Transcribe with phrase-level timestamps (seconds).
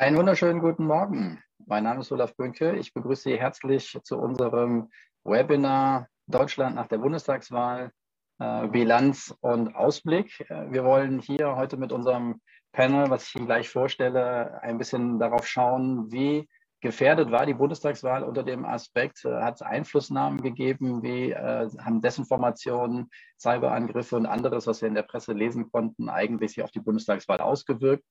[0.00, 1.42] Einen wunderschönen guten Morgen.
[1.66, 2.74] Mein Name ist Olaf Bünke.
[2.76, 4.88] Ich begrüße Sie herzlich zu unserem
[5.24, 7.92] Webinar Deutschland nach der Bundestagswahl,
[8.38, 10.40] äh, Bilanz und Ausblick.
[10.48, 12.40] Äh, wir wollen hier heute mit unserem
[12.72, 16.48] Panel, was ich Ihnen gleich vorstelle, ein bisschen darauf schauen, wie
[16.80, 22.00] gefährdet war die Bundestagswahl unter dem Aspekt, äh, hat es Einflussnahmen gegeben, wie äh, haben
[22.00, 26.80] Desinformationen, Cyberangriffe und anderes, was wir in der Presse lesen konnten, eigentlich sich auf die
[26.80, 28.04] Bundestagswahl ausgewirkt.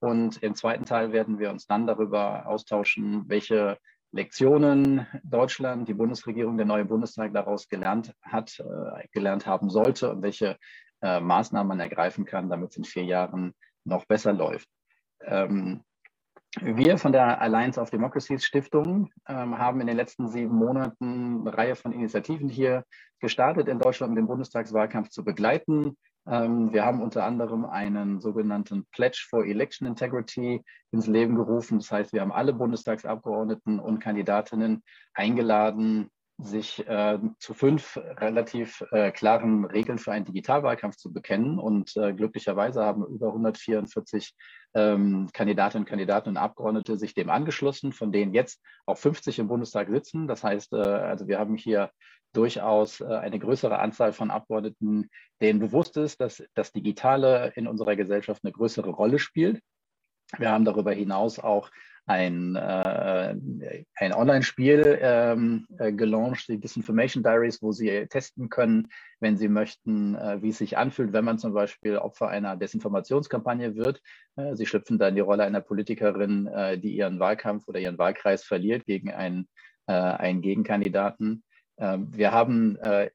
[0.00, 3.78] Und im zweiten Teil werden wir uns dann darüber austauschen, welche
[4.12, 10.22] Lektionen Deutschland, die Bundesregierung, der neue Bundestag daraus gelernt hat, äh, gelernt haben sollte und
[10.22, 10.56] welche
[11.02, 13.52] äh, Maßnahmen man ergreifen kann, damit es in vier Jahren
[13.84, 14.68] noch besser läuft.
[15.22, 15.82] Ähm,
[16.60, 21.56] wir von der Alliance of Democracies Stiftung ähm, haben in den letzten sieben Monaten eine
[21.56, 22.84] Reihe von Initiativen hier
[23.20, 25.96] gestartet in Deutschland, um den Bundestagswahlkampf zu begleiten.
[26.28, 31.78] Ähm, wir haben unter anderem einen sogenannten Pledge for Election Integrity ins Leben gerufen.
[31.78, 34.82] Das heißt, wir haben alle Bundestagsabgeordneten und Kandidatinnen
[35.14, 41.58] eingeladen, sich äh, zu fünf relativ äh, klaren Regeln für einen Digitalwahlkampf zu bekennen.
[41.58, 44.34] Und äh, glücklicherweise haben über 144
[44.74, 49.88] ähm, Kandidatinnen, Kandidaten und Abgeordnete sich dem angeschlossen, von denen jetzt auch 50 im Bundestag
[49.88, 50.28] sitzen.
[50.28, 51.90] Das heißt, äh, also wir haben hier
[52.36, 57.96] durchaus äh, eine größere Anzahl von Abgeordneten, denen bewusst ist, dass das Digitale in unserer
[57.96, 59.60] Gesellschaft eine größere Rolle spielt.
[60.38, 61.70] Wir haben darüber hinaus auch
[62.06, 68.88] ein, äh, ein Online-Spiel ähm, äh, gelauncht, die Disinformation Diaries, wo Sie testen können,
[69.18, 73.74] wenn Sie möchten, äh, wie es sich anfühlt, wenn man zum Beispiel Opfer einer Desinformationskampagne
[73.74, 74.00] wird.
[74.36, 78.44] Äh, Sie schlüpfen dann die Rolle einer Politikerin, äh, die ihren Wahlkampf oder ihren Wahlkreis
[78.44, 79.48] verliert gegen einen,
[79.88, 81.44] einen Gegenkandidaten.
[81.78, 83.10] Ähm, wir haben äh,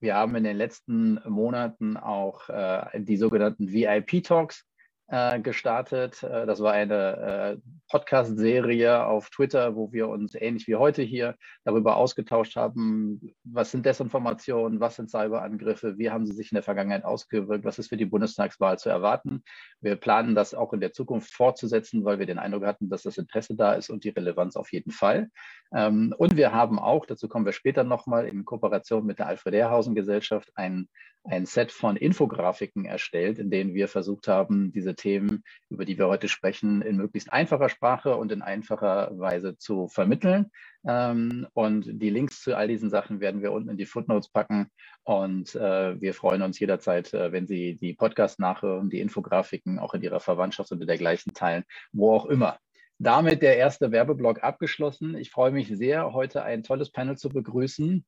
[0.00, 4.66] wir haben in den letzten Monaten auch äh, die sogenannten VIP-Talks
[5.12, 6.22] äh, gestartet.
[6.22, 7.56] Äh, das war eine äh,
[7.90, 13.84] Podcast-Serie auf Twitter, wo wir uns ähnlich wie heute hier darüber ausgetauscht haben, was sind
[13.84, 17.98] Desinformationen, was sind Cyberangriffe, wie haben sie sich in der Vergangenheit ausgewirkt, was ist für
[17.98, 19.44] die Bundestagswahl zu erwarten.
[19.82, 23.18] Wir planen das auch in der Zukunft fortzusetzen, weil wir den Eindruck hatten, dass das
[23.18, 25.28] Interesse da ist und die Relevanz auf jeden Fall.
[25.74, 29.52] Ähm, und wir haben auch, dazu kommen wir später nochmal, in Kooperation mit der Alfred
[29.52, 30.88] Ehrhausen Gesellschaft ein,
[31.24, 36.08] ein Set von Infografiken erstellt, in denen wir versucht haben, diese Themen, über die wir
[36.08, 40.50] heute sprechen, in möglichst einfacher Sprache und in einfacher Weise zu vermitteln.
[40.86, 44.68] Ähm, und die Links zu all diesen Sachen werden wir unten in die Footnotes packen.
[45.04, 49.94] Und äh, wir freuen uns jederzeit, äh, wenn Sie die Podcasts nachhören, die Infografiken auch
[49.94, 52.58] in Ihrer Verwandtschaft und dergleichen teilen, wo auch immer.
[52.98, 55.16] Damit der erste Werbeblock abgeschlossen.
[55.16, 58.04] Ich freue mich sehr, heute ein tolles Panel zu begrüßen.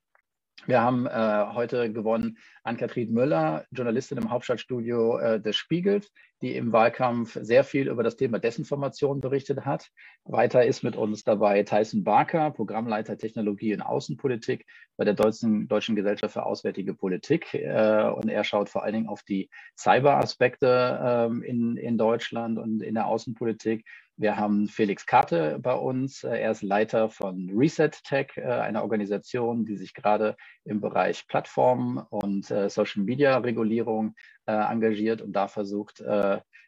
[0.66, 6.10] Wir haben äh, heute gewonnen Ann-Kathrin Müller, Journalistin im Hauptstadtstudio äh, des Spiegels,
[6.40, 9.90] die im Wahlkampf sehr viel über das Thema Desinformation berichtet hat.
[10.24, 14.64] Weiter ist mit uns dabei Tyson Barker, Programmleiter Technologie und Außenpolitik
[14.96, 17.52] bei der Deutschen, Deutschen Gesellschaft für Auswärtige Politik.
[17.52, 22.82] Äh, und er schaut vor allen Dingen auf die Cyberaspekte ähm, in, in Deutschland und
[22.82, 23.84] in der Außenpolitik.
[24.16, 26.22] Wir haben Felix Karte bei uns.
[26.22, 31.98] Er ist Leiter von Reset Tech, äh, einer Organisation, die sich gerade im Bereich Plattformen
[32.10, 34.14] und äh, Social Media Regulierung
[34.46, 36.00] äh, engagiert und da versucht,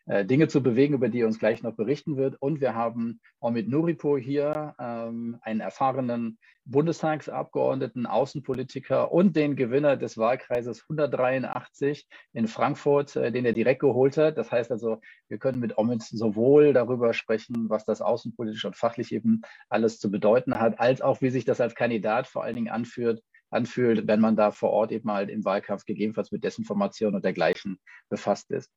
[0.06, 2.36] Dinge zu bewegen, über die er uns gleich noch berichten wird.
[2.40, 10.18] Und wir haben Omid Nuripur hier, ähm, einen erfahrenen Bundestagsabgeordneten, Außenpolitiker und den Gewinner des
[10.18, 14.36] Wahlkreises 183 in Frankfurt, äh, den er direkt geholt hat.
[14.36, 19.12] Das heißt also, wir können mit Omid sowohl darüber sprechen, was das außenpolitisch und fachlich
[19.12, 22.68] eben alles zu bedeuten hat, als auch, wie sich das als Kandidat vor allen Dingen
[22.68, 27.24] anführt, anfühlt, wenn man da vor Ort eben mal im Wahlkampf gegebenenfalls mit Desinformation und
[27.24, 27.78] dergleichen
[28.08, 28.72] befasst ist.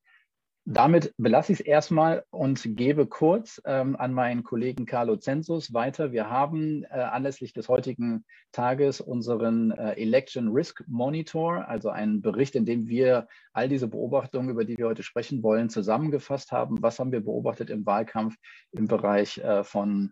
[0.66, 6.12] Damit belasse ich es erstmal und gebe kurz ähm, an meinen Kollegen Carlo Zensus weiter.
[6.12, 12.56] Wir haben äh, anlässlich des heutigen Tages unseren äh, Election Risk Monitor, also einen Bericht,
[12.56, 16.82] in dem wir all diese Beobachtungen, über die wir heute sprechen wollen, zusammengefasst haben.
[16.84, 18.36] Was haben wir beobachtet im Wahlkampf
[18.72, 20.12] im Bereich äh, von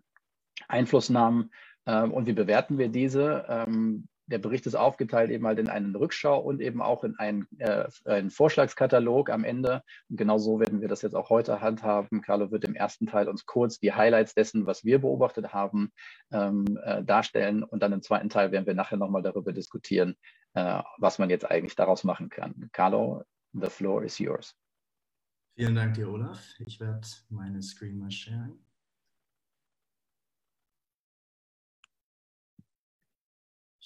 [0.66, 1.50] Einflussnahmen
[1.86, 3.44] ähm, und wie bewerten wir diese?
[3.48, 7.46] Ähm, der Bericht ist aufgeteilt eben halt in einen Rückschau und eben auch in einen,
[7.58, 9.82] äh, einen Vorschlagskatalog am Ende.
[10.08, 12.20] Und genau so werden wir das jetzt auch heute handhaben.
[12.20, 15.90] Carlo wird im ersten Teil uns kurz die Highlights dessen, was wir beobachtet haben,
[16.30, 17.62] ähm, äh, darstellen.
[17.64, 20.14] Und dann im zweiten Teil werden wir nachher nochmal darüber diskutieren,
[20.54, 22.68] äh, was man jetzt eigentlich daraus machen kann.
[22.72, 24.54] Carlo, the floor is yours.
[25.56, 26.54] Vielen Dank dir, Olaf.
[26.60, 28.67] Ich werde meine Screen mal sharen.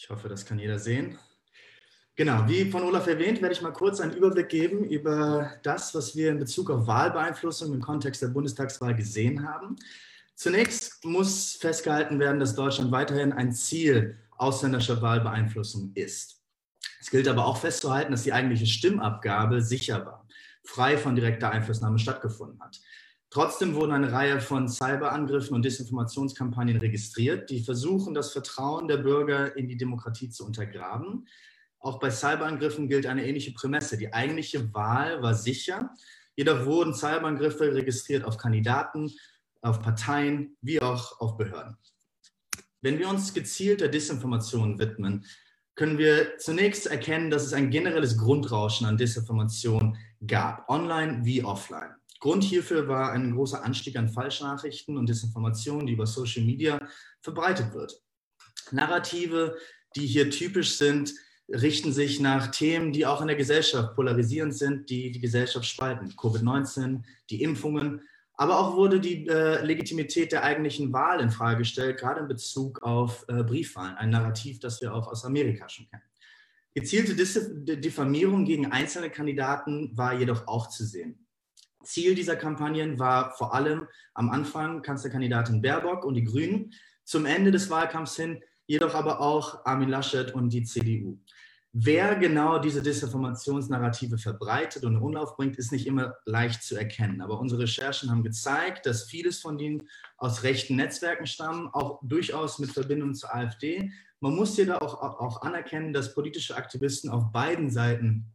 [0.02, 1.16] Ich hoffe, das kann jeder sehen.
[2.16, 6.16] Genau, wie von Olaf erwähnt, werde ich mal kurz einen Überblick geben über das, was
[6.16, 9.76] wir in Bezug auf Wahlbeeinflussung im Kontext der Bundestagswahl gesehen haben.
[10.34, 16.42] Zunächst muss festgehalten werden, dass Deutschland weiterhin ein Ziel ausländischer Wahlbeeinflussung ist.
[17.00, 20.26] Es gilt aber auch festzuhalten, dass die eigentliche Stimmabgabe sicher war,
[20.64, 22.80] frei von direkter Einflussnahme stattgefunden hat.
[23.32, 29.56] Trotzdem wurden eine Reihe von Cyberangriffen und Desinformationskampagnen registriert, die versuchen, das Vertrauen der Bürger
[29.56, 31.26] in die Demokratie zu untergraben.
[31.78, 33.96] Auch bei Cyberangriffen gilt eine ähnliche Prämisse.
[33.96, 35.94] Die eigentliche Wahl war sicher,
[36.36, 39.10] jedoch wurden Cyberangriffe registriert auf Kandidaten,
[39.62, 41.78] auf Parteien wie auch auf Behörden.
[42.82, 45.24] Wenn wir uns gezielt der Desinformation widmen,
[45.74, 49.96] können wir zunächst erkennen, dass es ein generelles Grundrauschen an Desinformation
[50.26, 51.94] gab, online wie offline.
[52.22, 56.78] Grund hierfür war ein großer Anstieg an Falschnachrichten und Desinformation, die über Social Media
[57.20, 58.00] verbreitet wird.
[58.70, 59.56] Narrative,
[59.96, 61.12] die hier typisch sind,
[61.48, 66.10] richten sich nach Themen, die auch in der Gesellschaft polarisierend sind, die die Gesellschaft spalten.
[66.10, 68.02] Covid-19, die Impfungen,
[68.34, 72.80] aber auch wurde die äh, Legitimität der eigentlichen Wahl in Frage gestellt, gerade in Bezug
[72.84, 76.04] auf äh, Briefwahlen, ein Narrativ, das wir auch aus Amerika schon kennen.
[76.72, 81.21] Gezielte Diffamierung gegen einzelne Kandidaten war jedoch auch zu sehen.
[81.84, 86.72] Ziel dieser Kampagnen war vor allem am Anfang Kanzlerkandidatin Baerbock und die Grünen,
[87.04, 91.18] zum Ende des Wahlkampfs hin jedoch aber auch Armin Laschet und die CDU.
[91.74, 97.22] Wer genau diese Desinformationsnarrative verbreitet und in Umlauf bringt, ist nicht immer leicht zu erkennen.
[97.22, 99.88] Aber unsere Recherchen haben gezeigt, dass vieles von ihnen
[100.18, 103.90] aus rechten Netzwerken stammen, auch durchaus mit Verbindung zur AfD.
[104.20, 108.26] Man muss jedoch auch, auch anerkennen, dass politische Aktivisten auf beiden Seiten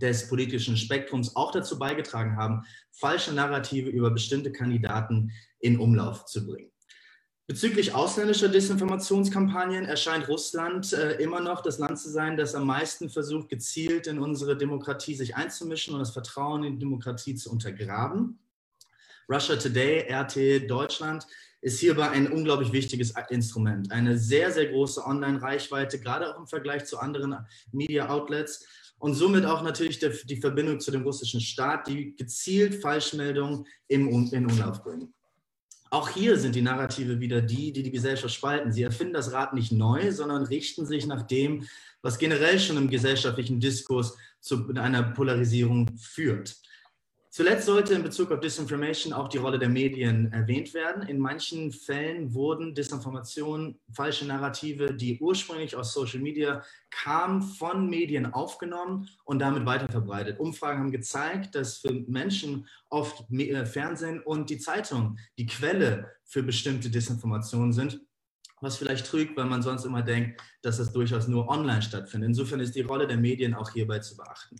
[0.00, 6.46] des politischen Spektrums auch dazu beigetragen haben, falsche Narrative über bestimmte Kandidaten in Umlauf zu
[6.46, 6.70] bringen.
[7.50, 13.10] Bezüglich ausländischer Desinformationskampagnen erscheint Russland äh, immer noch das Land zu sein, das am meisten
[13.10, 18.38] versucht, gezielt in unsere Demokratie sich einzumischen und das Vertrauen in die Demokratie zu untergraben.
[19.28, 21.26] Russia Today, RT Deutschland,
[21.60, 23.90] ist hierbei ein unglaublich wichtiges Instrument.
[23.90, 27.36] Eine sehr, sehr große Online-Reichweite, gerade auch im Vergleich zu anderen
[27.72, 28.64] Media-Outlets
[29.00, 34.08] und somit auch natürlich der, die Verbindung zu dem russischen Staat, die gezielt Falschmeldungen im,
[34.30, 35.12] in Umlauf bringen.
[35.88, 38.72] Auch hier sind die Narrative wieder die, die die Gesellschaft spalten.
[38.72, 41.66] Sie erfinden das Rad nicht neu, sondern richten sich nach dem,
[42.02, 46.56] was generell schon im gesellschaftlichen Diskurs zu einer Polarisierung führt.
[47.32, 51.06] Zuletzt sollte in Bezug auf Disinformation auch die Rolle der Medien erwähnt werden.
[51.06, 58.34] In manchen Fällen wurden Disinformationen, falsche Narrative, die ursprünglich aus Social Media kamen, von Medien
[58.34, 60.40] aufgenommen und damit weiterverbreitet.
[60.40, 66.42] Umfragen haben gezeigt, dass für Menschen oft äh, Fernsehen und die Zeitung die Quelle für
[66.42, 68.00] bestimmte Desinformationen sind
[68.62, 72.28] was vielleicht trügt, weil man sonst immer denkt, dass das durchaus nur online stattfindet.
[72.28, 74.56] Insofern ist die Rolle der Medien auch hierbei zu beachten.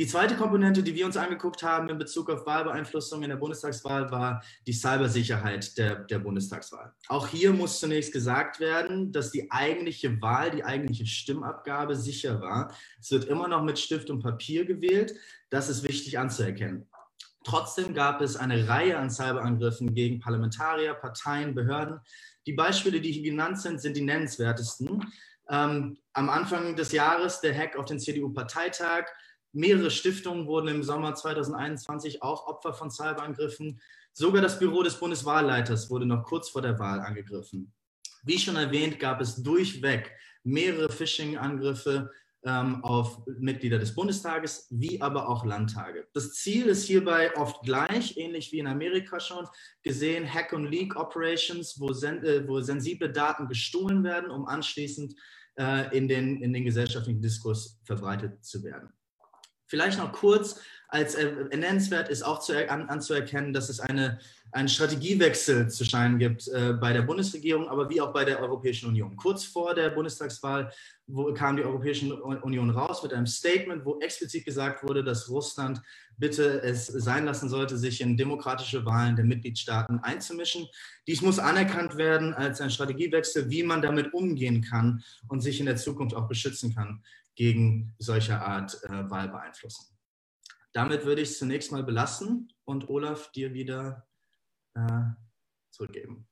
[0.00, 4.10] Die zweite Komponente, die wir uns angeguckt haben in Bezug auf Wahlbeeinflussung in der Bundestagswahl,
[4.10, 6.94] war die Cybersicherheit der, der Bundestagswahl.
[7.08, 12.74] Auch hier muss zunächst gesagt werden, dass die eigentliche Wahl, die eigentliche Stimmabgabe sicher war.
[12.98, 15.14] Es wird immer noch mit Stift und Papier gewählt.
[15.50, 16.88] Das ist wichtig anzuerkennen.
[17.44, 22.00] Trotzdem gab es eine Reihe an Cyberangriffen gegen Parlamentarier, Parteien, Behörden.
[22.46, 25.12] Die Beispiele, die hier genannt sind, sind die nennenswertesten.
[25.50, 29.04] Ähm, am Anfang des Jahres der Hack auf den CDU-Parteitag,
[29.52, 33.80] Mehrere Stiftungen wurden im Sommer 2021 auch Opfer von Cyberangriffen.
[34.12, 37.72] Sogar das Büro des Bundeswahlleiters wurde noch kurz vor der Wahl angegriffen.
[38.22, 40.12] Wie schon erwähnt, gab es durchweg
[40.44, 42.10] mehrere Phishing-Angriffe
[42.44, 46.06] ähm, auf Mitglieder des Bundestages, wie aber auch Landtage.
[46.14, 49.46] Das Ziel ist hierbei oft gleich, ähnlich wie in Amerika schon
[49.82, 55.14] gesehen, Hack- und Leak-Operations, wo, sen äh, wo sensible Daten gestohlen werden, um anschließend
[55.58, 58.90] äh, in, den, in den gesellschaftlichen Diskurs verbreitet zu werden.
[59.70, 64.18] Vielleicht noch kurz als nennenswert ist auch zu, an, anzuerkennen, dass es eine,
[64.50, 68.88] einen Strategiewechsel zu scheinen gibt äh, bei der Bundesregierung, aber wie auch bei der Europäischen
[68.88, 69.16] Union.
[69.16, 70.72] Kurz vor der Bundestagswahl
[71.06, 75.80] wo, kam die Europäische Union raus mit einem Statement, wo explizit gesagt wurde, dass Russland
[76.18, 80.66] bitte es sein lassen sollte, sich in demokratische Wahlen der Mitgliedstaaten einzumischen.
[81.06, 85.66] Dies muss anerkannt werden als ein Strategiewechsel, wie man damit umgehen kann und sich in
[85.66, 87.02] der Zukunft auch beschützen kann
[87.34, 89.96] gegen solche Art äh, Wahlbeeinflussung.
[90.72, 94.06] Damit würde ich es zunächst mal belassen und Olaf dir wieder
[94.74, 95.02] äh,
[95.70, 96.28] zurückgeben.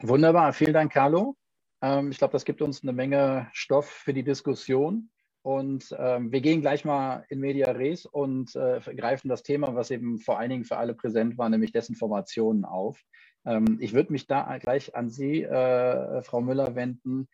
[0.00, 1.36] Wunderbar, vielen Dank, Carlo.
[1.82, 5.10] Ähm, ich glaube, das gibt uns eine Menge Stoff für die Diskussion.
[5.42, 9.90] Und ähm, wir gehen gleich mal in Media Res und äh, greifen das Thema, was
[9.90, 13.00] eben vor allen Dingen für alle präsent war, nämlich Desinformationen auf.
[13.46, 17.28] Ähm, ich würde mich da gleich an Sie, äh, Frau Müller, wenden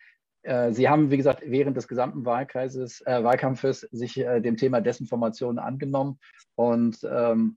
[0.73, 5.59] Sie haben, wie gesagt, während des gesamten Wahlkreises, äh, Wahlkampfes sich äh, dem Thema Desinformation
[5.59, 6.19] angenommen
[6.55, 7.57] und ähm,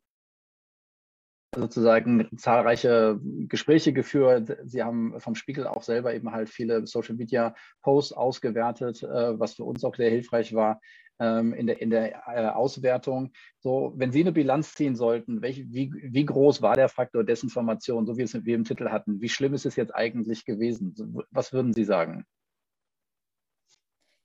[1.55, 4.57] sozusagen zahlreiche Gespräche geführt.
[4.63, 9.55] Sie haben vom Spiegel auch selber eben halt viele Social Media Posts ausgewertet, äh, was
[9.55, 10.79] für uns auch sehr hilfreich war
[11.19, 13.31] ähm, in der, in der äh, Auswertung.
[13.59, 18.05] So, wenn Sie eine Bilanz ziehen sollten, welch, wie, wie groß war der Faktor Desinformation,
[18.05, 19.21] so wie es wir im Titel hatten?
[19.21, 20.95] Wie schlimm ist es jetzt eigentlich gewesen?
[21.31, 22.25] Was würden Sie sagen?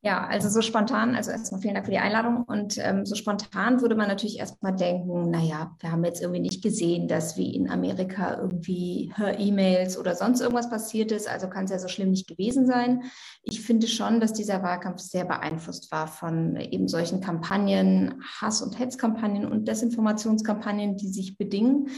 [0.05, 2.43] Ja, also so spontan, also erstmal vielen Dank für die Einladung.
[2.43, 6.61] Und ähm, so spontan würde man natürlich erstmal denken, naja, wir haben jetzt irgendwie nicht
[6.61, 11.29] gesehen, dass wie in Amerika irgendwie E-Mails oder sonst irgendwas passiert ist.
[11.29, 13.05] Also kann es ja so schlimm nicht gewesen sein.
[13.45, 18.81] Ich finde schon, dass dieser Wahlkampf sehr beeinflusst war von eben solchen Kampagnen, Hass- und
[18.81, 21.91] Hetzkampagnen und Desinformationskampagnen, die sich bedingen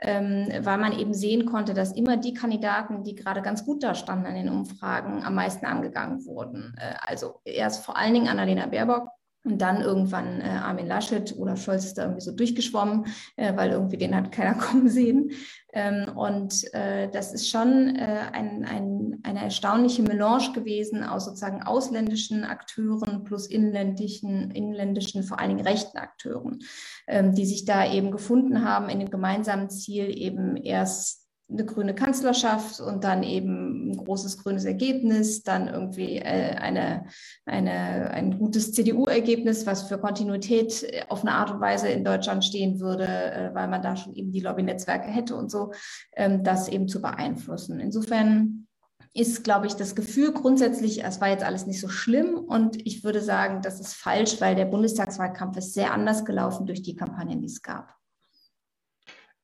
[0.00, 3.94] ähm, weil man eben sehen konnte, dass immer die Kandidaten, die gerade ganz gut da
[3.94, 6.74] standen in den Umfragen, am meisten angegangen wurden.
[6.78, 9.08] Äh, also erst vor allen Dingen Annalena Baerbock,
[9.48, 13.70] und dann irgendwann äh, Armin Laschet oder Scholz ist da irgendwie so durchgeschwommen, äh, weil
[13.70, 15.30] irgendwie den hat keiner kommen sehen.
[15.72, 21.62] Ähm, und äh, das ist schon äh, ein, ein, eine erstaunliche Melange gewesen aus sozusagen
[21.62, 26.60] ausländischen Akteuren plus inländischen, inländischen vor allen Dingen rechten Akteuren,
[27.06, 31.94] ähm, die sich da eben gefunden haben in dem gemeinsamen Ziel, eben erst eine grüne
[31.94, 37.06] Kanzlerschaft und dann eben ein großes grünes Ergebnis, dann irgendwie äh, eine,
[37.46, 42.80] eine, ein gutes CDU-Ergebnis, was für Kontinuität auf eine Art und Weise in Deutschland stehen
[42.80, 45.72] würde, äh, weil man da schon eben die Lobbynetzwerke hätte und so,
[46.16, 47.80] ähm, das eben zu beeinflussen.
[47.80, 48.66] Insofern
[49.14, 53.04] ist, glaube ich, das Gefühl grundsätzlich, es war jetzt alles nicht so schlimm und ich
[53.04, 57.40] würde sagen, das ist falsch, weil der Bundestagswahlkampf ist sehr anders gelaufen durch die Kampagnen,
[57.40, 57.94] die es gab.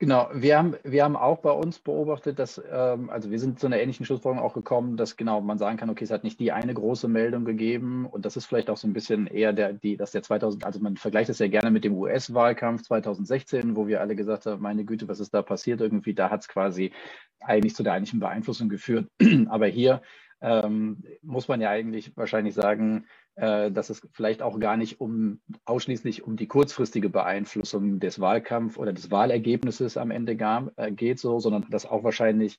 [0.01, 3.67] Genau, wir haben, wir haben auch bei uns beobachtet, dass, ähm, also wir sind zu
[3.67, 6.51] einer ähnlichen Schlussfolgerung auch gekommen, dass genau man sagen kann, okay, es hat nicht die
[6.51, 9.97] eine große Meldung gegeben und das ist vielleicht auch so ein bisschen eher der, die,
[9.97, 14.01] dass der 2000, also man vergleicht es ja gerne mit dem US-Wahlkampf 2016, wo wir
[14.01, 16.93] alle gesagt haben, meine Güte, was ist da passiert irgendwie, da hat es quasi
[17.41, 19.09] eigentlich zu der eigentlichen Beeinflussung geführt.
[19.49, 20.03] Aber hier
[20.41, 23.07] ähm, muss man ja eigentlich wahrscheinlich sagen,
[23.37, 28.93] dass es vielleicht auch gar nicht um ausschließlich um die kurzfristige Beeinflussung des Wahlkampfs oder
[28.93, 32.59] des Wahlergebnisses am Ende gar, äh, geht, so, sondern dass auch wahrscheinlich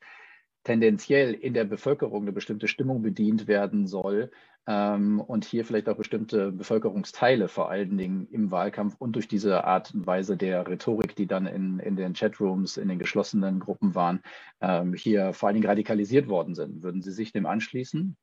[0.65, 4.31] tendenziell in der Bevölkerung eine bestimmte Stimmung bedient werden soll
[4.67, 9.63] ähm, und hier vielleicht auch bestimmte Bevölkerungsteile vor allen Dingen im Wahlkampf und durch diese
[9.63, 13.95] Art und Weise der Rhetorik, die dann in, in den Chatrooms, in den geschlossenen Gruppen
[13.95, 14.21] waren,
[14.59, 16.83] ähm, hier vor allen Dingen radikalisiert worden sind.
[16.83, 18.17] Würden Sie sich dem anschließen?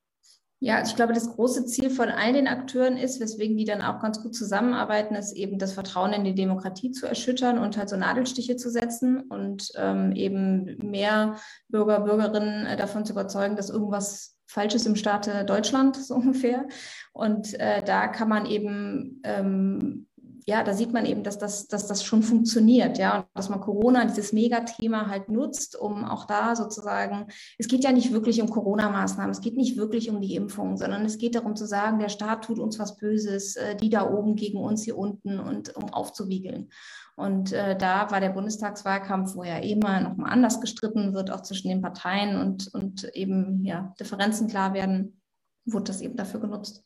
[0.65, 4.01] Ja, ich glaube, das große Ziel von all den Akteuren ist, weswegen die dann auch
[4.01, 7.97] ganz gut zusammenarbeiten, ist eben das Vertrauen in die Demokratie zu erschüttern und halt so
[7.97, 11.35] Nadelstiche zu setzen und ähm, eben mehr
[11.67, 16.65] Bürger, Bürgerinnen äh, davon zu überzeugen, dass irgendwas Falsches im Staate Deutschland, so ungefähr.
[17.11, 20.07] Und äh, da kann man eben ähm,
[20.45, 23.61] ja, da sieht man eben, dass das, dass das schon funktioniert, ja, und dass man
[23.61, 28.49] Corona, dieses Megathema halt nutzt, um auch da sozusagen, es geht ja nicht wirklich um
[28.49, 32.09] Corona-Maßnahmen, es geht nicht wirklich um die Impfung, sondern es geht darum zu sagen, der
[32.09, 35.93] Staat tut uns was Böses, äh, die da oben gegen uns hier unten und um
[35.93, 36.69] aufzuwiegeln.
[37.15, 41.69] Und äh, da war der Bundestagswahlkampf, wo ja immer nochmal anders gestritten wird, auch zwischen
[41.69, 45.21] den Parteien und, und eben ja, Differenzen klar werden,
[45.65, 46.83] wurde das eben dafür genutzt.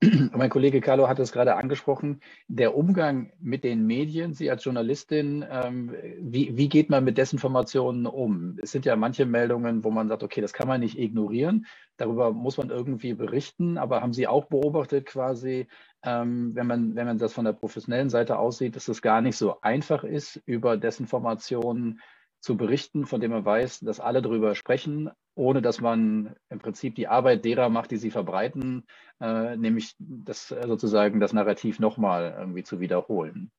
[0.32, 5.44] Mein Kollege Carlo hat es gerade angesprochen, der Umgang mit den Medien, Sie als Journalistin,
[5.48, 8.58] ähm, wie, wie geht man mit Desinformationen um?
[8.62, 12.32] Es sind ja manche Meldungen, wo man sagt, okay, das kann man nicht ignorieren, darüber
[12.32, 15.68] muss man irgendwie berichten, aber haben Sie auch beobachtet quasi,
[16.02, 19.36] ähm, wenn, man, wenn man das von der professionellen Seite aussieht, dass es gar nicht
[19.36, 22.00] so einfach ist, über Desinformationen
[22.44, 26.94] zu berichten, von dem man weiß, dass alle darüber sprechen, ohne dass man im Prinzip
[26.94, 28.84] die Arbeit derer macht, die sie verbreiten,
[29.18, 33.50] äh, nämlich das äh, sozusagen das Narrativ nochmal irgendwie zu wiederholen.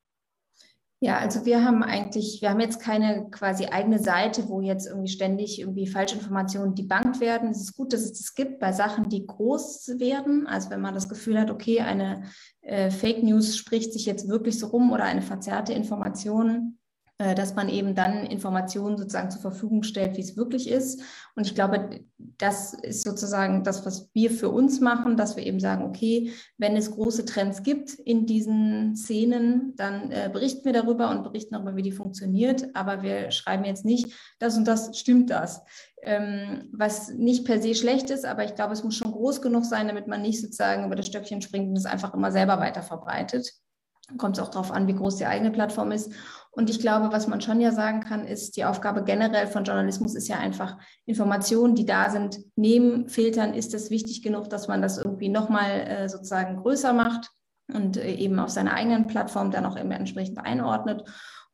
[1.00, 5.10] Ja, also wir haben eigentlich, wir haben jetzt keine quasi eigene Seite, wo jetzt irgendwie
[5.10, 7.50] ständig irgendwie Falschinformationen debunked werden.
[7.50, 10.46] Es ist gut, dass es das gibt bei Sachen, die groß werden.
[10.46, 12.22] Also wenn man das Gefühl hat, okay, eine
[12.62, 16.78] äh, Fake News spricht sich jetzt wirklich so rum oder eine verzerrte Information,
[17.18, 21.00] dass man eben dann Informationen sozusagen zur Verfügung stellt, wie es wirklich ist.
[21.34, 25.58] Und ich glaube, das ist sozusagen das, was wir für uns machen, dass wir eben
[25.58, 31.08] sagen, okay, wenn es große Trends gibt in diesen Szenen, dann äh, berichten wir darüber
[31.08, 32.74] und berichten darüber, wie die funktioniert.
[32.74, 35.62] Aber wir schreiben jetzt nicht, das und das stimmt das.
[36.02, 39.64] Ähm, was nicht per se schlecht ist, aber ich glaube, es muss schon groß genug
[39.64, 42.82] sein, damit man nicht sozusagen über das Stöckchen springt und es einfach immer selber weiter
[42.82, 43.54] verbreitet
[44.18, 46.12] kommt es auch darauf an, wie groß die eigene Plattform ist.
[46.56, 50.14] Und ich glaube, was man schon ja sagen kann, ist, die Aufgabe generell von Journalismus
[50.14, 53.52] ist ja einfach Informationen, die da sind, nehmen, filtern.
[53.52, 57.30] Ist es wichtig genug, dass man das irgendwie nochmal äh, sozusagen größer macht
[57.70, 61.04] und äh, eben auf seiner eigenen Plattform dann auch eben entsprechend einordnet?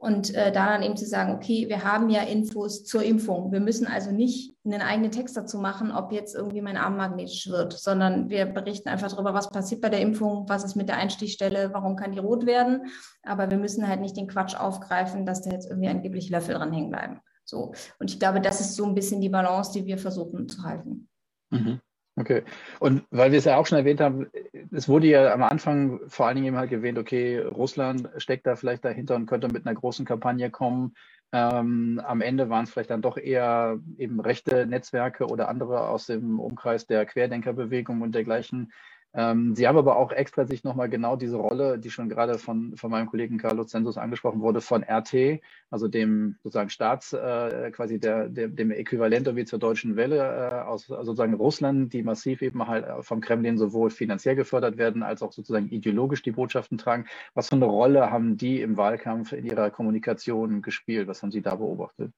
[0.03, 3.53] Und äh, da dann eben zu sagen, okay, wir haben ja Infos zur Impfung.
[3.53, 7.49] Wir müssen also nicht einen eigenen Text dazu machen, ob jetzt irgendwie mein Arm magnetisch
[7.49, 10.97] wird, sondern wir berichten einfach darüber, was passiert bei der Impfung, was ist mit der
[10.97, 12.87] Einstichstelle, warum kann die rot werden.
[13.23, 16.73] Aber wir müssen halt nicht den Quatsch aufgreifen, dass da jetzt irgendwie angeblich Löffel dran
[16.73, 17.21] hängen bleiben.
[17.45, 17.73] So.
[18.01, 21.09] Und ich glaube, das ist so ein bisschen die Balance, die wir versuchen zu halten.
[21.51, 21.81] Mhm.
[22.23, 22.45] Okay.
[22.79, 24.29] Und weil wir es ja auch schon erwähnt haben,
[24.71, 28.55] es wurde ja am Anfang vor allen Dingen eben halt erwähnt, okay, Russland steckt da
[28.55, 30.95] vielleicht dahinter und könnte mit einer großen Kampagne kommen.
[31.33, 36.07] Ähm, am Ende waren es vielleicht dann doch eher eben rechte Netzwerke oder andere aus
[36.07, 38.73] dem Umkreis der Querdenkerbewegung und dergleichen,
[39.15, 42.77] ähm, Sie haben aber auch extra sich nochmal genau diese Rolle, die schon gerade von,
[42.77, 45.41] von meinem Kollegen Carlo Zensus angesprochen wurde, von RT,
[45.71, 50.55] also dem sozusagen Staats, äh, quasi der, der, dem Äquivalent wie zur deutschen Welle äh,
[50.63, 55.23] aus also sozusagen Russland, die massiv eben halt vom Kremlin sowohl finanziell gefördert werden, als
[55.23, 57.07] auch sozusagen ideologisch die Botschaften tragen.
[57.35, 61.09] Was für eine Rolle haben die im Wahlkampf in ihrer Kommunikation gespielt?
[61.09, 62.13] Was haben Sie da beobachtet?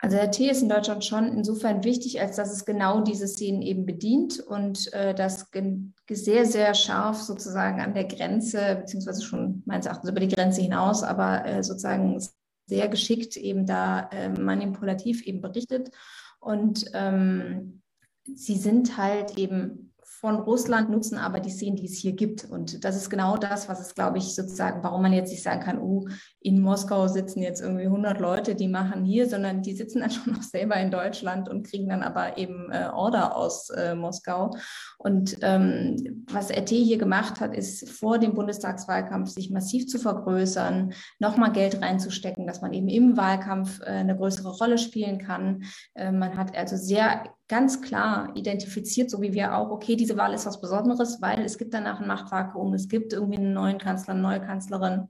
[0.00, 3.62] Also der T ist in Deutschland schon insofern wichtig, als dass es genau diese Szenen
[3.62, 5.50] eben bedient und äh, das
[6.08, 11.02] sehr, sehr scharf sozusagen an der Grenze, beziehungsweise schon meines Erachtens über die Grenze hinaus,
[11.02, 12.22] aber äh, sozusagen
[12.66, 15.90] sehr geschickt eben da äh, manipulativ eben berichtet.
[16.38, 17.82] Und ähm,
[18.22, 19.87] sie sind halt eben
[20.20, 22.44] von Russland nutzen aber die Szenen, die es hier gibt.
[22.44, 25.60] Und das ist genau das, was es, glaube ich, sozusagen, warum man jetzt nicht sagen
[25.60, 26.08] kann, oh,
[26.40, 30.32] in Moskau sitzen jetzt irgendwie 100 Leute, die machen hier, sondern die sitzen dann schon
[30.32, 34.56] noch selber in Deutschland und kriegen dann aber eben äh, Order aus äh, Moskau.
[34.98, 40.94] Und ähm, was RT hier gemacht hat, ist vor dem Bundestagswahlkampf sich massiv zu vergrößern,
[41.20, 45.62] nochmal Geld reinzustecken, dass man eben im Wahlkampf äh, eine größere Rolle spielen kann.
[45.94, 50.34] Äh, man hat also sehr ganz klar identifiziert, so wie wir auch, okay, diese Wahl
[50.34, 54.14] ist was Besonderes, weil es gibt danach ein Machtvakuum, es gibt irgendwie einen neuen Kanzler,
[54.14, 55.08] eine neue Kanzlerin.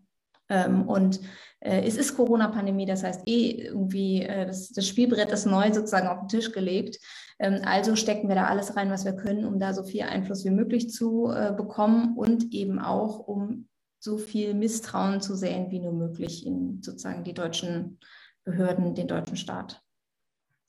[0.49, 1.21] Ähm, und
[1.61, 6.09] äh, es ist Corona-Pandemie, das heißt eh irgendwie, äh, das, das, Spielbrett ist neu sozusagen
[6.09, 6.99] auf den Tisch gelegt.
[7.39, 10.45] Ähm, also stecken wir da alles rein, was wir können, um da so viel Einfluss
[10.45, 15.81] wie möglich zu äh, bekommen und eben auch, um so viel Misstrauen zu säen wie
[15.81, 17.99] nur möglich in sozusagen die deutschen
[18.45, 19.83] Behörden, den deutschen Staat.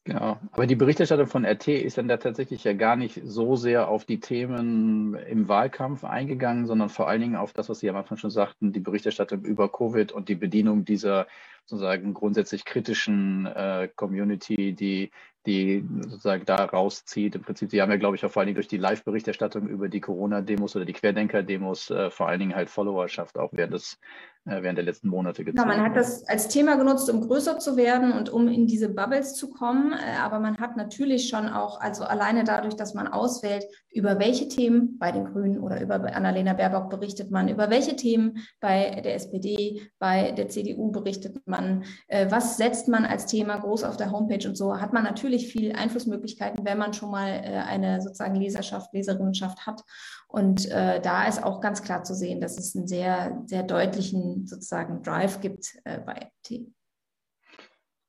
[0.09, 0.39] Genau.
[0.53, 4.05] Aber die Berichterstattung von RT ist dann da tatsächlich ja gar nicht so sehr auf
[4.05, 8.17] die Themen im Wahlkampf eingegangen, sondern vor allen Dingen auf das, was Sie am Anfang
[8.17, 11.27] schon sagten, die Berichterstattung über Covid und die Bedienung dieser
[11.67, 15.11] sozusagen grundsätzlich kritischen äh, Community, die,
[15.45, 17.35] die sozusagen da rauszieht.
[17.35, 19.89] Im Prinzip, Sie haben ja, glaube ich, auch vor allen Dingen durch die Live-Berichterstattung über
[19.89, 23.99] die Corona-Demos oder die Querdenker-Demos äh, vor allen Dingen halt Followerschaft auch während des
[24.45, 25.69] während der letzten Monate gezogen.
[25.69, 28.89] Ja, man hat das als Thema genutzt, um größer zu werden und um in diese
[28.89, 29.93] Bubbles zu kommen.
[29.93, 34.47] Äh, aber man hat natürlich schon auch, also alleine dadurch, dass man auswählt, über welche
[34.47, 39.15] Themen bei den Grünen oder über Annalena Baerbock berichtet man, über welche Themen bei der
[39.15, 44.11] SPD, bei der CDU berichtet man, äh, was setzt man als Thema groß auf der
[44.11, 48.93] Homepage und so, hat man natürlich viel Einflussmöglichkeiten, wenn man schon mal eine sozusagen Leserschaft,
[48.93, 49.83] Leserinnenschaft hat.
[50.31, 54.45] Und äh, da ist auch ganz klar zu sehen, dass es einen sehr, sehr deutlichen
[54.45, 56.67] sozusagen Drive gibt äh, bei T.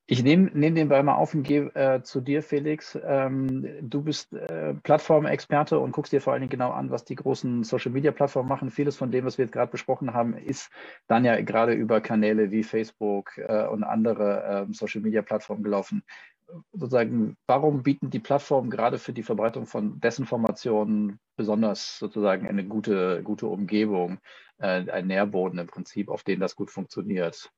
[0.07, 2.99] Ich nehme nehm den Ball mal auf und gehe äh, zu dir, Felix.
[3.07, 7.15] Ähm, du bist äh, Plattformexperte und guckst dir vor allen Dingen genau an, was die
[7.15, 8.71] großen Social-Media-Plattformen machen.
[8.71, 10.69] Vieles von dem, was wir jetzt gerade besprochen haben, ist
[11.07, 16.03] dann ja gerade über Kanäle wie Facebook äh, und andere ähm, Social-Media-Plattformen gelaufen
[16.73, 23.23] sozusagen, warum bieten die Plattformen gerade für die Verbreitung von Desinformationen besonders sozusagen eine gute,
[23.23, 24.19] gute Umgebung,
[24.59, 27.51] äh, ein Nährboden im Prinzip, auf dem das gut funktioniert?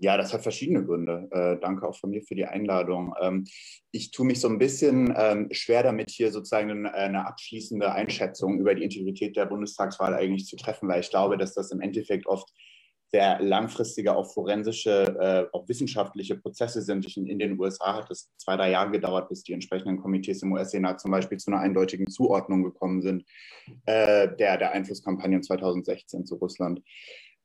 [0.00, 1.28] Ja, das hat verschiedene Gründe.
[1.32, 3.14] Äh, danke auch von mir für die Einladung.
[3.20, 3.44] Ähm,
[3.90, 8.76] ich tue mich so ein bisschen ähm, schwer damit, hier sozusagen eine, abschließende Einschätzung über
[8.76, 12.48] die Integrität der Bundestagswahl eigentlich zu treffen, weil ich glaube, dass das im Endeffekt oft
[13.10, 17.16] sehr langfristige, auch forensische, äh, auch wissenschaftliche Prozesse sind.
[17.16, 21.00] In, den USA hat es zwei, drei Jahre gedauert, bis die entsprechenden Komitees im US-Senat
[21.00, 23.24] zum Beispiel zu einer eindeutigen Zuordnung gekommen sind,
[23.86, 26.82] äh, der, der Einflusskampagnen 2016 zu Russland.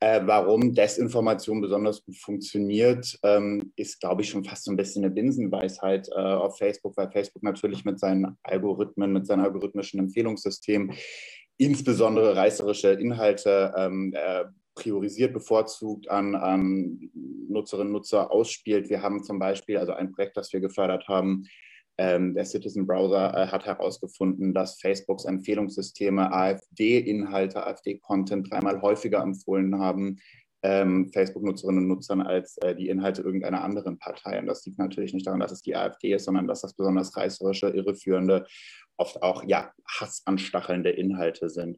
[0.02, 5.06] Äh, warum Desinformation besonders gut funktioniert, ähm, ist, glaube ich, schon fast so ein bisschen
[5.06, 10.92] eine Binsenweisheit äh, auf Facebook, weil Facebook natürlich mit seinen Algorithmen, mit seinem algorithmischen Empfehlungssystem
[11.56, 14.44] insbesondere reißerische Inhalte ähm, äh,
[14.76, 17.10] priorisiert, bevorzugt an, an
[17.50, 18.90] Nutzerinnen und Nutzer ausspielt.
[18.90, 21.46] Wir haben zum Beispiel, also ein Projekt, das wir gefördert haben,
[22.00, 29.78] Ähm, der Citizen Browser äh, hat herausgefunden, dass Facebooks Empfehlungssysteme AfD-Inhalte, AfD-Content dreimal häufiger empfohlen
[29.78, 30.18] haben
[30.64, 34.40] ähm, Facebook-Nutzerinnen und Nutzern als äh, die Inhalte irgendeiner anderen Partei.
[34.40, 37.16] Und das liegt natürlich nicht daran, dass es die AfD ist, sondern dass das besonders
[37.16, 38.46] reißerische, irreführende,
[38.98, 41.78] oft auch ja, hassanstachelnde Inhalte sind.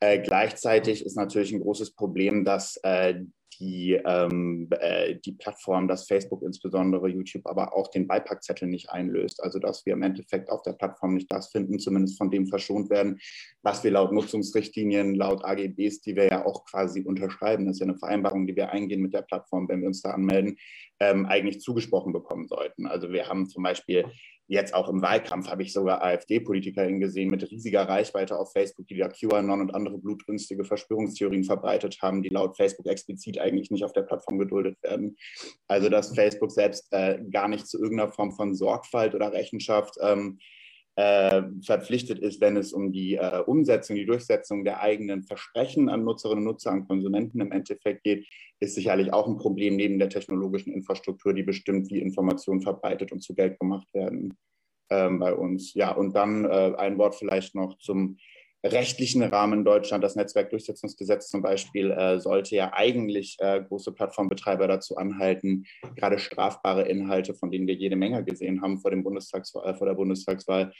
[0.00, 3.22] Äh, gleichzeitig ist natürlich ein großes Problem, dass äh,
[3.58, 9.42] die, ähm, äh, die Plattform, dass Facebook insbesondere, YouTube aber auch den Beipackzettel nicht einlöst.
[9.42, 12.90] Also dass wir im Endeffekt auf der Plattform nicht das finden, zumindest von dem verschont
[12.90, 13.18] werden,
[13.62, 17.86] was wir laut Nutzungsrichtlinien, laut AGBs, die wir ja auch quasi unterschreiben, das ist ja
[17.86, 20.56] eine Vereinbarung, die wir eingehen mit der Plattform, wenn wir uns da anmelden,
[21.00, 22.86] ähm, eigentlich zugesprochen bekommen sollten.
[22.86, 24.04] Also wir haben zum Beispiel
[24.48, 28.98] Jetzt auch im Wahlkampf habe ich sogar AfD-PolitikerInnen gesehen mit riesiger Reichweite auf Facebook, die
[28.98, 33.92] da QAnon und andere blutrünstige Verschwörungstheorien verbreitet haben, die laut Facebook explizit eigentlich nicht auf
[33.92, 35.16] der Plattform geduldet werden.
[35.68, 40.38] Also dass Facebook selbst äh, gar nicht zu irgendeiner Form von Sorgfalt oder Rechenschaft ähm,
[40.96, 46.04] äh, verpflichtet ist, wenn es um die äh, Umsetzung, die Durchsetzung der eigenen Versprechen an
[46.04, 48.26] Nutzerinnen und Nutzer, an Konsumenten im Endeffekt geht,
[48.60, 53.20] ist sicherlich auch ein Problem neben der technologischen Infrastruktur, die bestimmt, wie Informationen verbreitet und
[53.22, 54.36] zu Geld gemacht werden
[54.90, 55.74] ähm, bei uns.
[55.74, 58.18] Ja, und dann äh, ein Wort vielleicht noch zum
[58.64, 60.04] rechtlichen Rahmen in Deutschland.
[60.04, 65.64] Das Netzwerkdurchsetzungsgesetz zum Beispiel äh, sollte ja eigentlich äh, große Plattformbetreiber dazu anhalten,
[65.96, 69.86] gerade strafbare Inhalte, von denen wir jede Menge gesehen haben vor, dem Bundestags, äh, vor
[69.86, 70.72] der Bundestagswahl,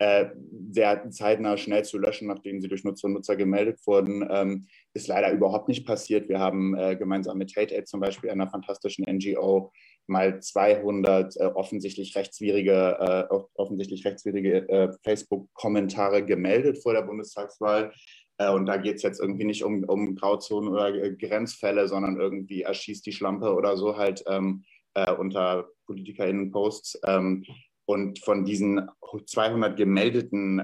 [0.00, 0.26] äh,
[0.70, 5.08] sehr zeitnah schnell zu löschen, nachdem sie durch Nutzer und Nutzer gemeldet wurden, ähm, ist
[5.08, 6.28] leider überhaupt nicht passiert.
[6.28, 9.72] Wir haben äh, gemeinsam mit Hate Aid zum Beispiel, einer fantastischen NGO,
[10.08, 17.92] mal 200 äh, offensichtlich rechtswidrige, äh, offensichtlich rechtswidrige äh, Facebook-Kommentare gemeldet vor der Bundestagswahl.
[18.38, 22.18] Äh, und da geht es jetzt irgendwie nicht um, um Grauzonen oder äh, Grenzfälle, sondern
[22.18, 27.00] irgendwie erschießt die Schlampe oder so halt ähm, äh, unter PolitikerInnen-Posts.
[27.06, 27.44] Ähm,
[27.84, 28.86] und von diesen
[29.24, 30.60] 200 gemeldeten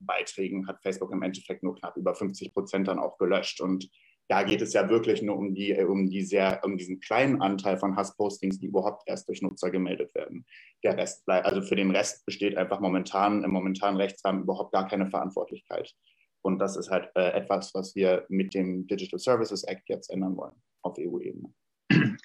[0.00, 3.60] Beiträgen hat Facebook im Endeffekt nur knapp über 50 Prozent dann auch gelöscht.
[3.60, 3.90] Und
[4.32, 7.76] da geht es ja wirklich nur um, die, um, die sehr, um diesen kleinen Anteil
[7.76, 10.46] von Hasspostings, die überhaupt erst durch Nutzer gemeldet werden.
[10.82, 14.88] Der Rest bleibt, also für den Rest besteht einfach momentan im momentanen Rechtsrahmen überhaupt gar
[14.88, 15.92] keine Verantwortlichkeit.
[16.40, 20.34] Und das ist halt äh, etwas, was wir mit dem Digital Services Act jetzt ändern
[20.34, 21.52] wollen auf EU-Ebene.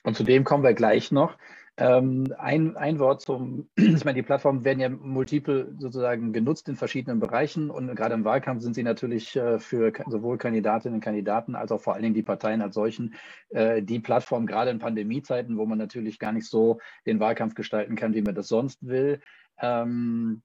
[0.04, 1.38] Und zu dem kommen wir gleich noch.
[1.80, 6.76] Ähm, ein, ein Wort zum, ich meine, die Plattformen werden ja multiple sozusagen genutzt in
[6.76, 11.54] verschiedenen Bereichen und gerade im Wahlkampf sind sie natürlich äh, für sowohl Kandidatinnen und Kandidaten
[11.54, 13.14] als auch vor allen Dingen die Parteien als solchen
[13.50, 17.96] äh, die Plattform, gerade in Pandemiezeiten, wo man natürlich gar nicht so den Wahlkampf gestalten
[17.96, 19.22] kann, wie man das sonst will.
[19.60, 20.42] Ähm,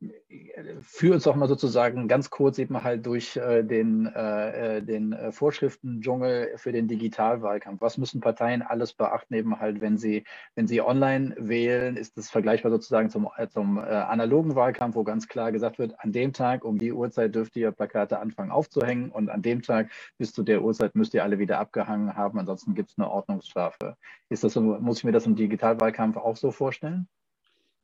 [0.80, 5.12] führ uns doch mal sozusagen ganz kurz eben halt durch äh, den, äh, äh den
[5.12, 7.82] äh, Vorschriftendschungel für den Digitalwahlkampf.
[7.82, 11.96] Was müssen Parteien alles beachten, eben halt, wenn sie, wenn sie online wählen?
[11.96, 16.00] Ist das vergleichbar sozusagen zum, äh, zum äh, analogen Wahlkampf, wo ganz klar gesagt wird,
[16.00, 19.90] an dem Tag um die Uhrzeit dürft ihr Plakate anfangen aufzuhängen und an dem Tag
[20.16, 23.96] bis zu der Uhrzeit müsst ihr alle wieder abgehangen haben, ansonsten gibt es eine Ordnungsstrafe.
[24.28, 27.08] Ist das so, muss ich mir das im Digitalwahlkampf auch so vorstellen?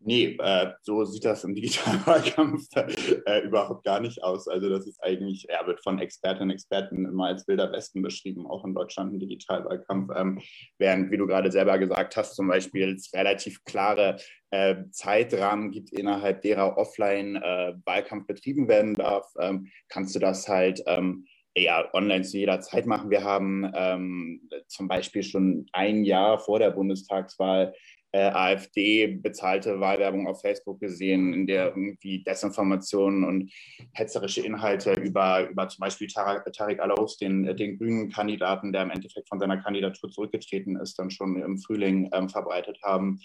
[0.00, 2.68] Nee, äh, so sieht das im Digitalwahlkampf
[3.26, 4.46] äh, überhaupt gar nicht aus.
[4.46, 8.46] Also das ist eigentlich, er wird von Expertinnen und Experten immer als Wilder Westen beschrieben,
[8.46, 10.12] auch in Deutschland im Digitalwahlkampf.
[10.16, 10.40] Ähm,
[10.78, 14.18] während, wie du gerade selber gesagt hast, zum Beispiel es relativ klare
[14.50, 20.46] äh, Zeitrahmen gibt, innerhalb derer offline äh, Wahlkampf betrieben werden darf, ähm, kannst du das
[20.46, 23.10] halt ähm, ja, online zu jeder Zeit machen.
[23.10, 27.74] Wir haben ähm, zum Beispiel schon ein Jahr vor der Bundestagswahl
[28.12, 33.52] äh, AfD bezahlte Wahlwerbung auf Facebook gesehen, in der irgendwie Desinformationen und
[33.92, 39.28] hetzerische Inhalte über, über zum Beispiel Tarek Alaus, den, den grünen Kandidaten, der im Endeffekt
[39.28, 43.20] von seiner Kandidatur zurückgetreten ist, dann schon im Frühling ähm, verbreitet haben.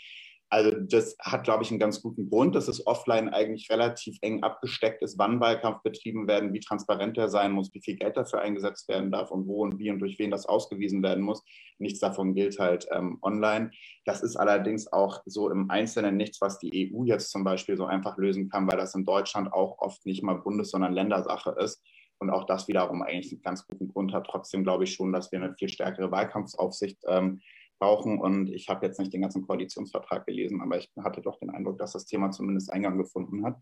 [0.54, 4.44] Also das hat, glaube ich, einen ganz guten Grund, dass es offline eigentlich relativ eng
[4.44, 8.42] abgesteckt ist, wann Wahlkampf betrieben werden, wie transparent er sein muss, wie viel Geld dafür
[8.42, 11.44] eingesetzt werden darf und wo und wie und durch wen das ausgewiesen werden muss.
[11.80, 13.72] Nichts davon gilt halt ähm, online.
[14.06, 17.86] Das ist allerdings auch so im Einzelnen nichts, was die EU jetzt zum Beispiel so
[17.86, 21.82] einfach lösen kann, weil das in Deutschland auch oft nicht mal Bundes-, sondern Ländersache ist.
[22.20, 24.28] Und auch das wiederum eigentlich einen ganz guten Grund hat.
[24.28, 27.42] Trotzdem glaube ich schon, dass wir eine viel stärkere Wahlkampfaufsicht ähm,
[27.80, 28.20] brauchen.
[28.20, 31.78] Und ich habe jetzt nicht den ganzen Koalitionsvertrag gelesen, aber ich hatte doch den Eindruck,
[31.78, 33.58] dass das Thema zumindest Eingang gefunden hat.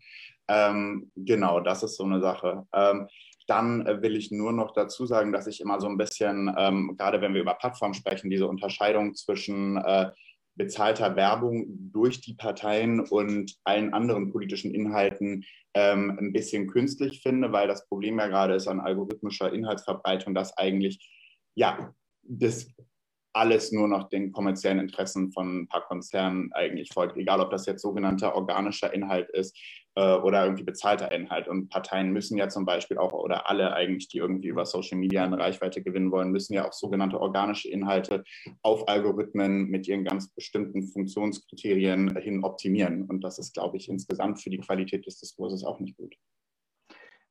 [0.48, 2.66] Ähm, genau, das ist so eine Sache.
[2.72, 3.08] Ähm,
[3.46, 7.20] dann will ich nur noch dazu sagen, dass ich immer so ein bisschen, ähm, gerade
[7.20, 10.10] wenn wir über Plattformen sprechen, diese Unterscheidung zwischen äh,
[10.54, 15.44] bezahlter Werbung durch die Parteien und allen anderen politischen Inhalten
[15.74, 20.56] ähm, ein bisschen künstlich finde, weil das Problem ja gerade ist an algorithmischer Inhaltsverbreitung, dass
[20.58, 21.10] eigentlich
[21.54, 22.68] ja das
[23.32, 27.66] alles nur noch den kommerziellen Interessen von ein paar Konzernen eigentlich folgt, egal ob das
[27.66, 29.56] jetzt sogenannter organischer Inhalt ist
[29.94, 31.48] äh, oder irgendwie bezahlter Inhalt.
[31.48, 35.24] Und Parteien müssen ja zum Beispiel auch, oder alle eigentlich, die irgendwie über Social Media
[35.24, 38.24] eine Reichweite gewinnen wollen, müssen ja auch sogenannte organische Inhalte
[38.62, 43.04] auf Algorithmen mit ihren ganz bestimmten Funktionskriterien hin optimieren.
[43.04, 46.14] Und das ist, glaube ich, insgesamt für die Qualität des Diskurses auch nicht gut.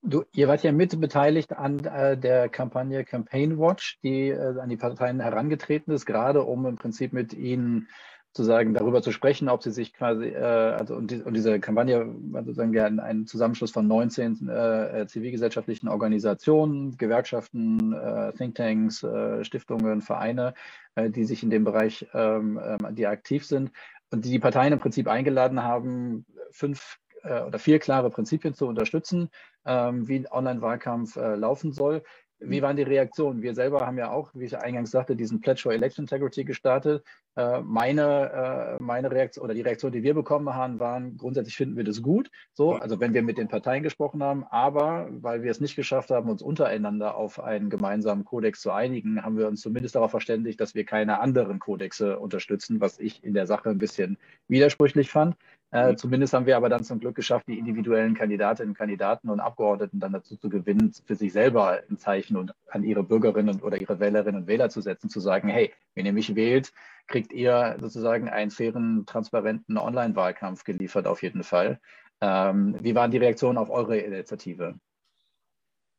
[0.03, 4.69] Du, ihr wart ja mit beteiligt an äh, der Kampagne Campaign Watch, die äh, an
[4.69, 7.87] die Parteien herangetreten ist, gerade um im Prinzip mit ihnen
[8.33, 11.59] zu sagen, darüber zu sprechen, ob sie sich quasi, äh, also und, die, und, diese
[11.59, 19.43] Kampagne war sozusagen ja ein Zusammenschluss von 19 äh, zivilgesellschaftlichen Organisationen, Gewerkschaften, äh, Thinktanks, äh,
[19.43, 20.55] Stiftungen, Vereine,
[20.95, 23.71] äh, die sich in dem Bereich, ähm, ähm, die aktiv sind
[24.11, 28.67] und die die Parteien im Prinzip eingeladen haben, fünf äh, oder vier klare Prinzipien zu
[28.67, 29.29] unterstützen,
[29.65, 32.03] ähm, wie ein Online-Wahlkampf äh, laufen soll.
[32.39, 32.63] Wie mhm.
[32.63, 33.41] waren die Reaktionen?
[33.41, 37.03] Wir selber haben ja auch, wie ich eingangs sagte, diesen Pledge for Election Integrity gestartet.
[37.37, 41.77] Äh, meine, äh, meine Reaktion oder die Reaktion, die wir bekommen haben, waren, grundsätzlich finden
[41.77, 42.29] wir das gut.
[42.51, 46.11] So, also wenn wir mit den Parteien gesprochen haben, aber weil wir es nicht geschafft
[46.11, 50.59] haben, uns untereinander auf einen gemeinsamen Kodex zu einigen, haben wir uns zumindest darauf verständigt,
[50.59, 54.17] dass wir keine anderen Kodexe unterstützen, was ich in der Sache ein bisschen
[54.49, 55.37] widersprüchlich fand.
[55.73, 60.01] Äh, zumindest haben wir aber dann zum Glück geschafft, die individuellen Kandidatinnen, Kandidaten und Abgeordneten
[60.01, 64.01] dann dazu zu gewinnen, für sich selber ein Zeichen und an ihre Bürgerinnen oder ihre
[64.01, 66.73] Wählerinnen und Wähler zu setzen, zu sagen, hey, wenn ihr mich wählt,
[67.07, 71.79] kriegt ihr sozusagen einen fairen, transparenten Online-Wahlkampf geliefert, auf jeden Fall.
[72.21, 74.75] Ähm, wie waren die Reaktionen auf eure Initiative?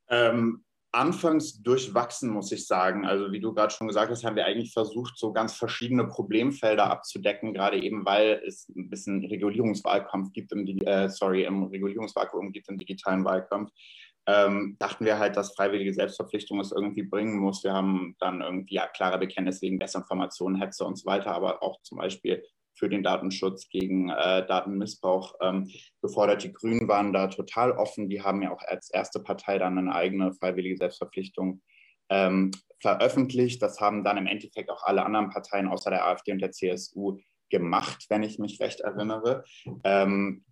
[0.08, 3.06] Ähm, anfangs durchwachsen, muss ich sagen.
[3.06, 6.90] Also wie du gerade schon gesagt hast, haben wir eigentlich versucht, so ganz verschiedene Problemfelder
[6.90, 12.68] abzudecken, gerade eben weil es ein bisschen Regulierungswahlkampf gibt im, äh, sorry, im Regulierungsvakuum gibt
[12.68, 13.70] im digitalen Wahlkampf.
[14.26, 17.64] Ähm, dachten wir halt, dass freiwillige Selbstverpflichtung es irgendwie bringen muss.
[17.64, 21.80] Wir haben dann irgendwie ja, klare Bekenntnisse gegen Desinformation, Hetze und so weiter, aber auch
[21.82, 22.42] zum Beispiel
[22.74, 26.44] für den Datenschutz, gegen äh, Datenmissbrauch ähm, gefordert.
[26.44, 28.08] Die Grünen waren da total offen.
[28.08, 31.60] Die haben ja auch als erste Partei dann eine eigene freiwillige Selbstverpflichtung
[32.08, 33.60] ähm, veröffentlicht.
[33.62, 37.18] Das haben dann im Endeffekt auch alle anderen Parteien außer der AfD und der CSU
[37.50, 39.44] gemacht, wenn ich mich recht erinnere.
[39.84, 40.44] Ähm,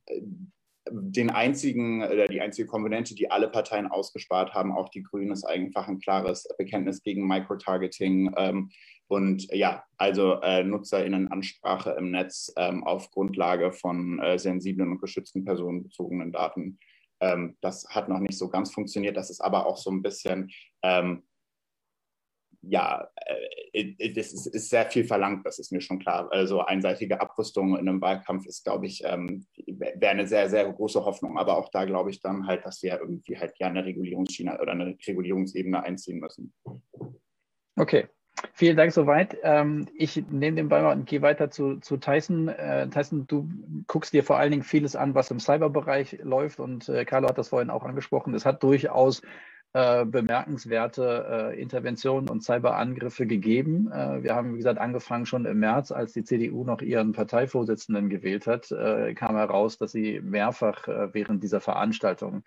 [0.89, 5.45] den einzigen, oder die einzige Komponente, die alle Parteien ausgespart haben, auch die Grünen, ist
[5.45, 8.71] einfach ein klares Bekenntnis gegen Microtargeting, ähm,
[9.11, 15.45] und ja, also äh, NutzerInnenansprache im Netz ähm, auf Grundlage von äh, sensiblen und geschützten
[15.45, 16.79] personenbezogenen Daten.
[17.19, 19.17] Ähm, das hat noch nicht so ganz funktioniert.
[19.17, 21.25] Das ist aber auch so ein bisschen, ähm,
[22.63, 23.09] ja,
[23.73, 26.29] äh, das ist, ist, sehr viel verlangt, das ist mir schon klar.
[26.31, 31.05] Also einseitige Abrüstung in einem Wahlkampf ist, glaube ich, ähm, wäre eine sehr, sehr große
[31.05, 31.39] Hoffnung.
[31.39, 34.73] Aber auch da glaube ich dann halt, dass wir irgendwie halt ja eine Regulierungsschiene oder
[34.73, 36.53] eine Regulierungsebene einziehen müssen.
[37.77, 38.09] Okay,
[38.55, 39.37] Vielen Dank soweit.
[39.43, 42.49] Ähm, ich nehme den Ball und gehe weiter zu, zu Tyson.
[42.49, 43.49] Äh, Tyson, du
[43.87, 47.39] guckst dir vor allen Dingen vieles an, was im Cyberbereich läuft und äh, Carlo hat
[47.39, 48.35] das vorhin auch angesprochen.
[48.35, 49.23] Es hat durchaus
[49.73, 53.89] äh, bemerkenswerte äh, Interventionen und Cyberangriffe gegeben.
[53.93, 58.09] Äh, wir haben, wie gesagt, angefangen schon im März, als die CDU noch ihren Parteivorsitzenden
[58.09, 62.43] gewählt hat, äh, kam heraus, dass sie mehrfach äh, während dieser Veranstaltung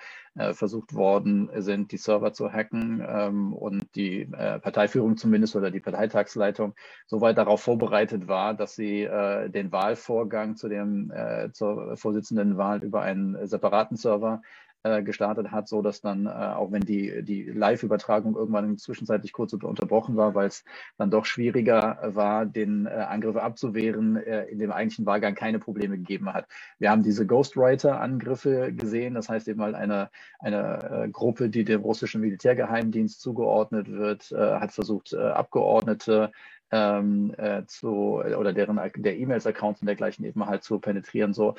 [0.54, 6.74] versucht worden sind, die Server zu hacken ähm, und die Parteiführung zumindest oder die Parteitagsleitung
[7.06, 11.14] so weit darauf vorbereitet war, dass sie den Wahlvorgang zu dem,
[11.52, 14.42] zur Vorsitzendenwahl über einen separaten Server
[14.84, 20.18] gestartet hat, so dass dann, äh, auch wenn die, die Live-Übertragung irgendwann zwischenzeitlich kurz unterbrochen
[20.18, 20.66] war, weil es
[20.98, 25.98] dann doch schwieriger war, den äh, Angriff abzuwehren, äh, in dem eigentlichen Wahlgang keine Probleme
[25.98, 26.48] gegeben hat.
[26.80, 31.82] Wir haben diese Ghostwriter-Angriffe gesehen, das heißt eben mal eine, eine äh, Gruppe, die dem
[31.82, 36.32] russischen Militärgeheimdienst zugeordnet wird, äh, hat versucht, Abgeordnete
[36.72, 41.34] ähm, äh, zu oder deren der E-Mails-Accounts und dergleichen eben halt zu penetrieren.
[41.34, 41.56] So,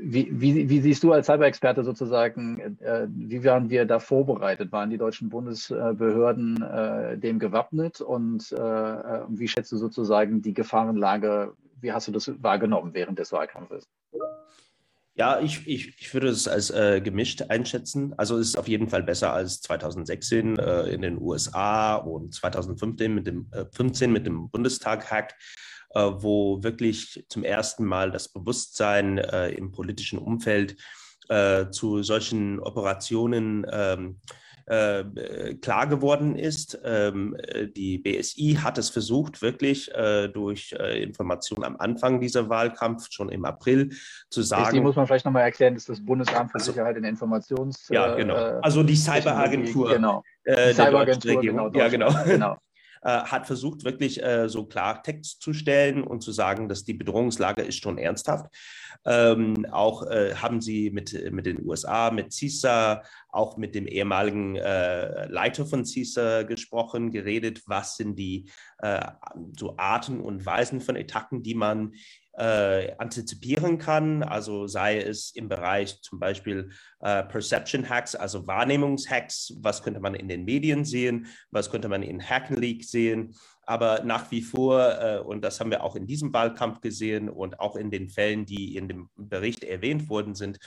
[0.00, 4.72] wie, wie, wie siehst du als Cyber-Experte sozusagen, äh, wie waren wir da vorbereitet?
[4.72, 10.54] Waren die deutschen Bundesbehörden äh, dem gewappnet und äh, äh, wie schätzt du sozusagen die
[10.54, 11.54] Gefahrenlage?
[11.80, 13.86] Wie hast du das wahrgenommen während des Wahlkampfes?
[15.18, 18.14] Ja, ich, ich, ich würde es als äh, gemischt einschätzen.
[18.16, 23.12] Also es ist auf jeden Fall besser als 2016 äh, in den USA und 2015
[23.12, 25.34] mit dem, äh, 15 mit dem Bundestag-Hack,
[25.90, 30.76] äh, wo wirklich zum ersten Mal das Bewusstsein äh, im politischen Umfeld
[31.28, 34.20] äh, zu solchen Operationen ähm,
[34.68, 36.78] äh, klar geworden ist.
[36.84, 37.36] Ähm,
[37.76, 43.30] die BSI hat es versucht, wirklich äh, durch äh, Informationen am Anfang dieser Wahlkampf, schon
[43.30, 43.90] im April,
[44.30, 44.70] zu sagen.
[44.70, 47.88] BSI muss man vielleicht nochmal erklären, ist das Bundesamt für also, Sicherheit in Informations.
[47.90, 48.34] Ja, genau.
[48.60, 49.90] Also die Cyberagentur.
[49.90, 50.22] Genau.
[50.46, 51.70] Die Cyberagentur, genau.
[51.72, 52.12] Ja, genau.
[52.24, 52.56] genau.
[53.02, 57.62] Äh, hat versucht, wirklich äh, so Klartext zu stellen und zu sagen, dass die Bedrohungslage
[57.62, 58.46] ist schon ernsthaft.
[59.04, 64.56] Ähm, auch äh, haben sie mit, mit den USA, mit CISA, auch mit dem ehemaligen
[64.56, 69.06] äh, Leiter von CISA gesprochen, geredet, was sind die äh,
[69.58, 71.94] so Arten und Weisen von Attacken, die man
[72.38, 76.70] äh, antizipieren kann, also sei es im Bereich zum Beispiel
[77.00, 82.02] äh, Perception Hacks, also Wahrnehmungshacks, was könnte man in den Medien sehen, was könnte man
[82.02, 83.34] in Hacken League sehen,
[83.66, 87.60] aber nach wie vor, äh, und das haben wir auch in diesem Wahlkampf gesehen und
[87.60, 90.58] auch in den Fällen, die in dem Bericht erwähnt worden sind,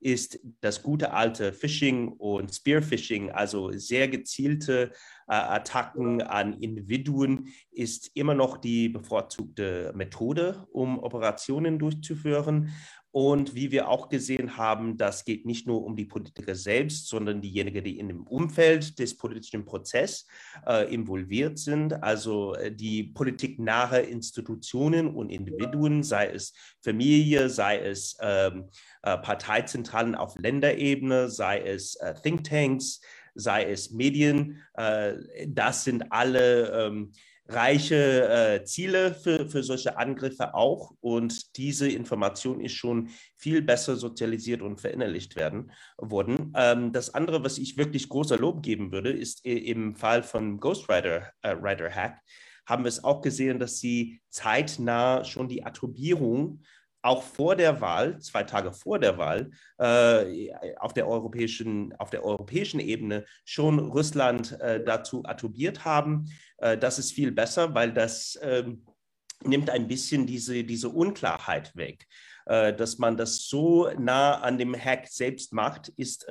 [0.00, 4.92] ist das gute alte Phishing und Spearphishing, also sehr gezielte
[5.28, 12.72] äh, Attacken an Individuen, ist immer noch die bevorzugte Methode, um Operationen durchzuführen.
[13.12, 17.40] Und wie wir auch gesehen haben, das geht nicht nur um die Politiker selbst, sondern
[17.40, 20.28] diejenigen, die in dem Umfeld des politischen Prozesses
[20.64, 28.16] äh, involviert sind, also äh, die politiknahe Institutionen und Individuen, sei es Familie, sei es
[28.20, 28.68] ähm,
[29.02, 33.00] äh, Parteizentralen auf Länderebene, sei es äh, Thinktanks,
[33.34, 34.62] sei es Medien.
[34.74, 35.14] Äh,
[35.48, 37.12] das sind alle ähm,
[37.52, 40.92] reiche äh, Ziele für, für solche Angriffe auch.
[41.00, 46.52] Und diese Information ist schon viel besser sozialisiert und verinnerlicht werden, worden.
[46.56, 51.32] Ähm, das andere, was ich wirklich großer Lob geben würde, ist im Fall von Ghostwriter
[51.42, 52.20] äh, Writer Hack,
[52.66, 56.62] haben wir es auch gesehen, dass sie zeitnah schon die Attribuierung
[57.02, 62.24] auch vor der Wahl, zwei Tage vor der Wahl, äh, auf, der europäischen, auf der
[62.24, 66.26] europäischen Ebene schon Russland äh, dazu attribuiert haben.
[66.58, 68.84] Äh, das ist viel besser, weil das ähm,
[69.42, 72.06] nimmt ein bisschen diese, diese Unklarheit weg.
[72.46, 76.26] Äh, dass man das so nah an dem Hack selbst macht, ist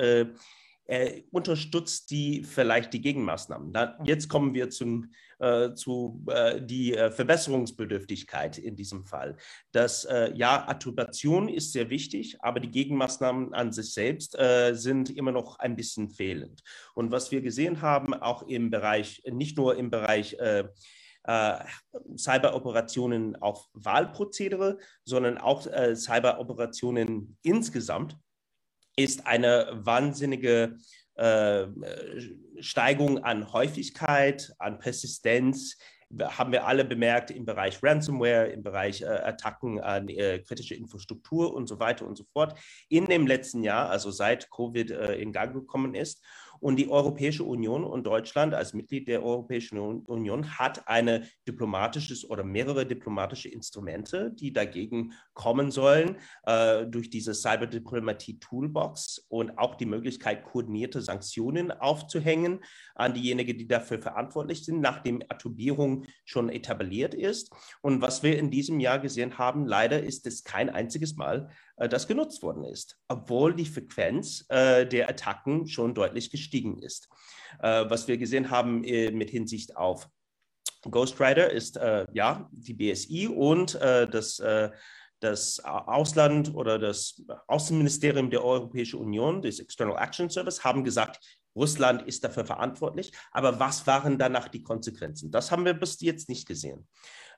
[0.90, 3.72] äh, er unterstützt die vielleicht die Gegenmaßnahmen.
[3.72, 9.38] Da, jetzt kommen wir zum, äh, zu äh, die äh, Verbesserungsbedürftigkeit in diesem Fall.
[9.72, 15.16] Das äh, ja, Attribution ist sehr wichtig, aber die Gegenmaßnahmen an sich selbst äh, sind
[15.16, 16.64] immer noch ein bisschen fehlend.
[16.96, 20.38] Und was wir gesehen haben, auch im Bereich, nicht nur im Bereich
[22.18, 28.18] Cyberoperationen auf Wahlprozedere, sondern auch Cyberoperationen insgesamt
[29.04, 30.78] ist eine wahnsinnige
[31.16, 31.68] äh,
[32.60, 35.78] Steigung an Häufigkeit, an Persistenz.
[36.20, 41.54] Haben wir alle bemerkt im Bereich Ransomware, im Bereich äh, Attacken an äh, kritische Infrastruktur
[41.54, 42.60] und so weiter und so fort
[42.90, 46.24] in dem letzten Jahr, also seit Covid äh, in Gang gekommen ist.
[46.60, 52.44] Und die Europäische Union und Deutschland als Mitglied der Europäischen Union hat eine diplomatisches oder
[52.44, 60.44] mehrere diplomatische Instrumente, die dagegen kommen sollen, äh, durch diese Cyberdiplomatie-Toolbox und auch die Möglichkeit,
[60.44, 62.60] koordinierte Sanktionen aufzuhängen
[62.96, 67.52] an diejenigen, die dafür verantwortlich sind, nachdem Attribuierung schon etabliert ist.
[67.82, 71.50] Und was wir in diesem Jahr gesehen haben, leider ist es kein einziges Mal
[71.88, 77.10] das genutzt worden ist, obwohl die Frequenz äh, der Attacken schon deutlich gestiegen ist.
[77.62, 80.10] Äh, was wir gesehen haben mit Hinsicht auf
[80.82, 84.42] Ghostwriter ist ja die BSI und das
[85.20, 91.20] das Ausland oder das Außenministerium der Europäischen Union, das External Action Service, haben gesagt,
[91.60, 93.12] Russland ist dafür verantwortlich.
[93.32, 95.30] Aber was waren danach die Konsequenzen?
[95.30, 96.88] Das haben wir bis jetzt nicht gesehen.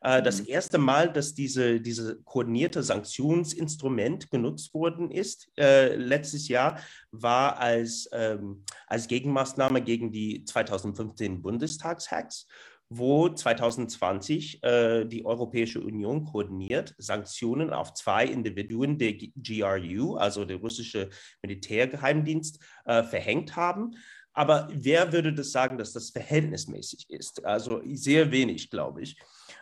[0.01, 0.47] Äh, das mhm.
[0.47, 6.79] erste Mal, dass diese, diese koordinierte Sanktionsinstrument genutzt worden ist, äh, letztes Jahr,
[7.12, 12.47] war als, ähm, als Gegenmaßnahme gegen die 2015 Bundestagshacks
[12.93, 20.58] wo 2020 äh, die Europäische Union koordiniert Sanktionen auf zwei Individuen der GRU, also der
[20.58, 21.10] russische
[21.41, 23.95] Militärgeheimdienst, äh, verhängt haben.
[24.34, 27.45] Aber wer würde das sagen, dass das verhältnismäßig ist?
[27.45, 29.17] Also sehr wenig, glaube ich.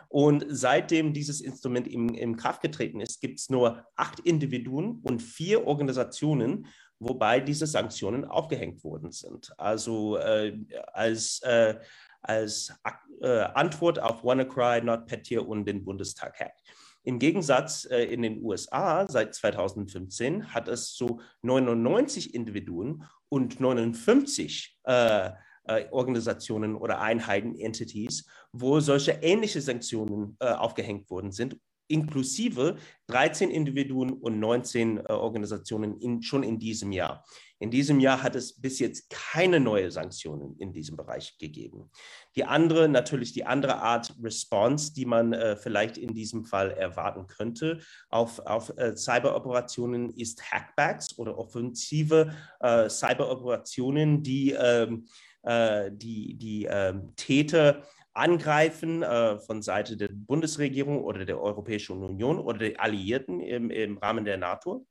[0.08, 5.22] Und seitdem dieses Instrument in, in Kraft getreten ist, gibt es nur acht Individuen und
[5.22, 6.66] vier Organisationen,
[6.98, 9.52] wobei diese Sanktionen aufgehängt worden sind.
[9.56, 10.58] Also äh,
[10.92, 11.76] als, äh,
[12.22, 12.72] als
[13.20, 16.54] äh, Antwort auf WannaCry, NotPetya und den Bundestag-Hack.
[17.02, 24.78] Im Gegensatz äh, in den USA seit 2015 hat es so 99 Individuen und 59
[24.84, 25.30] äh,
[25.64, 31.56] äh, Organisationen oder Einheiten, Entities, wo solche ähnliche Sanktionen äh, aufgehängt worden sind,
[31.90, 32.76] inklusive
[33.08, 37.24] 13 Individuen und 19 äh, Organisationen in, schon in diesem Jahr.
[37.58, 41.90] In diesem Jahr hat es bis jetzt keine neue Sanktionen in diesem Bereich gegeben.
[42.34, 47.26] Die andere, natürlich die andere Art Response, die man äh, vielleicht in diesem Fall erwarten
[47.26, 55.06] könnte auf, auf äh, Cyberoperationen, ist Hackbacks oder offensive äh, Cyberoperationen, die ähm,
[55.42, 57.82] äh, die, die ähm, Täter
[58.20, 63.96] angreifen äh, von Seite der Bundesregierung oder der Europäischen Union oder der Alliierten im, im
[63.96, 64.86] Rahmen der NATO.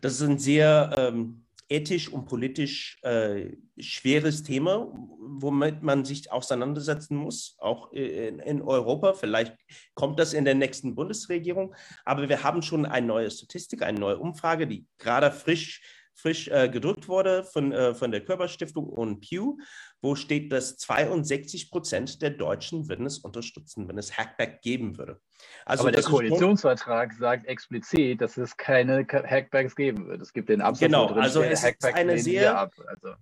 [0.00, 4.90] Das ist ein sehr ähm, ethisch und politisch äh, schweres Thema,
[5.20, 9.12] womit man sich auseinandersetzen muss, auch in, in, Europa.
[9.12, 9.54] Vielleicht
[9.94, 11.74] kommt das in der nächsten Bundesregierung,
[12.06, 15.82] aber wir haben schon eine neue Statistik, eine neue Umfrage, die gerade frisch
[16.18, 19.56] frisch äh, gedrückt wurde von, äh, von der Körperstiftung und Pew,
[20.00, 25.20] wo steht, dass 62 Prozent der Deutschen würden es unterstützen, wenn es Hackback geben würde.
[25.64, 30.22] Also Aber der Koalitionsvertrag sagt explizit, dass es keine Hackbacks geben wird.
[30.22, 33.14] Es gibt den Absatz, genau, drin also es Hackbacks ist eine sehr, also,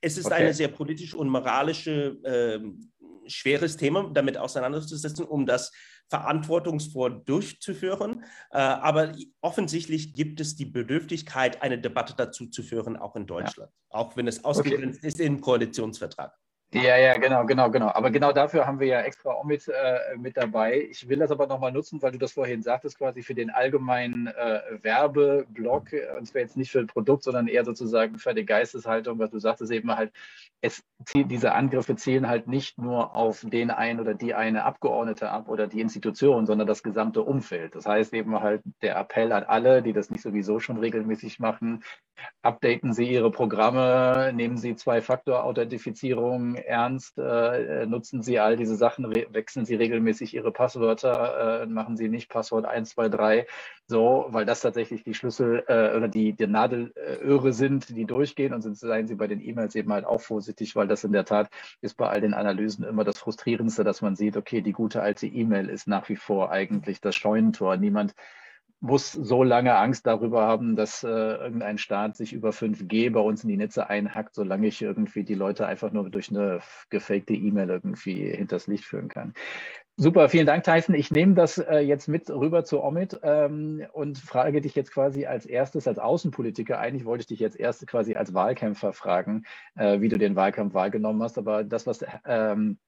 [0.00, 0.34] es ist okay.
[0.34, 2.60] eine sehr politisch und moralische äh,
[3.28, 5.72] schweres Thema, damit auseinanderzusetzen, um das
[6.08, 8.24] verantwortungsvoll durchzuführen.
[8.50, 13.70] Äh, aber offensichtlich gibt es die Bedürftigkeit, eine Debatte dazu zu führen, auch in Deutschland,
[13.72, 13.98] ja.
[13.98, 15.08] auch wenn es ausgegrenzt okay.
[15.08, 16.36] ist im Koalitionsvertrag.
[16.82, 17.88] Ja, ja, genau, genau, genau.
[17.88, 20.86] Aber genau dafür haben wir ja extra mit, äh, mit dabei.
[20.90, 24.26] Ich will das aber nochmal nutzen, weil du das vorhin sagtest, quasi für den allgemeinen
[24.26, 25.86] äh, Werbeblock.
[26.18, 29.38] Und zwar jetzt nicht für ein Produkt, sondern eher sozusagen für die Geisteshaltung, was du
[29.38, 30.12] sagtest eben halt,
[30.60, 30.82] es
[31.14, 35.66] diese Angriffe zielen halt nicht nur auf den einen oder die eine Abgeordnete ab oder
[35.66, 37.74] die Institution, sondern das gesamte Umfeld.
[37.74, 41.84] Das heißt eben halt der Appell an alle, die das nicht sowieso schon regelmäßig machen,
[42.42, 49.64] updaten Sie Ihre Programme, nehmen Sie Zwei-Faktor-Authentifizierung ernst, äh, nutzen Sie all diese Sachen, wechseln
[49.64, 53.46] Sie regelmäßig Ihre Passwörter, äh, machen Sie nicht Passwort 1, 2, 3,
[53.86, 58.62] so, weil das tatsächlich die Schlüssel äh, oder die, die Nadelöhre sind, die durchgehen und
[58.62, 61.48] sind, seien Sie bei den E-Mails eben halt auch vorsichtig, weil das in der Tat
[61.80, 65.26] ist bei all den Analysen immer das Frustrierendste, dass man sieht, okay, die gute alte
[65.26, 67.76] E-Mail ist nach wie vor eigentlich das Scheunentor.
[67.76, 68.14] Niemand
[68.86, 73.42] muss so lange Angst darüber haben, dass äh, irgendein Staat sich über 5G bei uns
[73.42, 76.60] in die Netze einhackt, solange ich irgendwie die Leute einfach nur durch eine
[76.90, 79.34] gefakte E-Mail irgendwie hinters Licht führen kann.
[79.98, 80.94] Super, vielen Dank, Tyson.
[80.94, 85.24] Ich nehme das äh, jetzt mit rüber zu Omid ähm, und frage dich jetzt quasi
[85.24, 86.78] als erstes als Außenpolitiker.
[86.78, 90.74] Eigentlich wollte ich dich jetzt erst quasi als Wahlkämpfer fragen, äh, wie du den Wahlkampf
[90.74, 91.38] wahrgenommen hast.
[91.38, 92.78] Aber das, was ähm,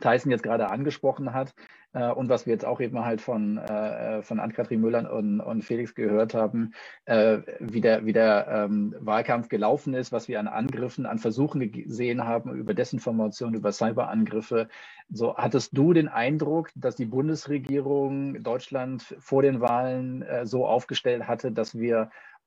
[0.00, 1.54] Tyson jetzt gerade angesprochen hat
[1.92, 5.62] äh, und was wir jetzt auch eben halt von, äh, von Ann-Kathrin Müller und, und
[5.62, 6.72] Felix gehört haben,
[7.06, 11.72] äh, wie der, wie der ähm, Wahlkampf gelaufen ist, was wir an Angriffen, an Versuchen
[11.72, 14.68] gesehen haben über Desinformation, über Cyberangriffe.
[15.10, 21.26] So hattest du den Eindruck, dass die Bundesregierung Deutschland vor den Wahlen äh, so aufgestellt
[21.26, 22.06] hatte, dass wir äh,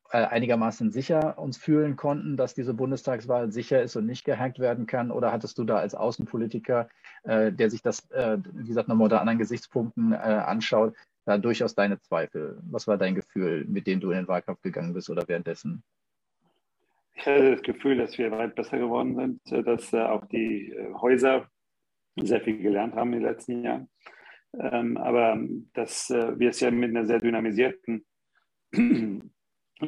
[0.10, 5.12] einigermaßen sicher uns fühlen konnten, dass diese Bundestagswahl sicher ist und nicht gehackt werden kann?
[5.12, 6.88] Oder hattest du da als Außenpolitiker,
[7.24, 10.95] äh, der sich das, äh, wie gesagt, nochmal unter anderen Gesichtspunkten äh, anschaut,
[11.26, 12.62] da durchaus deine Zweifel?
[12.70, 15.84] Was war dein Gefühl, mit dem du in den Wahlkampf gegangen bist oder währenddessen?
[17.16, 20.76] Ich hatte das Gefühl, dass wir weit besser geworden sind, äh, dass äh, auch die
[21.01, 21.47] Häuser
[22.22, 23.89] sehr viel gelernt haben in den letzten Jahren.
[24.60, 25.39] Ähm, aber
[25.74, 28.06] dass wir es ja mit einer sehr dynamisierten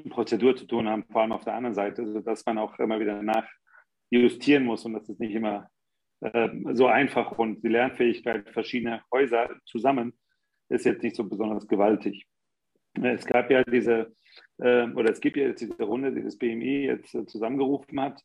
[0.10, 3.22] Prozedur zu tun haben, vor allem auf der anderen Seite, sodass man auch immer wieder
[3.22, 5.70] nachjustieren muss und das ist nicht immer
[6.22, 10.14] äh, so einfach und die Lernfähigkeit verschiedener Häuser zusammen
[10.70, 12.26] ist jetzt nicht so besonders gewaltig.
[13.02, 14.16] Es gab ja diese,
[14.58, 18.22] äh, oder es gibt ja jetzt diese Runde, die das BMI jetzt äh, zusammengerufen hat,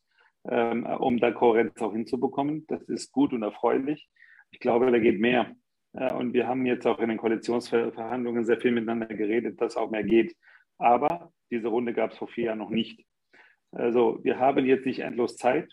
[0.49, 2.65] ähm, um da Kohärenz auch hinzubekommen.
[2.67, 4.09] Das ist gut und erfreulich.
[4.51, 5.55] Ich glaube, da geht mehr.
[5.93, 9.91] Äh, und wir haben jetzt auch in den Koalitionsverhandlungen sehr viel miteinander geredet, dass auch
[9.91, 10.35] mehr geht.
[10.81, 13.05] Aber diese Runde gab es vor vier Jahren noch nicht.
[13.71, 15.71] Also wir haben jetzt nicht endlos Zeit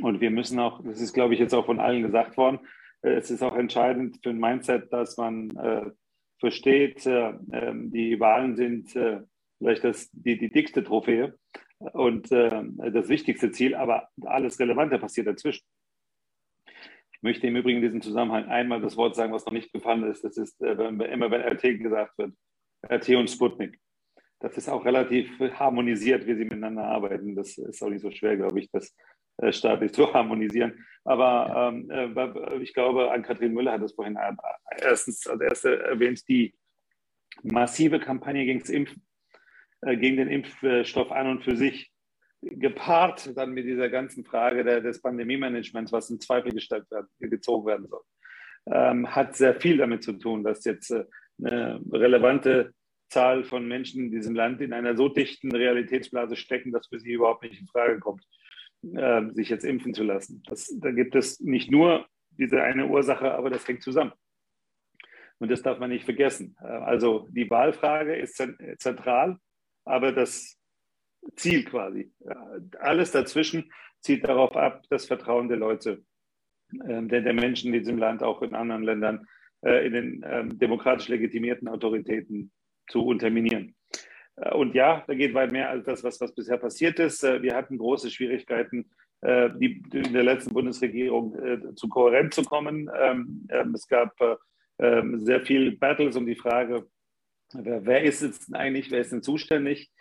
[0.00, 2.60] und wir müssen auch, das ist, glaube ich, jetzt auch von allen gesagt worden,
[3.02, 5.90] äh, es ist auch entscheidend für ein Mindset, dass man äh,
[6.38, 9.20] versteht, äh, ähm, die Wahlen sind äh,
[9.58, 11.36] vielleicht das, die, die dickste Trophäe
[11.78, 12.62] und äh,
[12.92, 15.66] das wichtigste Ziel, aber alles Relevante passiert dazwischen.
[17.12, 20.04] Ich möchte im Übrigen in diesem Zusammenhang einmal das Wort sagen, was noch nicht gefallen
[20.04, 20.24] ist.
[20.24, 22.34] Das ist, äh, immer wenn RT gesagt wird,
[22.88, 23.78] RT und Sputnik
[24.42, 27.36] das ist auch relativ harmonisiert, wie sie miteinander arbeiten.
[27.36, 28.94] Das ist auch nicht so schwer, glaube ich, das
[29.38, 30.84] äh, staatlich zu harmonisieren.
[31.04, 34.32] Aber ähm, äh, ich glaube, Ann-Kathrin Müller hat das vorhin äh,
[34.80, 36.54] erstens als erste erwähnt, die
[37.42, 39.06] massive Kampagne gegen, Impfen,
[39.82, 41.90] äh, gegen den Impfstoff an und für sich,
[42.44, 47.66] gepaart dann mit dieser ganzen Frage der, des Pandemie-Managements, was in Zweifel gestellt werden, gezogen
[47.66, 48.02] werden soll,
[48.66, 51.04] ähm, hat sehr viel damit zu tun, dass jetzt äh,
[51.38, 52.74] eine relevante
[53.12, 57.12] Zahl von Menschen in diesem Land in einer so dichten Realitätsblase stecken, dass für sie
[57.12, 58.24] überhaupt nicht in Frage kommt,
[58.82, 60.42] äh, sich jetzt impfen zu lassen.
[60.48, 64.12] Das, da gibt es nicht nur diese eine Ursache, aber das hängt zusammen.
[65.38, 66.56] Und das darf man nicht vergessen.
[66.60, 68.42] Äh, also die Wahlfrage ist
[68.78, 69.38] zentral,
[69.84, 70.58] aber das
[71.36, 72.12] Ziel quasi,
[72.80, 76.02] alles dazwischen zieht darauf ab, das Vertrauen der Leute
[76.72, 79.26] äh, der, der, Menschen in diesem Land, auch in anderen Ländern,
[79.64, 82.50] äh, in den ähm, demokratisch legitimierten Autoritäten
[82.88, 83.74] zu unterminieren.
[84.36, 87.22] Äh, und ja, da geht weit mehr als das, was, was bisher passiert ist.
[87.24, 92.90] Äh, wir hatten große Schwierigkeiten, äh, die, in der letzten Bundesregierung zu kohärent zu kommen.
[92.98, 94.16] Ähm, ähm, es gab
[94.78, 96.86] sehr viele Battles um die Frage,
[97.52, 99.92] wer, wer ist jetzt eigentlich, wer ist denn zuständig?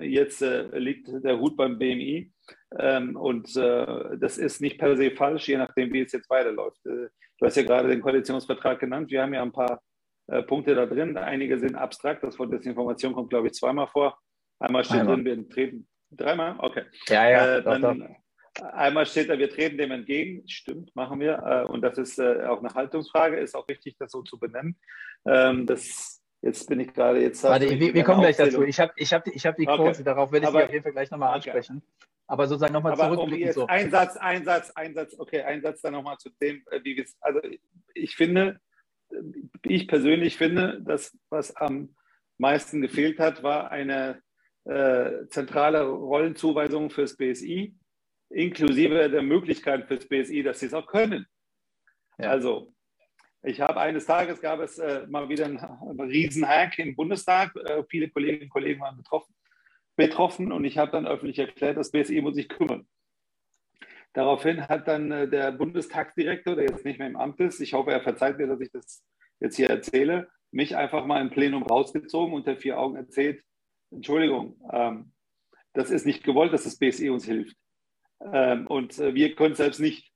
[0.00, 2.32] Jetzt liegt der Hut beim BMI
[2.70, 6.80] und das ist nicht per se falsch, je nachdem, wie es jetzt weiterläuft.
[6.84, 7.10] Du
[7.42, 9.10] hast ja gerade den Koalitionsvertrag genannt.
[9.10, 9.82] Wir haben ja ein paar
[10.30, 11.16] äh, Punkte da drin.
[11.16, 12.22] Einige sind abstrakt.
[12.22, 14.18] Das Wort Desinformation kommt, glaube ich, zweimal vor.
[14.58, 15.16] Einmal steht Einmal.
[15.16, 15.88] drin, wir treten.
[16.10, 16.56] Dreimal?
[16.58, 16.84] Okay.
[17.08, 17.56] Ja, ja.
[17.56, 18.64] Äh, dann, doch, doch.
[18.72, 20.46] Einmal steht da, wir treten dem entgegen.
[20.48, 21.38] Stimmt, machen wir.
[21.38, 23.38] Äh, und das ist äh, auch eine Haltungsfrage.
[23.38, 24.76] Ist auch wichtig, das so zu benennen.
[25.26, 27.42] Ähm, das, jetzt bin ich gerade jetzt.
[27.44, 28.62] Warte, wir, wir kommen gleich dazu.
[28.62, 30.02] Ich habe ich hab, ich hab die Quote, okay.
[30.04, 31.50] darauf werde ich aber, auf jeden Fall gleich nochmal okay.
[31.50, 31.82] ansprechen.
[32.26, 33.48] Aber sozusagen nochmal zurückblicken.
[33.48, 33.66] Um so.
[33.66, 36.96] Ein Satz, ein Satz, ein Satz, okay, ein Satz dann nochmal zu dem, äh, wie
[36.96, 37.16] wir es.
[37.20, 37.40] Also
[37.94, 38.60] ich finde,
[39.62, 41.94] ich persönlich finde, das, was am
[42.38, 44.22] meisten gefehlt hat, war eine
[44.64, 47.74] äh, zentrale Rollenzuweisung fürs BSI,
[48.30, 51.26] inklusive der Möglichkeit fürs BSI, dass sie es auch können.
[52.18, 52.30] Ja.
[52.30, 52.72] Also,
[53.42, 55.58] ich habe eines Tages gab es äh, mal wieder einen
[56.00, 57.54] Riesenhack im Bundestag.
[57.56, 59.34] Äh, viele Kolleginnen und Kollegen waren betroffen,
[59.96, 62.86] betroffen und ich habe dann öffentlich erklärt, das BSI muss sich kümmern.
[64.12, 67.92] Daraufhin hat dann äh, der Bundestagsdirektor, der jetzt nicht mehr im Amt ist, ich hoffe,
[67.92, 69.04] er verzeiht mir, dass ich das
[69.38, 73.42] jetzt hier erzähle, mich einfach mal im Plenum rausgezogen und der vier Augen erzählt,
[73.90, 75.12] Entschuldigung, ähm,
[75.72, 77.56] das ist nicht gewollt, dass das BSI uns hilft.
[78.20, 80.12] Ähm, und äh, wir können es selbst nicht.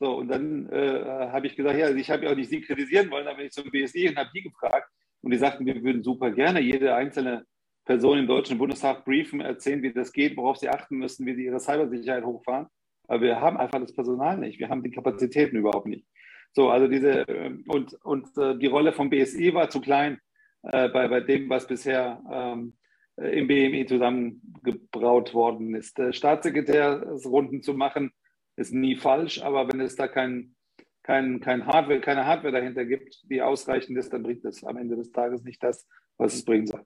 [0.00, 3.10] So, und dann äh, habe ich gesagt, ja, ich habe ja auch nicht Sie kritisieren
[3.10, 4.90] wollen, aber ich zum BSI und habe die gefragt
[5.22, 7.46] und die sagten, wir würden super gerne jede einzelne
[7.84, 11.44] Person im Deutschen Bundestag briefen, erzählen, wie das geht, worauf sie achten müssen, wie sie
[11.44, 12.66] ihre Cybersicherheit hochfahren.
[13.08, 14.58] Aber wir haben einfach das Personal nicht.
[14.58, 16.06] Wir haben die Kapazitäten überhaupt nicht.
[16.52, 20.20] So, also diese ähm, und, und äh, die Rolle vom BSI war zu klein
[20.62, 22.74] äh, bei, bei dem, was bisher ähm,
[23.16, 25.98] im BMI zusammengebraut worden ist.
[25.98, 28.12] Äh, Staatssekretärsrunden zu machen,
[28.56, 30.54] ist nie falsch, aber wenn es da kein,
[31.02, 34.96] kein, kein Hardware, keine Hardware dahinter gibt, die ausreichend ist, dann bringt es am Ende
[34.96, 36.84] des Tages nicht das, was es bringen soll.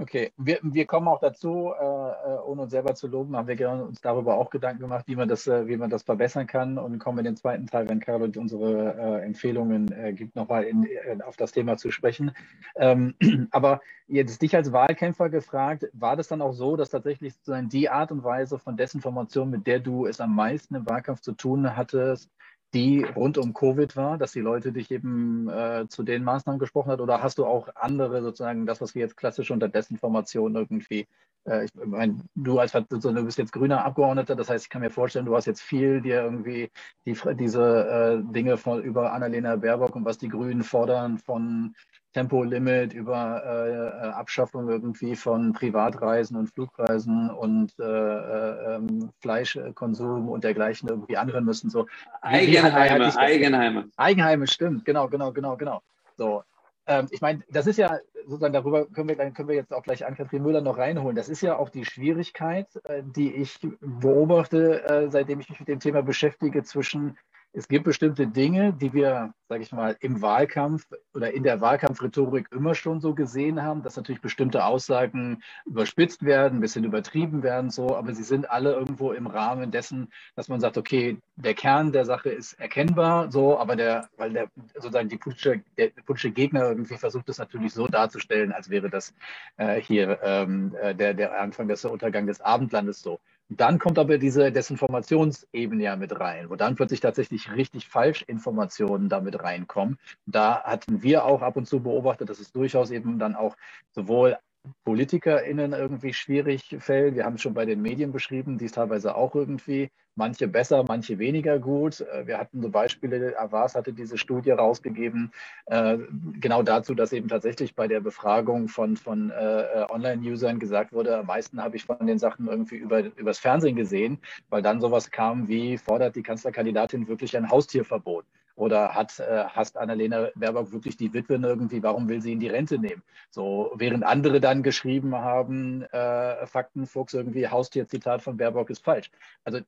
[0.00, 3.70] Okay, wir, wir kommen auch dazu, äh, äh, ohne uns selber zu loben, haben wir
[3.70, 6.98] uns darüber auch Gedanken gemacht, wie man das, äh, wie man das verbessern kann und
[6.98, 11.36] kommen in den zweiten Teil, wenn Carol unsere äh, Empfehlungen äh, gibt, nochmal äh, auf
[11.36, 12.30] das Thema zu sprechen.
[12.76, 13.14] Ähm,
[13.50, 17.90] aber jetzt dich als Wahlkämpfer gefragt, war das dann auch so, dass tatsächlich sozusagen die
[17.90, 21.76] Art und Weise von Desinformation, mit der du es am meisten im Wahlkampf zu tun
[21.76, 22.30] hattest,
[22.74, 26.92] die rund um Covid war, dass die Leute dich eben äh, zu den Maßnahmen gesprochen
[26.92, 27.00] hat?
[27.00, 31.08] Oder hast du auch andere sozusagen das, was wir jetzt klassisch unter Desinformation irgendwie,
[31.44, 34.90] äh, ich meine, du als du bist jetzt grüner Abgeordneter, das heißt, ich kann mir
[34.90, 36.70] vorstellen, du hast jetzt viel dir irgendwie
[37.04, 41.74] die, diese äh, Dinge von über Annalena Baerbock und was die Grünen fordern von
[42.12, 50.28] Tempolimit, über äh, äh, Abschaffung irgendwie von Privatreisen und Flugreisen und äh, äh, ähm, Fleischkonsum
[50.28, 51.70] und dergleichen irgendwie anhören müssen.
[51.70, 51.86] So,
[52.22, 53.88] Eigenheime, Eigenheime.
[53.96, 55.82] Eigenheime, stimmt, genau, genau, genau, genau.
[56.16, 56.42] So,
[56.86, 60.04] ähm, ich meine, das ist ja sozusagen darüber können wir, können wir jetzt auch gleich
[60.04, 61.16] an Kathrin Müller noch reinholen.
[61.16, 65.80] Das ist ja auch die Schwierigkeit, äh, die ich beobachte, seitdem ich mich mit dem
[65.80, 67.16] Thema beschäftige, zwischen
[67.52, 72.46] es gibt bestimmte Dinge, die wir, sage ich mal, im Wahlkampf oder in der Wahlkampfrhetorik
[72.52, 77.70] immer schon so gesehen haben, dass natürlich bestimmte Aussagen überspitzt werden, ein bisschen übertrieben werden,
[77.70, 81.90] so, aber sie sind alle irgendwo im Rahmen dessen, dass man sagt, okay, der Kern
[81.90, 86.68] der Sache ist erkennbar, so, aber der, weil der sozusagen die politische, der politische Gegner
[86.68, 89.12] irgendwie versucht es natürlich so darzustellen, als wäre das
[89.56, 93.18] äh, hier ähm, äh, der, der Anfang des Untergang des Abendlandes so.
[93.52, 99.42] Dann kommt aber diese Desinformationsebene ja mit rein, wo dann plötzlich tatsächlich richtig Falschinformationen damit
[99.42, 99.98] reinkommen.
[100.24, 103.56] Da hatten wir auch ab und zu beobachtet, dass es durchaus eben dann auch
[103.90, 104.38] sowohl
[104.84, 107.14] PolitikerInnen irgendwie schwierig fällt.
[107.14, 110.84] Wir haben es schon bei den Medien beschrieben, die es teilweise auch irgendwie, manche besser,
[110.86, 112.00] manche weniger gut.
[112.00, 115.32] Äh, wir hatten so Beispiele, Avas hatte diese Studie rausgegeben,
[115.66, 115.98] äh,
[116.40, 121.26] genau dazu, dass eben tatsächlich bei der Befragung von, von äh, Online-Usern gesagt wurde, am
[121.26, 124.18] meisten habe ich von den Sachen irgendwie über, übers Fernsehen gesehen,
[124.50, 128.24] weil dann sowas kam wie, fordert die Kanzlerkandidatin wirklich ein Haustierverbot?
[128.60, 132.48] Oder hat, äh, hasst Annalena Baerbock wirklich die Witwen irgendwie, warum will sie in die
[132.48, 133.02] Rente nehmen?
[133.30, 139.10] So, während andere dann geschrieben haben, äh, Faktenfuchs irgendwie, Haustier-Zitat von Baerbock ist falsch.
[139.44, 139.60] Also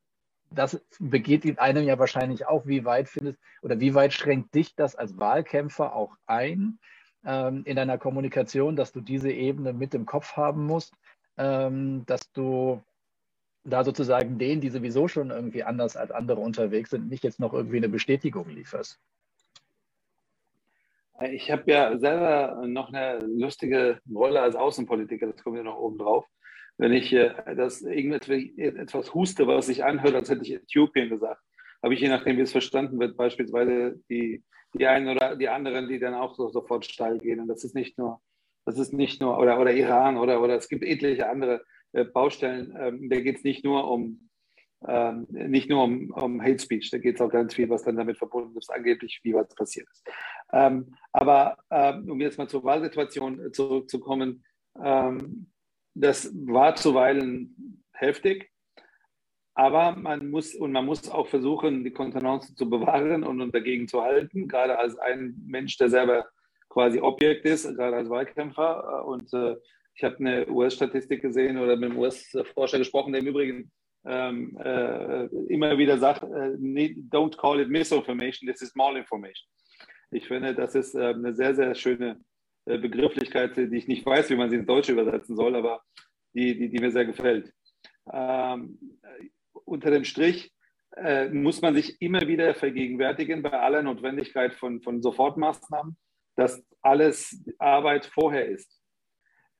[0.51, 4.77] das begeht in einem ja wahrscheinlich auch, wie weit findest oder wie weit schränkt dich
[4.77, 6.79] das als Wahlkämpfer auch ein
[7.25, 10.93] ähm, in deiner Kommunikation, dass du diese Ebene mit im Kopf haben musst,
[11.39, 12.83] ähm, dass du
[13.65, 17.53] da sozusagen denen, die sowieso schon irgendwie anders als andere unterwegs sind, nicht jetzt noch
[17.55, 19.01] irgendwie eine Bestätigung lieferst?
[21.31, 25.99] Ich habe ja selber noch eine lustige Rolle als Außenpolitiker, das kommt ja noch oben
[25.99, 26.27] drauf.
[26.79, 31.41] Wenn ich äh, das irgendetwas huste, was sich anhört, als hätte ich Äthiopien gesagt,
[31.83, 34.43] habe ich je nachdem, wie es verstanden wird, beispielsweise die,
[34.75, 37.41] die einen oder die anderen, die dann auch so, sofort steil gehen.
[37.41, 38.21] Und das ist nicht nur,
[38.65, 42.77] das ist nicht nur, oder, oder Iran oder, oder es gibt etliche andere äh, Baustellen.
[42.79, 44.29] Ähm, da geht es nicht nur um
[44.87, 47.97] ähm, nicht nur um, um Hate Speech, da geht es auch ganz viel, was dann
[47.97, 50.05] damit verbunden ist, angeblich, wie was passiert ist.
[50.53, 54.45] Ähm, aber ähm, um jetzt mal zur Wahlsituation zurückzukommen,
[54.83, 55.47] ähm,
[55.95, 58.51] das war zuweilen heftig,
[59.55, 63.87] aber man muss und man muss auch versuchen, die Kontenance zu bewahren und, und dagegen
[63.87, 66.27] zu halten, gerade als ein Mensch, der selber
[66.71, 69.07] quasi Objekt ist, gerade als Wahlkämpfer.
[69.07, 69.57] Und äh,
[69.95, 73.71] ich habe eine US-Statistik gesehen oder mit einem US-Forscher gesprochen, der im Übrigen
[74.05, 76.57] ähm, äh, immer wieder sagt, äh,
[77.11, 79.49] don't call it misinformation, this is malinformation.
[80.11, 82.21] Ich finde, das ist äh, eine sehr, sehr schöne
[82.67, 85.83] äh, Begrifflichkeit, die ich nicht weiß, wie man sie ins Deutsche übersetzen soll, aber
[86.35, 87.53] die, die, die mir sehr gefällt.
[88.13, 88.79] Ähm,
[89.65, 90.53] unter dem Strich
[90.97, 95.97] äh, muss man sich immer wieder vergegenwärtigen, bei aller Notwendigkeit von, von Sofortmaßnahmen,
[96.37, 98.82] dass alles Arbeit vorher ist.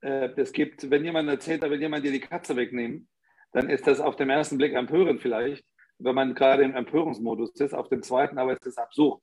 [0.03, 3.07] Äh, es gibt, wenn jemand erzählt, da will jemand dir die Katze wegnehmen,
[3.53, 5.65] dann ist das auf dem ersten Blick empörend vielleicht,
[5.99, 7.73] wenn man gerade im Empörungsmodus ist.
[7.73, 9.21] Auf dem zweiten aber ist es absurd.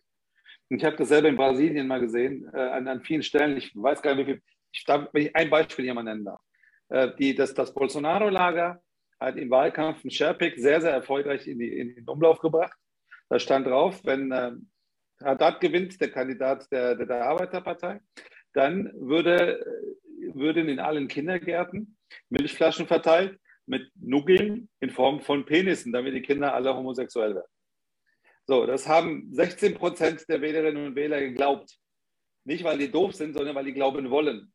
[0.71, 3.57] Und ich habe das selber in Brasilien mal gesehen, äh, an, an, vielen Stellen.
[3.57, 4.43] Ich weiß gar nicht, wie viel.
[4.73, 6.41] Ich darf, wenn ich ein Beispiel hier mal nennen darf.
[6.89, 8.81] Äh, die, das, das Bolsonaro-Lager
[9.19, 12.79] hat im Wahlkampf einen Sherpick sehr, sehr erfolgreich in, die, in den Umlauf gebracht.
[13.29, 14.53] Da stand drauf, wenn äh,
[15.23, 18.01] Haddad gewinnt, der Kandidat der, der, der Arbeiterpartei,
[18.53, 19.65] dann würde,
[20.35, 21.97] würden in allen Kindergärten
[22.29, 27.51] Milchflaschen verteilt mit Nuggeln in Form von Penissen, damit die Kinder alle homosexuell werden.
[28.47, 31.79] So, das haben 16 Prozent der Wählerinnen und Wähler geglaubt.
[32.45, 34.53] Nicht, weil die doof sind, sondern weil die glauben wollen.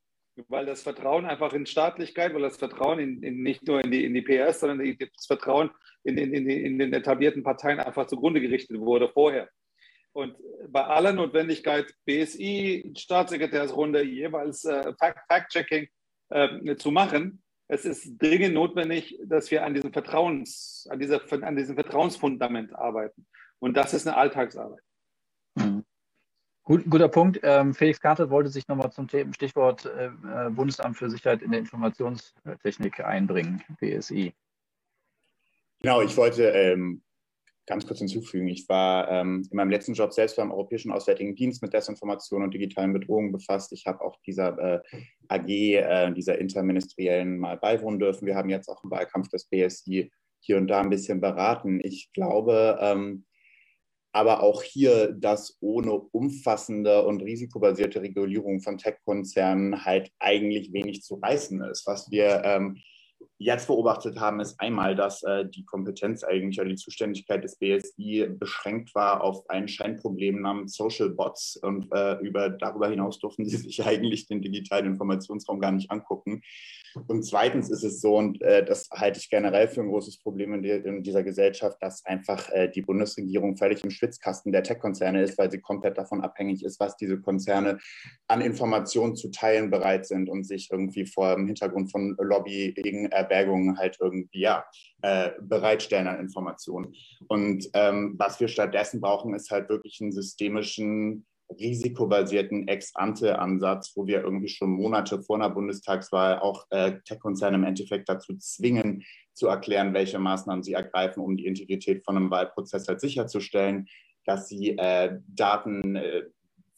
[0.50, 4.04] Weil das Vertrauen einfach in Staatlichkeit, weil das Vertrauen in, in nicht nur in die,
[4.04, 5.70] in die PS, sondern das Vertrauen
[6.04, 9.50] in, in, in, in den etablierten Parteien einfach zugrunde gerichtet wurde vorher.
[10.16, 10.38] Und
[10.70, 15.90] bei aller Notwendigkeit, BSI, Staatssekretärsrunde, jeweils äh, Fact-Checking
[16.30, 21.58] äh, zu machen, es ist dringend notwendig, dass wir an diesem, Vertrauens, an, dieser, an
[21.58, 23.28] diesem Vertrauensfundament arbeiten.
[23.60, 24.82] Und das ist eine Alltagsarbeit.
[25.56, 25.84] Mhm.
[26.64, 27.42] Gut, guter Punkt.
[27.44, 31.60] Ähm, Felix Karte wollte sich nochmal zum Stichwort äh, äh, Bundesamt für Sicherheit in der
[31.60, 34.34] Informationstechnik einbringen, BSI.
[35.82, 37.02] Genau, ich wollte ähm,
[37.68, 38.48] ganz kurz hinzufügen.
[38.48, 42.54] Ich war ähm, in meinem letzten Job selbst beim Europäischen Auswärtigen Dienst mit Desinformation und
[42.54, 43.72] digitalen Bedrohungen befasst.
[43.74, 44.82] Ich habe auch dieser äh,
[45.28, 48.28] AG, äh, dieser interministeriellen mal beiwohnen dürfen.
[48.28, 51.80] Wir haben jetzt auch im Wahlkampf des BSI hier und da ein bisschen beraten.
[51.84, 53.26] Ich glaube, ähm,
[54.14, 61.16] aber auch hier, dass ohne umfassende und risikobasierte Regulierung von Tech-Konzernen halt eigentlich wenig zu
[61.16, 61.86] reißen ist.
[61.86, 62.78] Was wir ähm,
[63.38, 68.28] jetzt beobachtet haben, ist einmal, dass äh, die Kompetenz eigentlich oder die Zuständigkeit des BSI
[68.30, 73.58] beschränkt war auf ein Scheinproblem namens Social Bots und äh, über, darüber hinaus durften sie
[73.58, 76.42] sich eigentlich den digitalen Informationsraum gar nicht angucken.
[77.08, 80.54] Und zweitens ist es so, und äh, das halte ich generell für ein großes Problem
[80.54, 85.22] in, die, in dieser Gesellschaft, dass einfach äh, die Bundesregierung völlig im Schwitzkasten der Tech-Konzerne
[85.22, 87.80] ist, weil sie komplett davon abhängig ist, was diese Konzerne
[88.28, 93.12] an Informationen zu teilen bereit sind und sich irgendwie vor dem Hintergrund von Lobby gegen
[93.30, 94.66] Erwägungen halt irgendwie ja,
[95.02, 96.94] äh, bereitstellen an Informationen.
[97.28, 101.26] Und ähm, was wir stattdessen brauchen, ist halt wirklich einen systemischen
[101.60, 108.10] risikobasierten Ex-ante-Ansatz, wo wir irgendwie schon Monate vor einer Bundestagswahl auch äh, Tech-Konzerne im Endeffekt
[108.10, 109.04] dazu zwingen,
[109.34, 113.88] zu erklären, welche Maßnahmen sie ergreifen, um die Integrität von einem Wahlprozess halt sicherzustellen,
[114.26, 116.24] dass sie äh, Daten äh,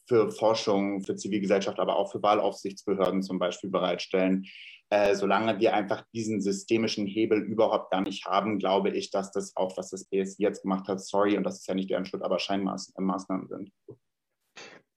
[0.08, 4.46] für Forschung, für Zivilgesellschaft, aber auch für Wahlaufsichtsbehörden zum Beispiel bereitstellen.
[4.90, 9.54] Äh, solange wir einfach diesen systemischen Hebel überhaupt gar nicht haben, glaube ich, dass das
[9.58, 12.24] auch, was das BSI jetzt gemacht hat, sorry, und das ist ja nicht deren Schuld,
[12.24, 13.72] aber Scheinmaßnahmen sind.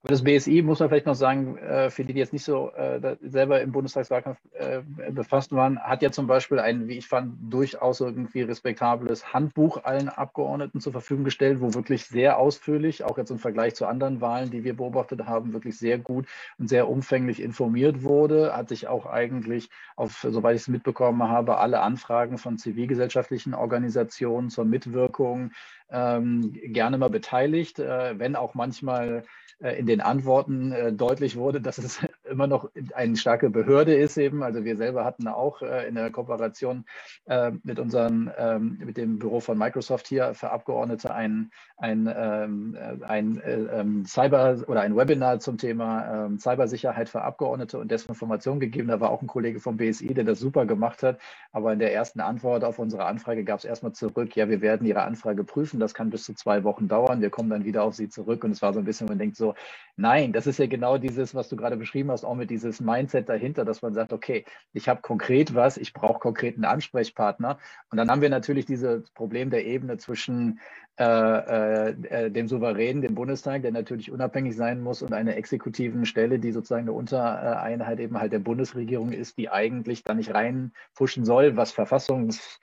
[0.03, 3.17] Das BSI muss man vielleicht noch sagen, äh, für die, die jetzt nicht so äh,
[3.21, 4.81] selber im Bundestagswahlkampf äh,
[5.11, 10.09] befasst waren, hat ja zum Beispiel ein, wie ich fand, durchaus irgendwie respektables Handbuch allen
[10.09, 14.51] Abgeordneten zur Verfügung gestellt, wo wirklich sehr ausführlich, auch jetzt im Vergleich zu anderen Wahlen,
[14.51, 16.27] die wir beobachtet haben, wirklich sehr gut
[16.59, 18.57] und sehr umfänglich informiert wurde.
[18.57, 24.49] Hat sich auch eigentlich auf, soweit ich es mitbekommen habe, alle Anfragen von zivilgesellschaftlichen Organisationen
[24.49, 25.51] zur Mitwirkung
[25.91, 29.25] ähm, gerne mal beteiligt, wenn auch manchmal
[29.61, 34.17] äh, in den Antworten äh, deutlich wurde, dass es immer noch eine starke Behörde ist
[34.17, 34.43] eben.
[34.43, 36.85] Also wir selber hatten auch äh, in der Kooperation
[37.27, 42.77] äh, mit unseren, ähm, mit dem Büro von Microsoft hier für Abgeordnete ein, ein, ähm,
[42.77, 48.61] äh, ein äh, ähm, Cyber oder ein Webinar zum Thema Cybersicherheit für Abgeordnete und Desinformation
[48.61, 48.89] gegeben.
[48.89, 51.19] Da war auch ein Kollege vom BSI, der das super gemacht hat.
[51.53, 54.87] Aber in der ersten Antwort auf unsere Anfrage gab es erstmal zurück, ja, wir werden
[54.87, 55.80] Ihre Anfrage prüfen.
[55.81, 57.21] Das kann bis zu zwei Wochen dauern.
[57.21, 58.45] Wir kommen dann wieder auf Sie zurück.
[58.45, 59.55] Und es war so ein bisschen, man denkt so,
[59.97, 63.29] nein, das ist ja genau dieses, was du gerade beschrieben hast, auch mit dieses Mindset
[63.29, 67.59] dahinter, dass man sagt, okay, ich habe konkret was, ich brauche konkreten Ansprechpartner.
[67.91, 70.61] Und dann haben wir natürlich dieses Problem der Ebene zwischen
[71.01, 76.05] äh, äh, äh, dem Souverän, dem Bundestag, der natürlich unabhängig sein muss und einer exekutiven
[76.05, 81.25] Stelle, die sozusagen eine Untereinheit eben halt der Bundesregierung ist, die eigentlich da nicht reinpushen
[81.25, 82.61] soll, was verfassungs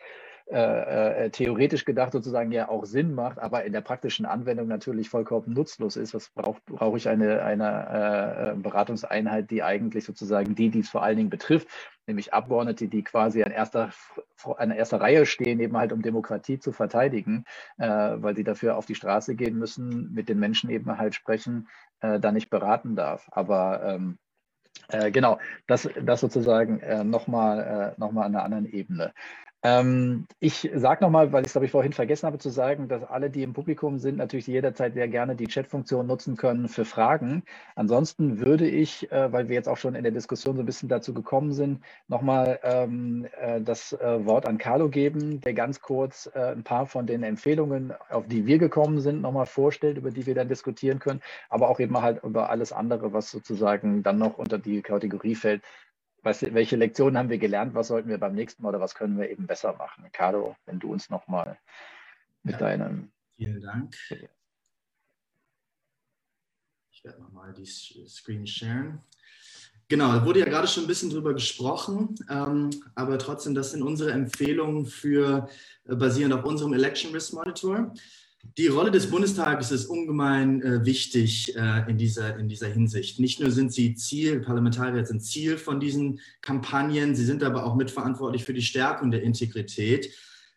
[0.50, 5.10] äh, äh, theoretisch gedacht sozusagen ja auch Sinn macht, aber in der praktischen Anwendung natürlich
[5.10, 6.14] vollkommen nutzlos ist.
[6.14, 11.04] Was brauche brauch ich eine, eine äh, Beratungseinheit, die eigentlich sozusagen die, die es vor
[11.04, 11.68] allen Dingen betrifft,
[12.06, 13.92] nämlich Abgeordnete, die quasi an erster,
[14.58, 17.44] an erster Reihe stehen, eben halt um Demokratie zu verteidigen,
[17.78, 21.68] äh, weil sie dafür auf die Straße gehen müssen, mit den Menschen eben halt sprechen,
[22.00, 23.28] äh, da nicht beraten darf.
[23.34, 24.18] Aber ähm,
[24.90, 29.14] äh, genau, das, das sozusagen äh, nochmal äh, noch an einer anderen Ebene.
[29.64, 33.04] Ähm, ich sage nochmal, weil ich es, glaube ich, vorhin vergessen habe zu sagen, dass
[33.04, 37.44] alle, die im Publikum sind, natürlich jederzeit sehr gerne die Chatfunktion nutzen können für Fragen.
[37.76, 40.90] Ansonsten würde ich, äh, weil wir jetzt auch schon in der Diskussion so ein bisschen
[40.90, 46.30] dazu gekommen sind, nochmal ähm, äh, das äh, Wort an Carlo geben, der ganz kurz
[46.36, 50.28] äh, ein paar von den Empfehlungen, auf die wir gekommen sind, nochmal vorstellt, über die
[50.28, 54.38] wir dann diskutieren können, aber auch eben halt über alles andere, was sozusagen dann noch
[54.38, 55.64] unter die Kategorie fällt,
[56.28, 59.18] was, welche Lektionen haben wir gelernt, was sollten wir beim nächsten Mal oder was können
[59.18, 60.04] wir eben besser machen?
[60.04, 61.58] Ricardo, wenn du uns nochmal
[62.44, 63.12] mit ja, deinem.
[63.38, 63.96] Vielen Dank.
[66.92, 69.02] Ich werde nochmal die Screen sharen.
[69.90, 73.84] Genau, da wurde ja gerade schon ein bisschen drüber gesprochen, ähm, aber trotzdem, das sind
[73.84, 75.48] unsere Empfehlungen für
[75.86, 77.94] äh, basierend auf unserem Election Risk Monitor.
[78.58, 83.20] Die Rolle des Bundestages ist ungemein äh, wichtig äh, in, dieser, in dieser Hinsicht.
[83.20, 87.76] Nicht nur sind sie Ziel, Parlamentarier sind Ziel von diesen Kampagnen, sie sind aber auch
[87.76, 90.12] mitverantwortlich für die Stärkung der Integrität.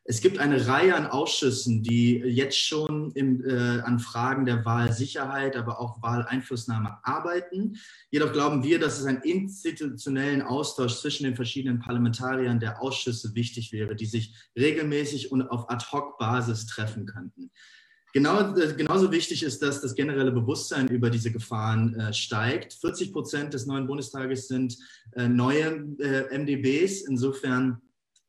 [0.04, 5.56] Es gibt eine Reihe an Ausschüssen, die jetzt schon im, äh, an Fragen der Wahlsicherheit,
[5.56, 7.76] aber auch Wahleinflussnahme arbeiten.
[8.10, 13.72] Jedoch glauben wir, dass es einen institutionellen Austausch zwischen den verschiedenen Parlamentariern der Ausschüsse wichtig
[13.72, 17.50] wäre, die sich regelmäßig und auf Ad-hoc-Basis treffen könnten.
[18.12, 22.72] Genau, äh, genauso wichtig ist, dass das generelle Bewusstsein über diese Gefahren äh, steigt.
[22.74, 24.76] 40 Prozent des neuen Bundestages sind
[25.12, 27.02] äh, neue äh, MDBs.
[27.02, 27.80] Insofern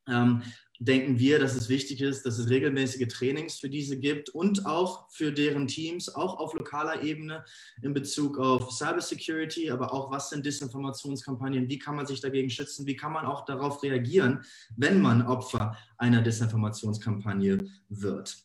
[0.07, 0.43] ähm,
[0.81, 5.07] denken wir, dass es wichtig ist, dass es regelmäßige Trainings für diese gibt und auch
[5.11, 7.45] für deren Teams, auch auf lokaler Ebene
[7.83, 12.87] in Bezug auf Cybersecurity, aber auch was sind Desinformationskampagnen, wie kann man sich dagegen schützen,
[12.87, 14.43] wie kann man auch darauf reagieren,
[14.75, 17.59] wenn man Opfer einer Desinformationskampagne
[17.89, 18.41] wird.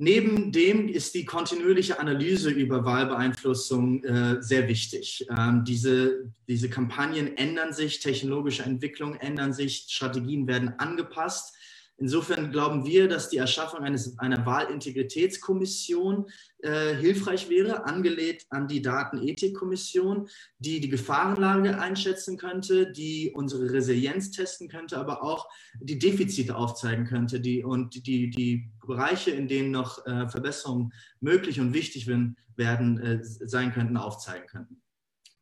[0.00, 5.26] Neben dem ist die kontinuierliche Analyse über Wahlbeeinflussung äh, sehr wichtig.
[5.36, 11.56] Ähm, diese, diese Kampagnen ändern sich, technologische Entwicklungen ändern sich, Strategien werden angepasst.
[12.00, 16.26] Insofern glauben wir, dass die Erschaffung eines, einer Wahlintegritätskommission
[16.60, 20.28] äh, hilfreich wäre, angelehnt an die Datenethikkommission,
[20.60, 25.48] die die Gefahrenlage einschätzen könnte, die unsere Resilienz testen könnte, aber auch
[25.80, 31.58] die Defizite aufzeigen könnte die, und die, die Bereiche, in denen noch äh, Verbesserungen möglich
[31.58, 34.80] und wichtig werden, äh, sein könnten, aufzeigen könnten.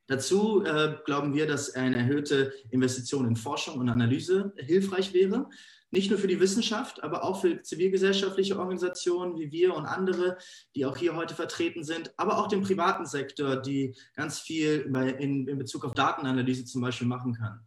[0.06, 5.50] Dazu äh, glauben wir, dass eine erhöhte Investition in Forschung und Analyse hilfreich wäre
[5.90, 10.36] nicht nur für die Wissenschaft, aber auch für zivilgesellschaftliche Organisationen wie wir und andere,
[10.74, 15.46] die auch hier heute vertreten sind, aber auch den privaten Sektor, die ganz viel in,
[15.46, 17.60] in Bezug auf Datenanalyse zum Beispiel machen kann.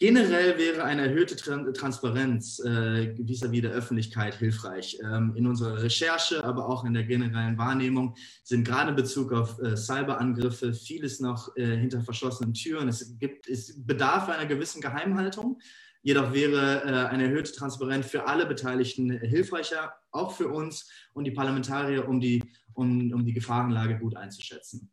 [0.00, 4.98] Generell wäre eine erhöhte Transparenz äh, vis-à-vis der Öffentlichkeit hilfreich.
[5.02, 9.58] Ähm, in unserer Recherche, aber auch in der generellen Wahrnehmung sind gerade in Bezug auf
[9.62, 12.88] äh, Cyberangriffe vieles noch äh, hinter verschlossenen Türen.
[12.88, 15.60] Es gibt es bedarf einer gewissen Geheimhaltung.
[16.04, 21.30] Jedoch wäre äh, eine erhöhte Transparenz für alle Beteiligten hilfreicher, auch für uns und die
[21.30, 22.44] Parlamentarier, um die,
[22.74, 24.92] um, um die Gefahrenlage gut einzuschätzen.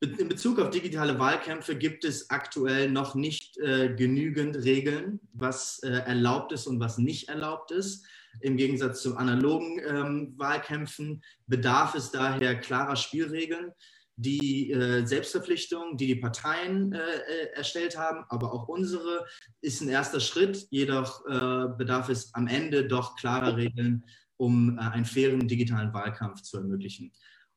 [0.00, 5.90] In Bezug auf digitale Wahlkämpfe gibt es aktuell noch nicht äh, genügend Regeln, was äh,
[5.90, 8.04] erlaubt ist und was nicht erlaubt ist.
[8.40, 13.70] Im Gegensatz zu analogen ähm, Wahlkämpfen bedarf es daher klarer Spielregeln
[14.16, 19.26] die äh, Selbstverpflichtung, die die Parteien äh, äh, erstellt haben, aber auch unsere,
[19.60, 20.66] ist ein erster Schritt.
[20.70, 24.04] Jedoch äh, bedarf es am Ende doch klarer Regeln,
[24.36, 27.12] um äh, einen fairen digitalen Wahlkampf zu ermöglichen.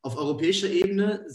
[0.06, 1.26] Auf europäischer Ebene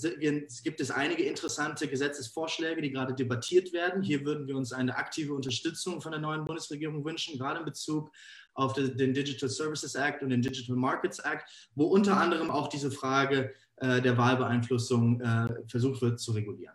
[0.62, 4.00] gibt es einige interessante Gesetzesvorschläge, die gerade debattiert werden.
[4.00, 8.12] Hier würden wir uns eine aktive Unterstützung von der neuen Bundesregierung wünschen, gerade in Bezug
[8.54, 11.44] auf den Digital Services Act und den Digital Markets Act,
[11.74, 16.74] wo unter anderem auch diese Frage äh, der Wahlbeeinflussung äh, versucht wird zu regulieren.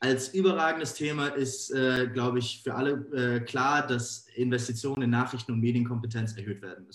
[0.00, 5.52] Als überragendes Thema ist, äh, glaube ich, für alle äh, klar, dass Investitionen in Nachrichten-
[5.52, 6.86] und Medienkompetenz erhöht werden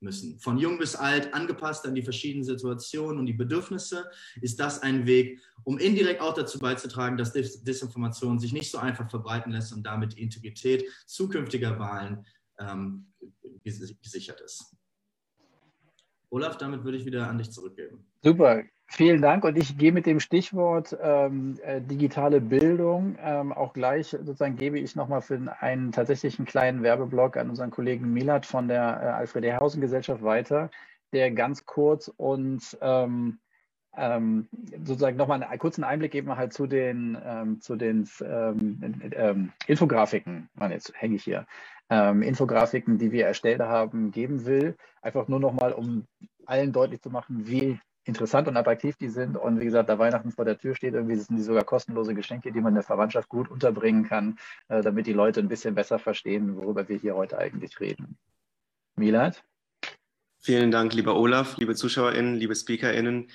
[0.00, 0.38] müssen.
[0.38, 4.08] Von jung bis alt, angepasst an die verschiedenen Situationen und die Bedürfnisse,
[4.40, 8.78] ist das ein Weg, um indirekt auch dazu beizutragen, dass Dis Desinformation sich nicht so
[8.78, 12.26] einfach verbreiten lässt und damit die Integrität zukünftiger Wahlen
[12.58, 13.11] ähm,
[13.62, 14.76] gesichert ist.
[16.30, 18.06] Olaf, damit würde ich wieder an dich zurückgeben.
[18.22, 18.62] Super,
[18.94, 24.08] Vielen Dank und ich gehe mit dem Stichwort ähm, äh, digitale Bildung ähm, auch gleich
[24.08, 28.82] sozusagen gebe ich nochmal für einen tatsächlichen kleinen Werbeblock an unseren Kollegen Milat von der
[28.82, 30.70] äh, Alfred Ehrhausen Gesellschaft weiter,
[31.14, 33.38] der ganz kurz uns ähm,
[33.96, 34.48] ähm,
[34.84, 40.48] sozusagen nochmal einen kurzen Einblick geben halt zu den, ähm, zu den ähm, ähm, Infografiken,
[40.54, 41.46] Mann, jetzt hänge ich hier,
[41.90, 44.76] ähm, Infografiken, die wir erstellt haben, geben will.
[45.02, 46.06] Einfach nur nochmal, um
[46.46, 49.36] allen deutlich zu machen, wie interessant und attraktiv die sind.
[49.36, 52.50] Und wie gesagt, da Weihnachten vor der Tür steht, irgendwie sind die sogar kostenlose Geschenke,
[52.50, 54.38] die man der Verwandtschaft gut unterbringen kann,
[54.68, 58.16] äh, damit die Leute ein bisschen besser verstehen, worüber wir hier heute eigentlich reden.
[58.96, 59.44] Milad?
[60.40, 63.30] Vielen Dank, lieber Olaf, liebe ZuschauerInnen, liebe SpeakerInnen.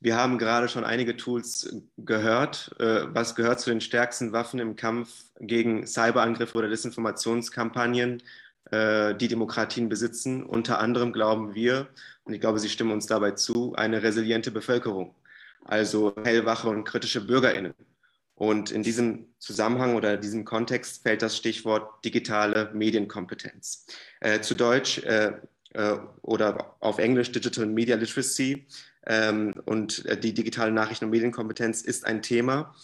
[0.00, 2.74] Wir haben gerade schon einige Tools gehört.
[2.78, 8.22] Äh, was gehört zu den stärksten Waffen im Kampf gegen Cyberangriffe oder Desinformationskampagnen,
[8.70, 10.44] äh, die Demokratien besitzen?
[10.44, 11.88] Unter anderem glauben wir,
[12.24, 15.14] und ich glaube, Sie stimmen uns dabei zu, eine resiliente Bevölkerung,
[15.64, 17.74] also hellwache und kritische Bürgerinnen.
[18.34, 23.86] Und in diesem Zusammenhang oder diesem Kontext fällt das Stichwort digitale Medienkompetenz.
[24.20, 25.32] Äh, zu Deutsch äh,
[25.70, 28.66] äh, oder auf Englisch Digital Media Literacy
[29.64, 32.74] und äh, die digitale Nachrichten- und Medienkompetenz ist ein Thema,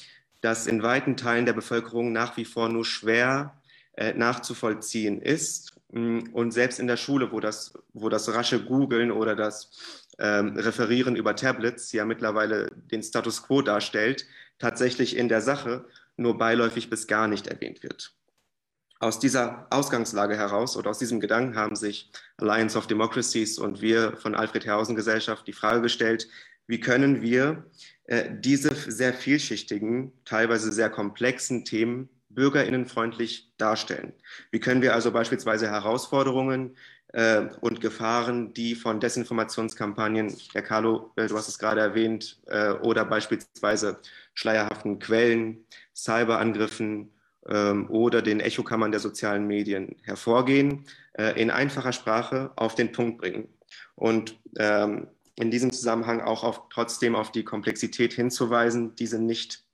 [0.40, 3.60] das in weiten Teilen der Bevölkerung nach wie vor nur schwer
[3.94, 9.12] äh, nachzuvollziehen ist Mm, und selbst in der Schule, wo das, wo das rasche Googlen
[9.12, 9.70] oder das
[10.18, 14.26] ähm, Referieren über Tablets ja mittlerweile den Status quo darstellt,
[14.58, 15.84] tatsächlich in der Sache
[16.16, 18.14] nur beiläufig bis gar nicht erwähnt wird.
[19.02, 24.16] Aus dieser Ausgangslage heraus oder aus diesem Gedanken haben sich Alliance of Democracies und wir
[24.16, 26.28] von Alfred Herrhausen Gesellschaft die Frage gestellt,
[26.68, 27.64] wie können wir
[28.04, 34.12] äh, diese sehr vielschichtigen, teilweise sehr komplexen Themen bürgerinnenfreundlich darstellen.
[34.52, 36.76] Wie können wir also beispielsweise Herausforderungen
[37.08, 42.70] äh, und Gefahren, die von Desinformationskampagnen, Herr Carlo, äh, du hast es gerade erwähnt, äh,
[42.70, 43.98] oder beispielsweise
[44.34, 47.11] schleierhaften Quellen, Cyberangriffen
[47.44, 50.84] oder den Echokammern der sozialen Medien hervorgehen,
[51.14, 53.48] äh, in einfacher Sprache auf den Punkt bringen.
[53.94, 59.64] Und ähm, in diesem Zusammenhang auch auf, trotzdem auf die Komplexität hinzuweisen, diese nicht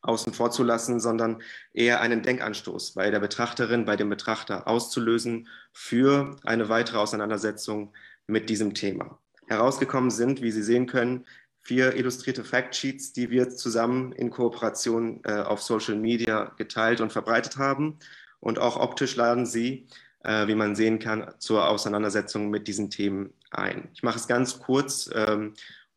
[0.00, 1.42] außen vor zu lassen, sondern
[1.72, 7.92] eher einen Denkanstoß bei der Betrachterin, bei dem Betrachter auszulösen für eine weitere Auseinandersetzung
[8.26, 9.18] mit diesem Thema.
[9.46, 11.26] Herausgekommen sind, wie Sie sehen können,
[11.68, 17.58] vier illustrierte Factsheets, die wir zusammen in Kooperation äh, auf Social Media geteilt und verbreitet
[17.58, 17.98] haben.
[18.40, 19.86] Und auch optisch laden sie,
[20.24, 23.88] äh, wie man sehen kann, zur Auseinandersetzung mit diesen Themen ein.
[23.92, 25.10] Ich mache es ganz kurz.
[25.14, 25.52] Ähm,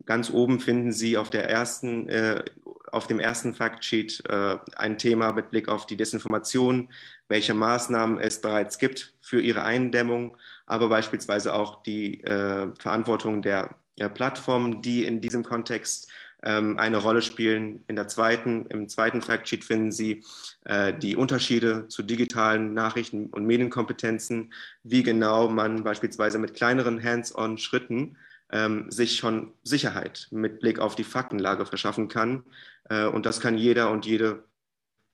[0.06, 2.44] ganz oben finden Sie auf der ersten äh,
[2.92, 6.90] auf dem ersten Factsheet äh, ein Thema mit Blick auf die Desinformation,
[7.30, 13.76] welche Maßnahmen es bereits gibt für ihre Eindämmung, aber beispielsweise auch die äh, Verantwortung der,
[13.80, 16.10] der Plattformen, die in diesem Kontext
[16.44, 17.84] ähm, eine Rolle spielen.
[17.88, 20.24] In der zweiten, Im zweiten Factsheet finden Sie
[20.66, 28.18] äh, die Unterschiede zu digitalen Nachrichten- und Medienkompetenzen, wie genau man beispielsweise mit kleineren Hands-on-Schritten
[28.52, 32.44] ähm, sich schon Sicherheit mit Blick auf die Faktenlage verschaffen kann.
[32.90, 34.44] Äh, und das kann jeder und jede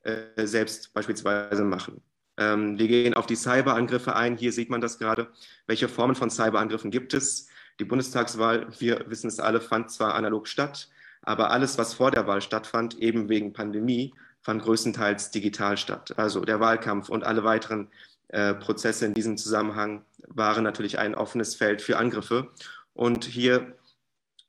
[0.04, 2.02] äh, selbst beispielsweise machen.
[2.38, 4.38] Ähm, wir gehen auf die Cyberangriffe ein.
[4.38, 5.32] Hier sieht man das gerade.
[5.66, 7.50] Welche Formen von Cyberangriffen gibt es?
[7.80, 10.90] Die Bundestagswahl, wir wissen es alle, fand zwar analog statt,
[11.22, 16.18] aber alles, was vor der Wahl stattfand, eben wegen Pandemie, fand größtenteils digital statt.
[16.18, 17.90] Also der Wahlkampf und alle weiteren
[18.30, 22.50] äh, Prozesse in diesem Zusammenhang waren natürlich ein offenes Feld für Angriffe.
[22.94, 23.76] Und hier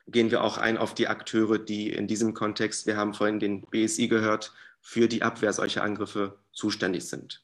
[0.07, 3.62] gehen wir auch ein auf die Akteure, die in diesem Kontext, wir haben vorhin den
[3.62, 7.43] BSI gehört, für die Abwehr solcher Angriffe zuständig sind.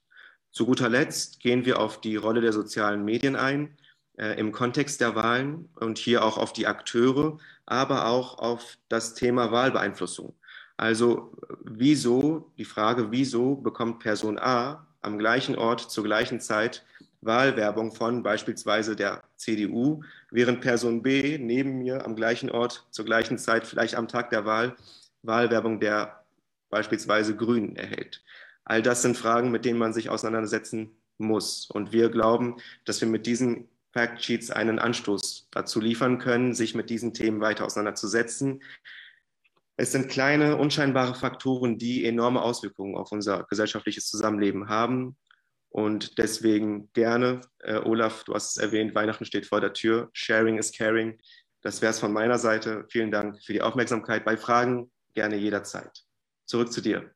[0.50, 3.76] Zu guter Letzt gehen wir auf die Rolle der sozialen Medien ein
[4.16, 9.14] äh, im Kontext der Wahlen und hier auch auf die Akteure, aber auch auf das
[9.14, 10.34] Thema Wahlbeeinflussung.
[10.76, 11.32] Also
[11.64, 16.84] wieso, die Frage, wieso bekommt Person A am gleichen Ort zur gleichen Zeit
[17.20, 23.38] Wahlwerbung von beispielsweise der CDU, während Person B neben mir am gleichen Ort zur gleichen
[23.38, 24.76] Zeit, vielleicht am Tag der Wahl,
[25.22, 26.24] Wahlwerbung der
[26.70, 28.22] beispielsweise Grünen erhält.
[28.64, 31.68] All das sind Fragen, mit denen man sich auseinandersetzen muss.
[31.70, 36.90] Und wir glauben, dass wir mit diesen Factsheets einen Anstoß dazu liefern können, sich mit
[36.90, 38.62] diesen Themen weiter auseinanderzusetzen.
[39.76, 45.16] Es sind kleine, unscheinbare Faktoren, die enorme Auswirkungen auf unser gesellschaftliches Zusammenleben haben.
[45.68, 50.10] Und deswegen gerne, äh, Olaf, du hast es erwähnt, Weihnachten steht vor der Tür.
[50.12, 51.18] Sharing is caring.
[51.62, 52.84] Das wäre es von meiner Seite.
[52.88, 54.24] Vielen Dank für die Aufmerksamkeit.
[54.24, 56.04] Bei Fragen gerne jederzeit.
[56.46, 57.10] Zurück zu dir.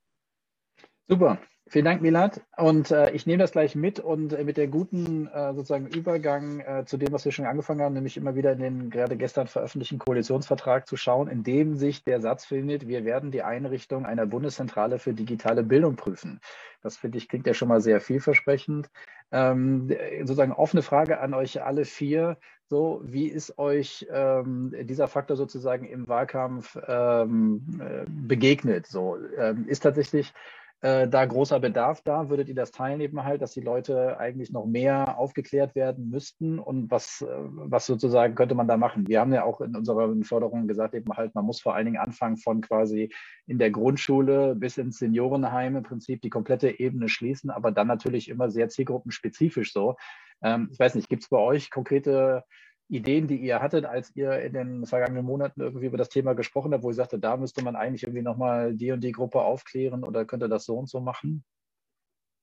[1.07, 1.41] Super.
[1.71, 2.41] Vielen Dank, Milad.
[2.57, 6.61] Und äh, ich nehme das gleich mit und äh, mit der guten äh, sozusagen Übergang
[6.61, 9.49] äh, zu dem, was wir schon angefangen haben, nämlich immer wieder in den gerade gestern
[9.49, 14.25] veröffentlichten Koalitionsvertrag zu schauen, in dem sich der Satz findet, wir werden die Einrichtung einer
[14.25, 16.41] Bundeszentrale für digitale Bildung prüfen.
[16.81, 18.89] Das finde ich klingt ja schon mal sehr vielversprechend.
[19.31, 19.91] Ähm,
[20.21, 22.39] sozusagen offene Frage an euch alle vier.
[22.65, 28.87] So, wie ist euch ähm, dieser Faktor sozusagen im Wahlkampf ähm, äh, begegnet?
[28.87, 30.33] So, ähm, ist tatsächlich
[30.81, 32.29] äh, da großer Bedarf da?
[32.29, 36.59] Würdet ihr das teilen eben halt, dass die Leute eigentlich noch mehr aufgeklärt werden müssten?
[36.59, 39.09] Und was, äh, was sozusagen könnte man da machen?
[39.09, 41.99] Wir haben ja auch in unseren Förderungen gesagt, eben halt, man muss vor allen Dingen
[41.99, 43.13] anfangen von quasi
[43.47, 48.29] in der Grundschule bis ins Seniorenheim im Prinzip die komplette Ebene schließen, aber dann natürlich
[48.29, 49.97] immer sehr zielgruppenspezifisch so.
[50.43, 52.45] Ähm, ich weiß nicht, gibt es bei euch konkrete
[52.89, 56.73] Ideen, die ihr hattet, als ihr in den vergangenen Monaten irgendwie über das Thema gesprochen
[56.73, 60.05] habt, wo ihr sagte, da müsste man eigentlich irgendwie nochmal die und die Gruppe aufklären
[60.05, 61.45] oder könnte das so und so machen?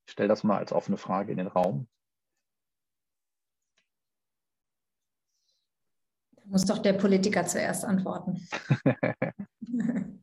[0.08, 1.88] Ich stelle das mal als offene Frage in den Raum.
[6.36, 8.48] Da muss doch der Politiker zuerst antworten.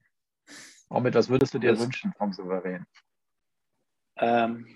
[0.88, 2.86] Auch mit was würdest du dir wünschen vom Souverän?
[4.16, 4.66] Ähm,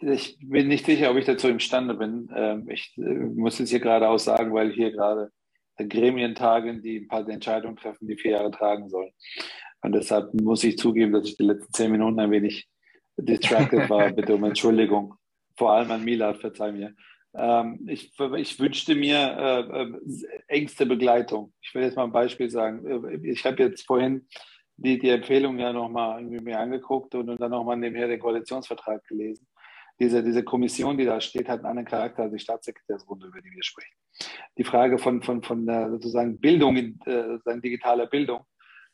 [0.00, 2.28] ich bin nicht sicher, ob ich dazu imstande bin.
[2.34, 5.30] Ähm, ich äh, muss es hier gerade auch sagen, weil hier gerade
[5.76, 9.12] Gremien tagen, die ein paar Entscheidungen treffen, die vier Jahre tragen sollen.
[9.82, 12.68] Und deshalb muss ich zugeben, dass ich die letzten zehn Minuten ein wenig
[13.16, 14.10] distracted war.
[14.12, 15.14] Bitte um Entschuldigung.
[15.56, 16.94] Vor allem an Milad, verzeih mir.
[17.34, 19.92] Ähm, ich, ich, wünschte mir äh, äh,
[20.48, 21.52] engste Begleitung.
[21.62, 23.24] Ich will jetzt mal ein Beispiel sagen.
[23.24, 24.26] Ich habe jetzt vorhin
[24.76, 29.46] die, die Empfehlung ja nochmal mir angeguckt und, und dann nochmal nebenher den Koalitionsvertrag gelesen
[30.00, 33.50] diese, diese Kommission, die da steht, hat einen anderen Charakter als die Staatssekretärsrunde, über die
[33.50, 33.94] wir sprechen.
[34.56, 38.40] Die Frage von, von, von der sozusagen Bildung, äh, sozusagen digitaler Bildung,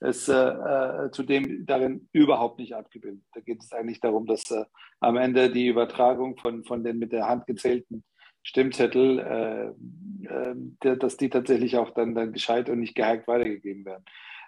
[0.00, 3.24] ist äh, äh, zudem darin überhaupt nicht abgebildet.
[3.32, 4.64] Da geht es eigentlich darum, dass äh,
[5.00, 8.04] am Ende die Übertragung von, von den mit der Hand gezählten
[8.42, 14.04] Stimmzettel, äh, äh, dass die tatsächlich auch dann, dann gescheit und nicht gehackt weitergegeben werden.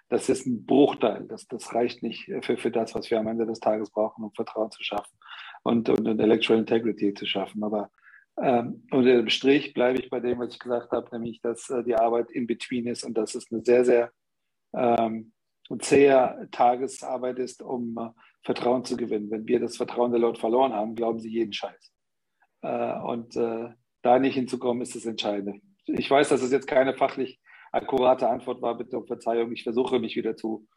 [0.09, 1.25] Das ist ein Bruchteil.
[1.27, 4.33] Das, das reicht nicht für, für das, was wir am Ende des Tages brauchen, um
[4.33, 5.19] Vertrauen zu schaffen
[5.63, 7.63] und, und, und Electoral Integrity zu schaffen.
[7.63, 7.89] Aber
[8.41, 11.83] ähm, unter dem Strich bleibe ich bei dem, was ich gesagt habe, nämlich, dass äh,
[11.83, 14.11] die Arbeit in between ist und dass es eine sehr, sehr
[14.73, 15.33] ähm,
[15.79, 18.09] zähe Tagesarbeit ist, um äh,
[18.43, 19.29] Vertrauen zu gewinnen.
[19.29, 21.91] Wenn wir das Vertrauen der Leute verloren haben, glauben sie jeden Scheiß.
[22.61, 23.69] Äh, und äh,
[24.01, 25.59] da nicht hinzukommen, ist das Entscheidende.
[25.85, 27.39] Ich weiß, dass es jetzt keine fachlich
[27.71, 29.51] akkurate Antwort war, bitte um Verzeihung.
[29.51, 30.67] Ich versuche mich wieder zu,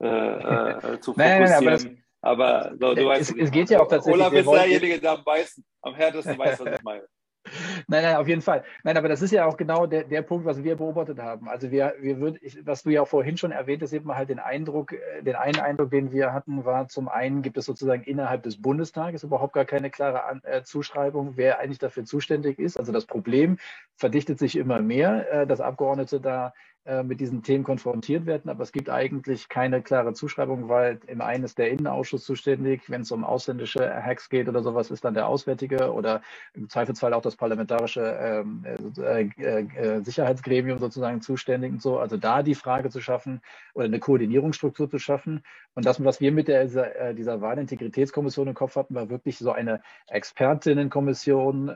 [0.00, 1.16] äh, äh, zu fokussieren.
[1.16, 1.88] Nein, nein, das,
[2.22, 4.22] aber so, du weißt, es, es geht ja auch tatsächlich.
[4.22, 7.04] Olaf ist derjenige, der am meisten, am härtesten weiß, was ich meine.
[7.88, 8.64] Nein, nein, auf jeden Fall.
[8.84, 11.48] Nein, aber das ist ja auch genau der, der Punkt, was wir beobachtet haben.
[11.48, 14.92] Also wir, wir würden, was du ja vorhin schon erwähnt hast, eben halt den Eindruck,
[14.92, 18.60] äh, den einen Eindruck, den wir hatten, war zum einen gibt es sozusagen innerhalb des
[18.60, 22.78] Bundestages überhaupt gar keine klare An äh, Zuschreibung, wer eigentlich dafür zuständig ist.
[22.78, 23.58] Also das Problem
[23.96, 26.52] verdichtet sich immer mehr, äh, dass Abgeordnete da
[26.90, 28.50] äh, mit diesen Themen konfrontiert werden.
[28.50, 32.82] Aber es gibt eigentlich keine klare Zuschreibung, weil im einen ist der Innenausschuss zuständig.
[32.88, 36.20] Wenn es um ausländische Hacks geht oder sowas, ist dann der Auswärtige oder
[36.52, 38.64] im Zweifelsfall auch das parlamentarische ähm,
[38.98, 42.00] äh, äh, äh, Sicherheitsgremium sozusagen zuständig und so.
[42.00, 43.40] Also da die Frage zu schaffen
[43.74, 45.44] oder eine Koordinierungsstruktur zu schaffen.
[45.74, 49.52] Und das, was wir mit der, dieser, äh, Wahlintegritätskommission im Kopf hatten, war wirklich so
[49.52, 51.70] eine Expertinnenkommission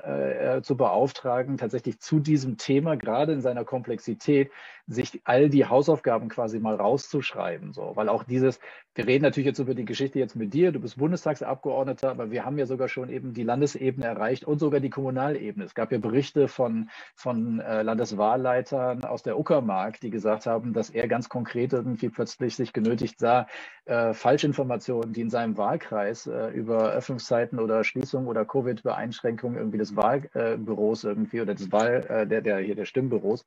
[0.62, 4.50] zu beauftragen, tatsächlich zu diesem Thema, gerade in seiner Komplexität,
[4.86, 7.72] sich all die Hausaufgaben quasi mal rauszuschreiben.
[7.72, 8.60] So, weil auch dieses,
[8.94, 12.44] wir reden natürlich jetzt über die Geschichte jetzt mit dir, du bist Bundestagsabgeordneter, aber wir
[12.44, 15.64] haben ja sogar schon eben die Landesebene erreicht und sogar die Kommunalebene.
[15.64, 20.90] Es gab ja Berichte von, von äh, Landeswahlleitern aus der Uckermark, die gesagt haben, dass
[20.90, 23.46] er ganz konkret irgendwie plötzlich sich genötigt sah,
[23.86, 29.96] äh, Falschinformationen, die in seinem Wahlkreis äh, über Öffnungszeiten oder Schließung oder Covid-Beeinschränkungen irgendwie des
[29.96, 33.44] Wahlbüros irgendwie oder des Wahl, äh, der, der hier der Stimmbüros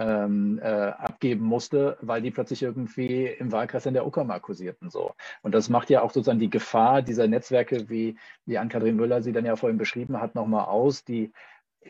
[0.00, 4.88] ähm, äh, abgeben musste, weil die plötzlich irgendwie im Wahlkreis in der Uckermark kursierten.
[4.88, 5.12] So.
[5.42, 9.32] Und das macht ja auch sozusagen die Gefahr dieser Netzwerke, wie, wie Ann-Kathrin Müller sie
[9.32, 11.32] dann ja vorhin beschrieben hat, nochmal aus, die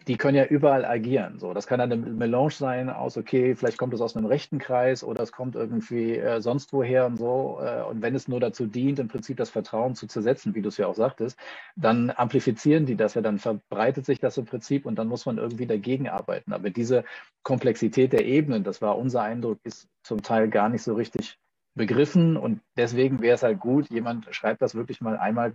[0.06, 1.38] die können ja überall agieren.
[1.40, 5.02] So, das kann eine Melange sein aus, okay, vielleicht kommt es aus einem rechten Kreis
[5.02, 7.58] oder es kommt irgendwie äh, sonst woher und so.
[7.60, 10.68] Äh, und wenn es nur dazu dient, im Prinzip das Vertrauen zu zersetzen, wie du
[10.68, 11.38] es ja auch sagtest,
[11.74, 15.38] dann amplifizieren die das ja, dann verbreitet sich das im Prinzip und dann muss man
[15.38, 16.52] irgendwie dagegen arbeiten.
[16.52, 17.04] Aber diese
[17.42, 21.38] Komplexität der Ebenen, das war unser Eindruck, ist zum Teil gar nicht so richtig
[21.74, 25.52] begriffen und deswegen wäre es halt gut, jemand schreibt das wirklich mal einmal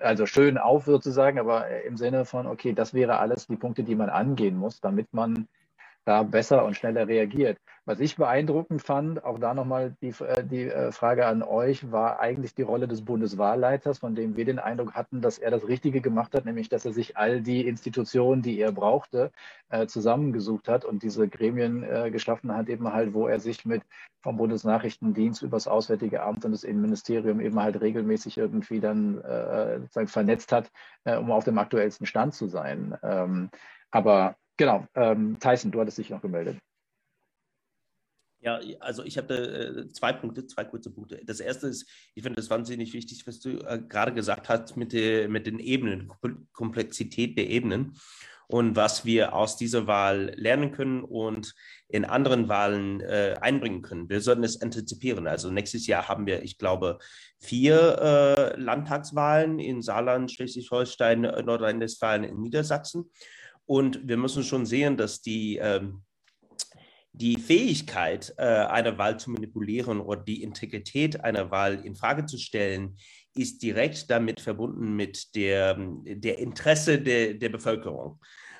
[0.00, 3.94] also schön auf sozusagen, aber im Sinne von, okay, das wäre alles die Punkte, die
[3.94, 5.48] man angehen muss, damit man
[6.08, 7.58] da besser und schneller reagiert.
[7.84, 12.18] Was ich beeindruckend fand, auch da nochmal die, äh, die äh, Frage an euch, war
[12.18, 16.00] eigentlich die Rolle des Bundeswahlleiters, von dem wir den Eindruck hatten, dass er das Richtige
[16.00, 19.32] gemacht hat, nämlich dass er sich all die Institutionen, die er brauchte,
[19.68, 23.82] äh, zusammengesucht hat und diese Gremien geschaffen hat, eben halt, wo er sich mit
[24.22, 30.06] vom Bundesnachrichtendienst über das Auswärtige Amt und das Innenministerium eben halt regelmäßig irgendwie dann äh,
[30.06, 30.70] vernetzt hat,
[31.04, 32.96] um auf dem aktuellsten Stand zu sein.
[33.02, 33.50] Ähm,
[33.90, 36.58] aber Genau, ähm, Tyson, du hattest dich noch gemeldet.
[38.40, 41.20] Ja, also ich habe äh, zwei Punkte, zwei kurze Punkte.
[41.24, 44.92] Das erste ist, ich finde das wahnsinnig wichtig, was du äh, gerade gesagt hast mit,
[44.92, 46.12] der, mit den Ebenen,
[46.52, 47.96] Komplexität der Ebenen
[48.48, 51.54] und was wir aus dieser Wahl lernen können und
[51.88, 54.08] in anderen Wahlen äh, einbringen können.
[54.08, 55.26] Wir sollten es antizipieren.
[55.26, 56.98] Also nächstes Jahr haben wir, ich glaube,
[57.38, 63.10] vier äh, Landtagswahlen in Saarland, Schleswig-Holstein, Nordrhein-Westfalen, in Niedersachsen.
[63.68, 66.02] Und wir müssen schon sehen, dass die, ähm,
[67.12, 72.38] die Fähigkeit, äh, eine Wahl zu manipulieren oder die Integrität einer Wahl in Frage zu
[72.38, 72.96] stellen,
[73.36, 78.18] ist direkt damit verbunden mit der, der Interesse der, der Bevölkerung.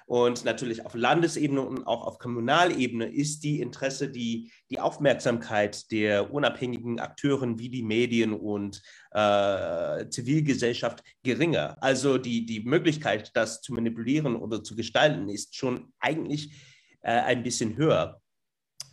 [0.08, 6.32] Und natürlich auf Landesebene und auch auf Kommunalebene ist die Interesse, die, die Aufmerksamkeit der
[6.32, 8.80] unabhängigen Akteuren wie die Medien und
[9.10, 11.76] äh, Zivilgesellschaft geringer.
[11.82, 16.54] Also die, die Möglichkeit, das zu manipulieren oder zu gestalten, ist schon eigentlich
[17.02, 18.22] äh, ein bisschen höher.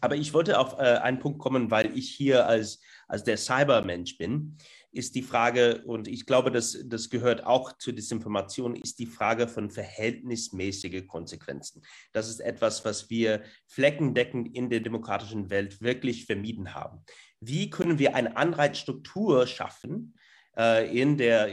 [0.01, 4.17] Aber ich wollte auf äh, einen Punkt kommen, weil ich hier als, als der Cybermensch
[4.17, 4.57] bin
[4.95, 9.47] ist die Frage, und ich glaube, das, das gehört auch zur Desinformation, ist die Frage
[9.47, 11.81] von verhältnismäßige Konsequenzen.
[12.13, 17.01] Das ist etwas, was wir fleckendeckend in der demokratischen Welt wirklich vermieden haben.
[17.39, 20.15] Wie können wir eine Anreizstruktur schaffen
[20.57, 21.49] äh, in der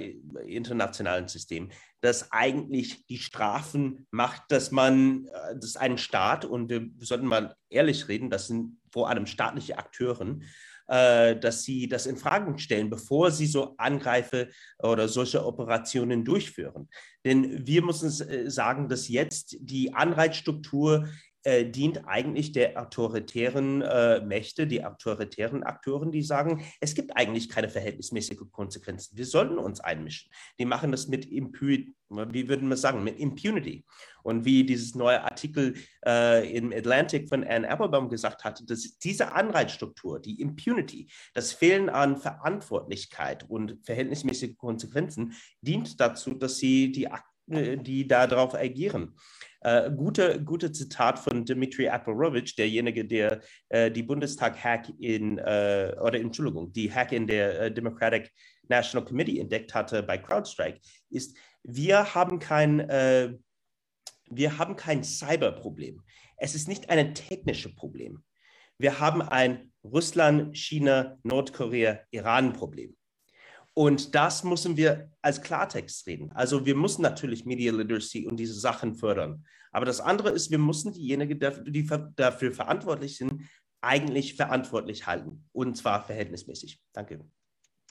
[0.47, 1.71] internationalen System,
[2.01, 7.27] das eigentlich die Strafen macht, dass man, äh, das ist ein Staat, und wir sollten
[7.27, 10.45] mal ehrlich reden, das sind vor allem staatliche Akteuren,
[10.89, 16.89] äh, dass sie das in Frage stellen, bevor sie so Angreife oder solche Operationen durchführen.
[17.25, 21.09] Denn wir müssen äh, sagen, dass jetzt die Anreizstruktur
[21.45, 27.49] äh, dient eigentlich der autoritären äh, Mächte, die autoritären Akteuren, die sagen, es gibt eigentlich
[27.49, 29.17] keine verhältnismäßigen Konsequenzen.
[29.17, 30.31] Wir sollten uns einmischen.
[30.59, 33.85] Die machen das mit Impunity, wie würden wir sagen, mit Impunity.
[34.23, 35.75] Und wie dieses neue Artikel
[36.07, 41.89] äh, im Atlantic von Anne Applebaum gesagt hatte, dass diese Anreizstruktur, die Impunity, das Fehlen
[41.89, 47.09] an Verantwortlichkeit und verhältnismäßige Konsequenzen dient dazu, dass sie die,
[47.49, 49.17] äh, die darauf agieren.
[49.65, 56.19] Äh, gute, gute Zitat von Dmitri Aperovich, derjenige, der äh, die Bundestag-Hack in, äh, oder
[56.19, 58.33] Entschuldigung, die Hack in der äh, Democratic
[58.69, 63.35] National Committee entdeckt hatte bei CrowdStrike, ist, wir haben kein, äh,
[64.31, 66.03] wir haben kein Cyberproblem.
[66.37, 68.25] Es ist nicht ein technisches Problem.
[68.79, 72.97] Wir haben ein Russland, China, Nordkorea, Iran-Problem.
[73.75, 76.31] Und das müssen wir als Klartext reden.
[76.33, 79.45] Also wir müssen natürlich Media Literacy und diese Sachen fördern.
[79.71, 83.49] Aber das andere ist, wir müssen diejenigen, die dafür verantwortlich sind,
[83.81, 85.49] eigentlich verantwortlich halten.
[85.53, 86.81] Und zwar verhältnismäßig.
[86.93, 87.25] Danke.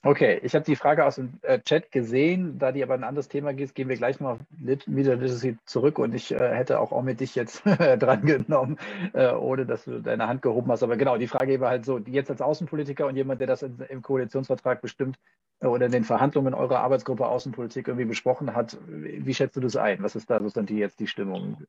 [0.03, 2.57] Okay, ich habe die Frage aus dem äh, Chat gesehen.
[2.57, 4.39] Da die aber ein anderes Thema geht, gehen wir gleich noch auf
[4.87, 5.99] Media Literacy zurück.
[5.99, 8.79] Und ich äh, hätte auch, auch mit dich jetzt dran genommen,
[9.13, 10.81] äh, ohne dass du deine Hand gehoben hast.
[10.81, 13.77] Aber genau, die Frage war halt so, jetzt als Außenpolitiker und jemand, der das in,
[13.89, 15.19] im Koalitionsvertrag bestimmt
[15.59, 19.75] äh, oder in den Verhandlungen eurer Arbeitsgruppe Außenpolitik irgendwie besprochen hat, wie schätzt du das
[19.75, 20.01] ein?
[20.01, 21.63] Was ist da sozusagen jetzt die Stimmung?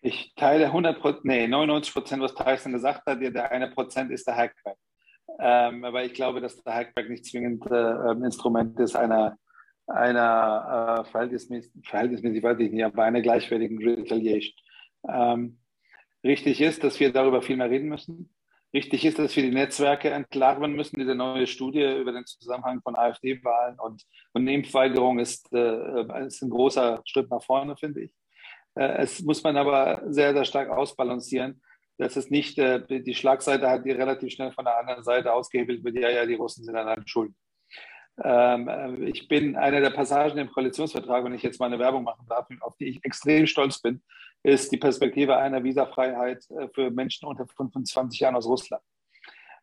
[0.00, 3.20] Ich teile 100% nee, 99 Prozent, was Tyson gesagt hat.
[3.20, 4.76] Der eine Prozent ist der Hackback.
[5.38, 9.38] Ähm, aber ich glaube, dass der Hackback nicht zwingend äh, Instrument ist einer,
[9.86, 14.54] einer äh, verhältnismäßig, verhältnismäßig, weiß ich nicht, aber einer gleichwertigen Retaliation.
[15.08, 15.58] Ähm,
[16.24, 18.34] richtig ist, dass wir darüber viel mehr reden müssen.
[18.74, 20.98] Richtig ist, dass wir die Netzwerke entlarven müssen.
[20.98, 26.50] Diese neue Studie über den Zusammenhang von AfD-Wahlen und, und Impfweigerung ist, äh, ist ein
[26.50, 28.12] großer Schritt nach vorne, finde ich.
[28.74, 31.62] Äh, es muss man aber sehr, sehr stark ausbalancieren
[31.98, 35.84] Das ist nicht, äh, die Schlagseite hat die relativ schnell von der anderen Seite ausgehebelt
[35.84, 37.32] wird, ja, ja, die Russen sind an allem schuld.
[38.22, 42.04] Ähm, äh, ich bin einer der Passagen im Koalitionsvertrag, wenn ich jetzt mal eine Werbung
[42.04, 44.02] machen darf, auf die ich extrem stolz bin,
[44.42, 48.82] ist die Perspektive einer Visafreiheit äh, für Menschen unter 25 Jahren aus Russland.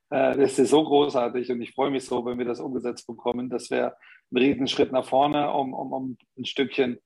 [0.10, 3.49] Äh, das ist so großartig und ich freue mich so, wenn wir das umgesetzt bekommen.
[3.49, 3.95] Das wäre
[4.32, 6.99] ein Riesenschritt nach vorne, um, um, um ein Stückchen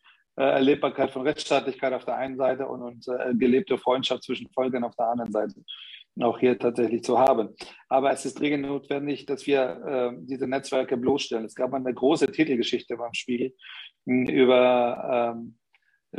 [0.43, 4.95] Erlebbarkeit von Rechtsstaatlichkeit auf der einen Seite und, und äh, gelebte Freundschaft zwischen Völkern auf
[4.95, 5.63] der anderen Seite
[6.21, 7.55] auch hier tatsächlich zu haben.
[7.87, 11.45] Aber es ist dringend notwendig, dass wir äh, diese Netzwerke bloßstellen.
[11.45, 13.55] Es gab eine große Titelgeschichte beim Spiel
[14.05, 15.57] hm, über ähm,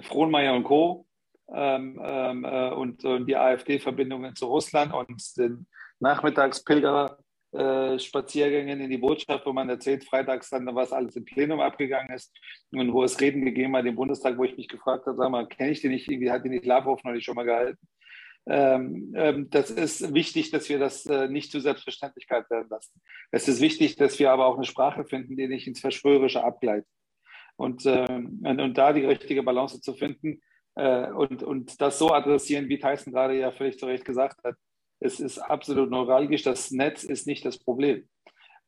[0.02, 1.06] Frohnmeier und Co.
[1.52, 5.66] Ähm, ähm, äh, und, und, die AfD-Verbindungen zu Russland und den
[5.98, 12.14] Nachmittagspilger-Spaziergängen äh, in die Botschaft, wo man erzählt, freitags dann, was alles im Plenum abgegangen
[12.14, 12.32] ist
[12.72, 15.46] und wo es Reden gegeben hat im Bundestag, wo ich mich gefragt habe, sag mal,
[15.46, 17.78] kenne ich den nicht, irgendwie hat die nicht Lavrov neulich schon mal gehalten.
[18.46, 23.00] Ähm, ähm, das ist wichtig, dass wir das äh, nicht zur Selbstverständlichkeit werden lassen.
[23.30, 26.88] Es ist wichtig, dass wir aber auch eine Sprache finden, die nicht ins Verschwörerische abgleitet.
[27.56, 30.40] Und, ähm, und, und da die richtige Balance zu finden
[30.76, 34.56] äh, und, und das so adressieren, wie Tyson gerade ja völlig zu Recht gesagt hat,
[35.00, 36.42] es ist absolut neuralgisch.
[36.42, 38.08] Das Netz ist nicht das Problem.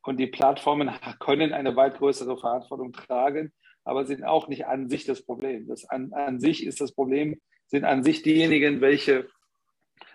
[0.01, 3.53] Und die Plattformen können eine weit größere Verantwortung tragen,
[3.85, 5.67] aber sind auch nicht an sich das Problem.
[5.67, 9.29] Das an, an sich ist das Problem, sind an sich diejenigen, welche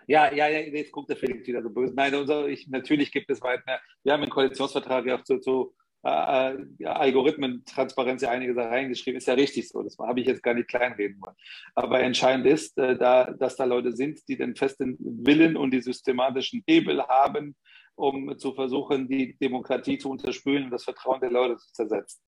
[0.07, 1.93] ja, ja, ja, jetzt guckt der Felix wieder so böse.
[1.95, 3.79] Nein, unser, ich, natürlich gibt es weiter.
[4.03, 9.19] Wir haben im Koalitionsvertrag ja auch zu, zu äh, Algorithmentransparenz ja einige Sachen reingeschrieben.
[9.19, 9.83] Ist ja richtig so.
[9.83, 11.37] Das habe ich jetzt gar nicht kleinreden wollen.
[11.75, 15.81] Aber entscheidend ist, äh, da, dass da Leute sind, die den festen Willen und die
[15.81, 17.57] systematischen Hebel haben,
[17.95, 22.23] um zu versuchen, die Demokratie zu unterspülen und das Vertrauen der Leute zu zersetzen.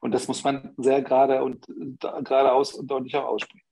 [0.00, 1.66] Und das muss man sehr gerade und
[1.98, 3.66] geradeaus und deutlich auch aussprechen.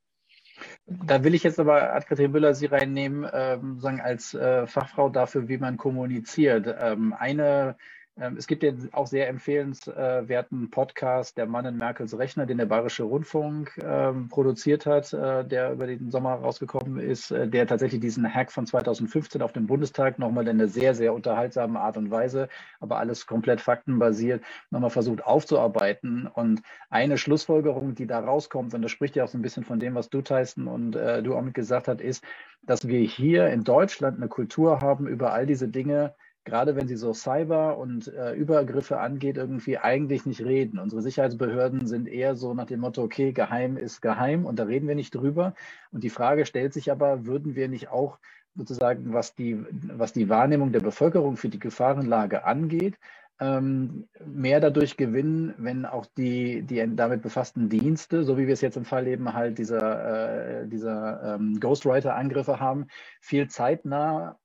[0.87, 5.49] Da will ich jetzt aber Adkatrin Müller Sie reinnehmen, ähm, sagen als äh, Fachfrau dafür,
[5.49, 6.75] wie man kommuniziert.
[6.81, 7.77] Ähm, eine
[8.17, 13.05] es gibt den auch sehr empfehlenswerten Podcast Der Mann in Merkels Rechner, den der Bayerische
[13.05, 18.33] Rundfunk ähm, produziert hat, äh, der über den Sommer rausgekommen ist, äh, der tatsächlich diesen
[18.33, 22.49] Hack von 2015 auf dem Bundestag nochmal in einer sehr, sehr unterhaltsamen Art und Weise,
[22.81, 26.27] aber alles komplett faktenbasiert, nochmal versucht aufzuarbeiten.
[26.27, 29.81] Und eine Schlussfolgerung, die da rauskommt, und das spricht ja auch so ein bisschen von
[29.81, 32.23] dem, was du, Tyson, und äh, du auch mit gesagt hast, ist,
[32.63, 36.15] dass wir hier in Deutschland eine Kultur haben, über all diese Dinge
[36.45, 40.79] gerade wenn sie so Cyber und äh, Übergriffe angeht, irgendwie eigentlich nicht reden.
[40.79, 44.89] Unsere Sicherheitsbehörden sind eher so nach dem Motto, okay, geheim ist geheim und da reden
[44.89, 45.55] wir nicht drüber.
[45.93, 48.19] Und die Frage stellt sich aber, würden wir nicht auch
[48.55, 52.99] sozusagen, was die, was die Wahrnehmung der Bevölkerung für die Gefahrenlage angeht,
[53.41, 58.61] ähm, mehr dadurch gewinnen, wenn auch die, die damit befassten Dienste, so wie wir es
[58.61, 62.87] jetzt im Fall eben halt dieser, äh, dieser ähm, Ghostwriter-Angriffe haben,
[63.21, 64.39] viel zeitnah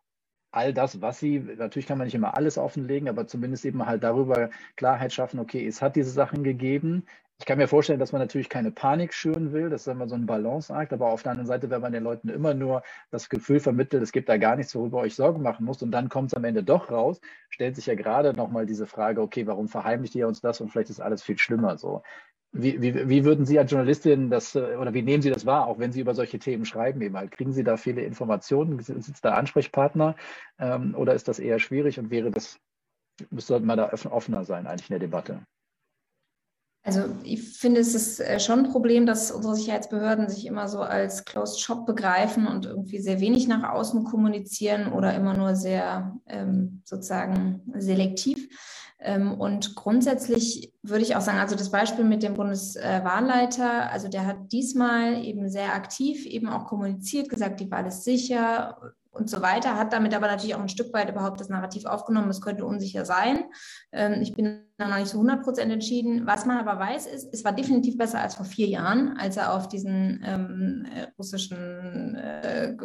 [0.51, 4.03] all das, was sie, natürlich kann man nicht immer alles offenlegen, aber zumindest eben halt
[4.03, 7.05] darüber Klarheit schaffen, okay, es hat diese Sachen gegeben.
[7.39, 10.15] Ich kann mir vorstellen, dass man natürlich keine Panik schüren will, das ist immer so
[10.15, 13.59] ein Balanceakt, aber auf der anderen Seite, wenn man den Leuten immer nur das Gefühl
[13.59, 16.33] vermittelt, es gibt da gar nichts, worüber euch Sorgen machen muss und dann kommt es
[16.33, 20.27] am Ende doch raus, stellt sich ja gerade nochmal diese Frage, okay, warum verheimlicht ihr
[20.27, 22.01] uns das und vielleicht ist alles viel schlimmer so.
[22.57, 25.79] Wie, wie, würden Sie als Journalistin das äh, oder wie nehmen Sie das wahr, auch
[25.79, 27.01] wenn Sie über solche Themen schreiben?
[27.01, 27.31] Eben halt?
[27.31, 28.79] Kriegen Sie da viele Informationen?
[28.81, 30.15] Sitzt da Ansprechpartner
[30.59, 32.59] ähm, oder ist das eher schwierig und wäre das,
[33.29, 35.45] müsste man da offener sein eigentlich in der Debatte?
[36.87, 40.79] Also ich finde, es ist äh, schon ein Problem, dass unsere Sicherheitsbehörden sich immer so
[40.79, 46.17] als Closed Shop begreifen und irgendwie sehr wenig nach außen kommunizieren oder immer nur sehr
[46.27, 48.47] ähm, sozusagen selektiv.
[48.99, 54.25] Ähm, und grundsätzlich würde ich auch sagen, also das Beispiel mit dem Bundeswahlleiter, also der
[54.25, 58.77] hat diesmal eben sehr aktiv eben auch kommuniziert, gesagt, die Wahl ist sicher,
[59.17, 62.29] und so weiter, hat damit aber natürlich auch ein Stück weit überhaupt das Narrativ aufgenommen,
[62.29, 63.45] es könnte unsicher sein.
[63.91, 66.27] Ähm, ich bin da noch nicht so 100 Prozent entschieden.
[66.27, 69.53] Was man aber weiß, ist, es war definitiv besser als vor vier Jahren, als er
[69.53, 72.77] auf diesen ähm, äh, russischen äh,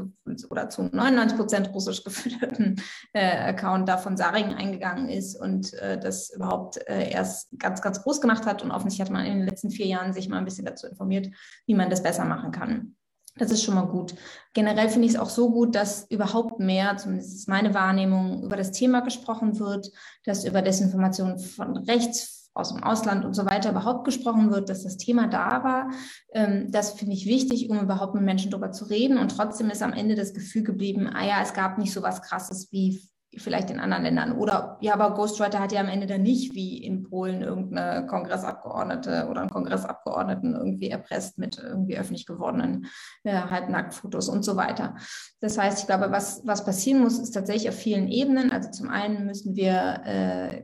[0.49, 2.77] oder zu 99 Prozent russisch geführten
[3.13, 8.03] äh, Account da von Saring eingegangen ist und äh, das überhaupt äh, erst ganz, ganz
[8.03, 8.63] groß gemacht hat.
[8.63, 11.29] Und offensichtlich hat man in den letzten vier Jahren sich mal ein bisschen dazu informiert,
[11.67, 12.97] wie man das besser machen kann.
[13.37, 14.15] Das ist schon mal gut.
[14.53, 18.57] Generell finde ich es auch so gut, dass überhaupt mehr, zumindest ist meine Wahrnehmung, über
[18.57, 19.91] das Thema gesprochen wird,
[20.25, 24.83] dass über Desinformation von rechts, aus dem Ausland und so weiter überhaupt gesprochen wird, dass
[24.83, 25.91] das Thema da war.
[26.33, 29.17] Ähm, das finde ich wichtig, um überhaupt mit Menschen darüber zu reden.
[29.17, 32.21] Und trotzdem ist am Ende das Gefühl geblieben, ah ja, es gab nicht so was
[32.21, 33.01] Krasses wie
[33.37, 34.33] vielleicht in anderen Ländern.
[34.33, 39.29] Oder ja, aber Ghostwriter hat ja am Ende dann nicht wie in Polen irgendeine Kongressabgeordnete
[39.31, 42.87] oder einen Kongressabgeordneten irgendwie erpresst mit irgendwie öffentlich gewordenen
[43.25, 44.97] äh, Halbnacktfotos und so weiter.
[45.41, 48.53] Das heißt, ich glaube, was, was passieren muss, ist tatsächlich auf vielen Ebenen.
[48.53, 50.63] Also zum einen müssen wir äh,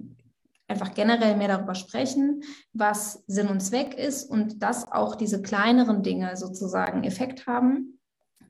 [0.68, 2.42] einfach generell mehr darüber sprechen,
[2.74, 7.97] was Sinn und Zweck ist und dass auch diese kleineren Dinge sozusagen Effekt haben.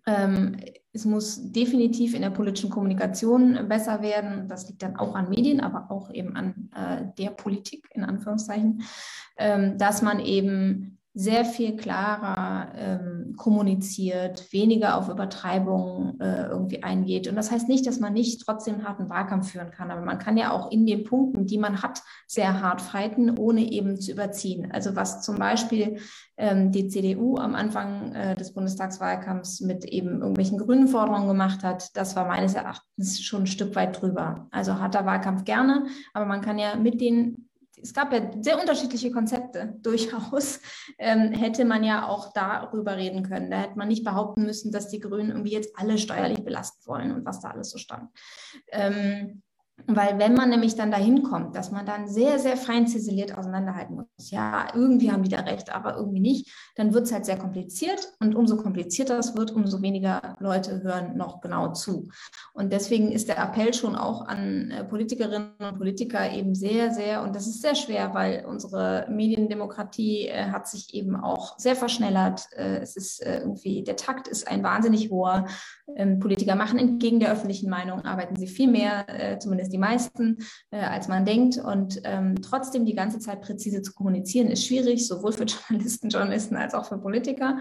[0.08, 0.56] Ähm,
[0.92, 4.48] es muss definitiv in der politischen Kommunikation besser werden.
[4.48, 8.82] Das liegt dann auch an Medien, aber auch eben an äh, der Politik in Anführungszeichen,
[9.36, 17.26] ähm, dass man eben sehr viel klarer ähm, kommuniziert, weniger auf Übertreibungen äh, irgendwie eingeht.
[17.26, 20.20] Und das heißt nicht, dass man nicht trotzdem einen harten Wahlkampf führen kann, aber man
[20.20, 24.12] kann ja auch in den Punkten, die man hat, sehr hart fighten, ohne eben zu
[24.12, 24.70] überziehen.
[24.70, 25.98] Also was zum Beispiel
[26.36, 31.96] ähm, die CDU am Anfang äh, des Bundestagswahlkampfs mit eben irgendwelchen grünen Forderungen gemacht hat,
[31.96, 34.46] das war meines Erachtens schon ein Stück weit drüber.
[34.52, 37.47] Also harter Wahlkampf gerne, aber man kann ja mit den
[37.82, 40.60] es gab ja sehr unterschiedliche Konzepte durchaus,
[40.98, 43.50] ähm, hätte man ja auch darüber reden können.
[43.50, 47.12] Da hätte man nicht behaupten müssen, dass die Grünen irgendwie jetzt alle steuerlich belasten wollen
[47.12, 48.10] und was da alles so stand.
[48.70, 49.42] Ähm,
[49.86, 53.96] weil wenn man nämlich dann dahin kommt, dass man dann sehr, sehr fein ziseliert auseinanderhalten
[53.96, 57.38] muss, ja, irgendwie haben die da recht, aber irgendwie nicht, dann wird es halt sehr
[57.38, 62.08] kompliziert und umso komplizierter es wird, umso weniger Leute hören noch genau zu.
[62.52, 67.22] Und deswegen ist der Appell schon auch an äh, Politikerinnen und Politiker eben sehr, sehr,
[67.22, 72.48] und das ist sehr schwer, weil unsere Mediendemokratie äh, hat sich eben auch sehr verschnellert.
[72.56, 75.46] Äh, es ist äh, irgendwie, der Takt ist ein wahnsinnig hoher.
[75.96, 79.78] Ähm, Politiker machen entgegen der öffentlichen Meinung, arbeiten sie viel mehr, äh, zumindest zumindest die
[79.78, 80.38] meisten,
[80.70, 81.58] äh, als man denkt.
[81.58, 86.56] Und ähm, trotzdem die ganze Zeit präzise zu kommunizieren, ist schwierig, sowohl für Journalisten, Journalisten
[86.56, 87.58] als auch für Politiker.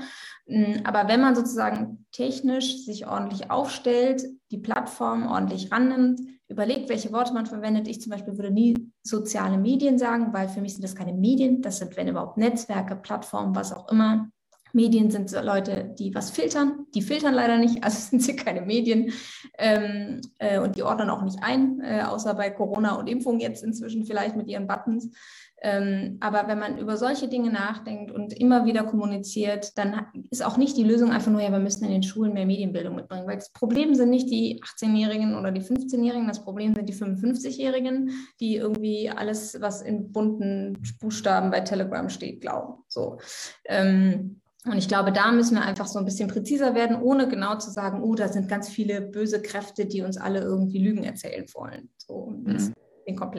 [0.48, 7.12] Mm, aber wenn man sozusagen technisch sich ordentlich aufstellt, die Plattform ordentlich rannimmt, überlegt, welche
[7.12, 7.90] Worte man verwendet.
[7.90, 8.74] Ich zum Beispiel würde nie
[9.04, 12.96] soziale Medien sagen, weil für mich sind das keine Medien, das sind, wenn überhaupt, Netzwerke,
[12.96, 14.30] Plattformen, was auch immer.
[14.74, 16.86] Medien sind Leute, die was filtern.
[16.94, 19.12] Die filtern leider nicht, also sind sie keine Medien.
[19.58, 23.64] Ähm, äh, und die ordnen auch nicht ein, äh, außer bei Corona und Impfung jetzt
[23.64, 25.10] inzwischen vielleicht mit ihren Buttons.
[25.60, 30.58] Ähm, aber wenn man über solche Dinge nachdenkt und immer wieder kommuniziert, dann ist auch
[30.58, 33.28] nicht die Lösung einfach nur, ja, wir müssen in den Schulen mehr Medienbildung mitbringen.
[33.28, 38.12] Weil das Problem sind nicht die 18-Jährigen oder die 15-Jährigen, das Problem sind die 55-Jährigen,
[38.40, 42.84] die irgendwie alles, was in bunten Buchstaben bei Telegram steht, glauben.
[42.88, 43.18] So.
[43.66, 44.42] Ähm,
[44.72, 47.72] und ich glaube, da müssen wir einfach so ein bisschen präziser werden, ohne genau zu
[47.72, 51.90] sagen, oh, da sind ganz viele böse Kräfte, die uns alle irgendwie Lügen erzählen wollen.
[51.98, 52.74] So, mhm.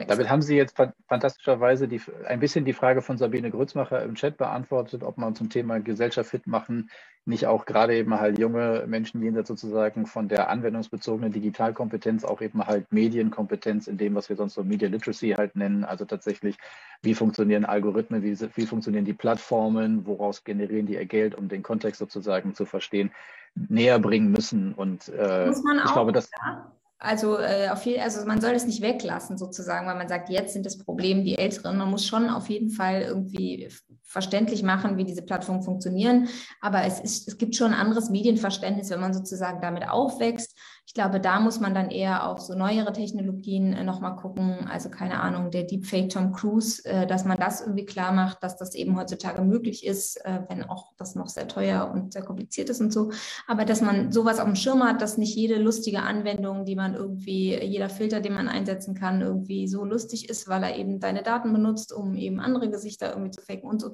[0.07, 0.75] Damit haben Sie jetzt
[1.07, 5.49] fantastischerweise die, ein bisschen die Frage von Sabine Grützmacher im Chat beantwortet, ob man zum
[5.49, 6.89] Thema Gesellschaft fit machen
[7.29, 12.65] nicht auch gerade eben halt junge Menschen jenseits sozusagen von der anwendungsbezogenen Digitalkompetenz auch eben
[12.65, 15.83] halt Medienkompetenz in dem, was wir sonst so Media Literacy halt nennen.
[15.83, 16.57] Also tatsächlich,
[17.01, 21.63] wie funktionieren Algorithmen, wie, wie funktionieren die Plattformen, woraus generieren die ihr Geld, um den
[21.63, 23.11] Kontext sozusagen zu verstehen,
[23.53, 24.73] näher bringen müssen.
[24.73, 26.29] Und äh, ich glaube, dass.
[26.31, 30.29] Ja also, äh, auf viel, also man soll es nicht weglassen sozusagen, weil man sagt,
[30.29, 31.77] jetzt sind das Problem die Älteren.
[31.77, 33.69] Man muss schon auf jeden Fall irgendwie
[34.09, 36.29] verständlich machen, wie diese Plattformen funktionieren.
[36.61, 40.57] Aber es, ist, es gibt schon ein anderes Medienverständnis, wenn man sozusagen damit aufwächst.
[40.87, 44.67] Ich glaube, da muss man dann eher auf so neuere Technologien äh, nochmal gucken.
[44.67, 48.57] Also keine Ahnung, der Deepfake Tom Cruise, äh, dass man das irgendwie klar macht, dass
[48.57, 52.71] das eben heutzutage möglich ist, äh, wenn auch das noch sehr teuer und sehr kompliziert
[52.71, 53.11] ist und so.
[53.45, 56.95] Aber dass man sowas auf dem Schirm hat, dass nicht jede lustige Anwendung, die man
[56.95, 61.21] irgendwie, jeder Filter, den man einsetzen kann, irgendwie so lustig ist, weil er eben deine
[61.21, 63.89] Daten benutzt, um eben andere Gesichter irgendwie zu faken und so.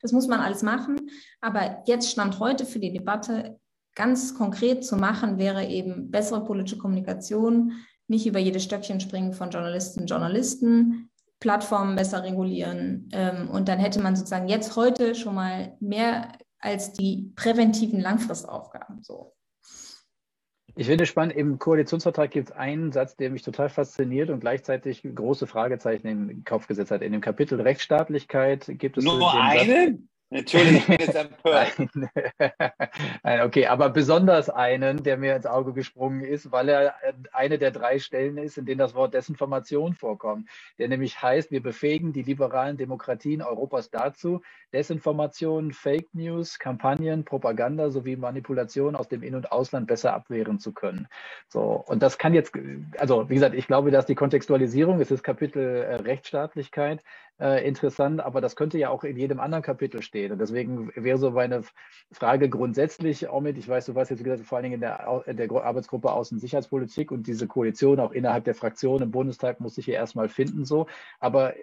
[0.00, 1.10] Das muss man alles machen.
[1.40, 3.58] Aber jetzt stand heute für die Debatte
[3.94, 7.72] ganz konkret zu machen, wäre eben bessere politische Kommunikation,
[8.08, 13.08] nicht über jedes Stöckchen springen von Journalistinnen und Journalisten, Plattformen besser regulieren.
[13.12, 19.02] Ähm, und dann hätte man sozusagen jetzt heute schon mal mehr als die präventiven Langfristaufgaben.
[19.02, 19.34] So.
[20.76, 25.02] Ich finde spannend, im Koalitionsvertrag gibt es einen Satz, der mich total fasziniert und gleichzeitig
[25.02, 27.02] große Fragezeichen in den Kopf gesetzt hat.
[27.02, 29.04] In dem Kapitel Rechtsstaatlichkeit gibt es.
[29.04, 30.09] Nur einen?
[30.32, 31.72] Entschuldigung, ich bin jetzt empört.
[33.24, 37.58] Nein, okay, aber besonders einen, der mir ins Auge gesprungen ist, weil er äh, eine
[37.58, 40.48] der drei Stellen ist, in denen das Wort Desinformation vorkommt,
[40.78, 44.40] der nämlich heißt, wir befähigen die liberalen Demokratien Europas dazu,
[44.72, 50.72] Desinformation, Fake News, Kampagnen, Propaganda sowie Manipulation aus dem In- und Ausland besser abwehren zu
[50.72, 51.08] können.
[51.48, 52.52] So, und das kann jetzt,
[52.98, 57.02] also wie gesagt, ich glaube, dass die Kontextualisierung, es ist Kapitel äh, Rechtsstaatlichkeit,
[57.40, 60.32] äh, interessant, aber das könnte ja auch in jedem anderen Kapitel stehen.
[60.32, 61.62] Und deswegen wäre so meine
[62.12, 65.36] Frage grundsätzlich, Omid, ich weiß, du warst jetzt gesagt, vor allen Dingen in der, in
[65.36, 69.74] der Arbeitsgruppe Außen- und Sicherheitspolitik und diese Koalition auch innerhalb der Fraktion im Bundestag muss
[69.74, 70.86] sich hier erstmal finden so.
[71.18, 71.60] Aber äh,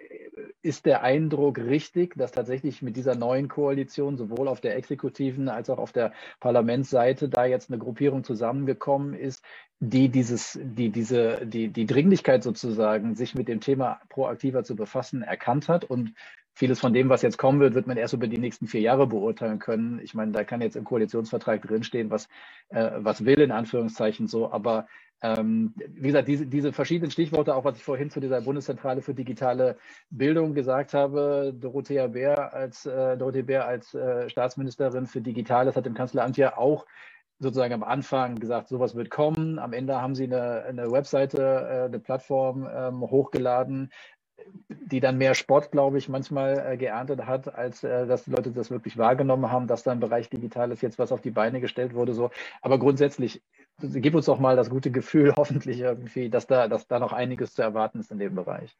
[0.62, 5.70] ist der Eindruck richtig, dass tatsächlich mit dieser neuen Koalition sowohl auf der exekutiven als
[5.70, 9.44] auch auf der Parlamentsseite da jetzt eine Gruppierung zusammengekommen ist,
[9.80, 15.22] die dieses, die diese, die, die Dringlichkeit sozusagen, sich mit dem Thema proaktiver zu befassen,
[15.22, 16.14] erkannt hat und
[16.52, 19.06] vieles von dem, was jetzt kommen wird, wird man erst über die nächsten vier Jahre
[19.06, 20.00] beurteilen können.
[20.02, 22.28] Ich meine, da kann jetzt im Koalitionsvertrag drinstehen, was,
[22.70, 24.88] äh, was will, in Anführungszeichen so, aber
[25.20, 29.14] ähm, wie gesagt, diese, diese verschiedenen Stichworte, auch was ich vorhin zu dieser Bundeszentrale für
[29.14, 29.76] digitale
[30.10, 35.86] Bildung gesagt habe, Dorothea Bär als, äh, Dorothea Bär als äh, Staatsministerin für Digitales hat
[35.86, 36.86] im Kanzleramt ja auch
[37.38, 39.58] sozusagen am Anfang gesagt, sowas wird kommen.
[39.58, 43.90] Am Ende haben sie eine, eine Webseite, äh, eine Plattform ähm, hochgeladen,
[44.68, 48.50] die dann mehr Sport, glaube ich, manchmal äh, geerntet hat, als äh, dass die Leute
[48.52, 51.94] das wirklich wahrgenommen haben, dass da im Bereich Digitales jetzt was auf die Beine gestellt
[51.94, 52.14] wurde.
[52.14, 52.30] So.
[52.62, 53.42] Aber grundsätzlich,
[53.80, 57.54] gib uns doch mal das gute Gefühl, hoffentlich irgendwie, dass da, dass da noch einiges
[57.54, 58.76] zu erwarten ist in dem Bereich.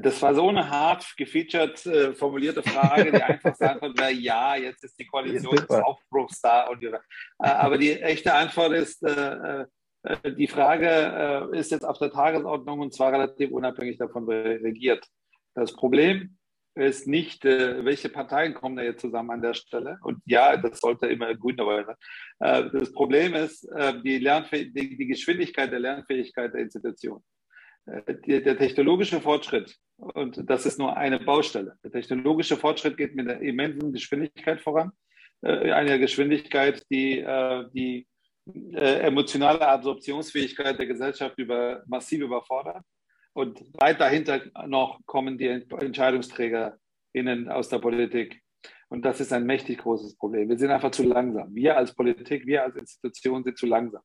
[0.00, 4.84] Das war so eine hart gefeatured äh, formulierte Frage, die einfach sagen konnte, ja, jetzt
[4.84, 6.68] ist die Koalition des Aufbruchs da.
[6.68, 6.98] Und, äh,
[7.38, 9.64] aber die echte Antwort ist, äh,
[10.02, 14.62] äh, die Frage äh, ist jetzt auf der Tagesordnung und zwar relativ unabhängig davon, wer
[14.62, 15.06] regiert.
[15.54, 16.38] Das Problem
[16.74, 19.98] ist nicht, äh, welche Parteien kommen da jetzt zusammen an der Stelle.
[20.02, 22.70] Und ja, das sollte immer grün dabei sein.
[22.72, 23.68] Das Problem ist
[24.04, 27.22] die, die, die Geschwindigkeit der Lernfähigkeit der Institution.
[27.84, 33.40] Der technologische Fortschritt, und das ist nur eine Baustelle, der technologische Fortschritt geht mit einer
[33.40, 34.92] immensen Geschwindigkeit voran.
[35.42, 37.24] Eine Geschwindigkeit, die,
[37.74, 38.06] die
[38.46, 42.84] äh, emotionale Absorptionsfähigkeit der Gesellschaft über, massiv überfordert.
[43.34, 48.42] Und weit dahinter noch kommen die EntscheidungsträgerInnen aus der Politik.
[48.88, 50.48] Und das ist ein mächtig großes Problem.
[50.48, 51.54] Wir sind einfach zu langsam.
[51.54, 54.02] Wir als Politik, wir als Institution sind zu langsam.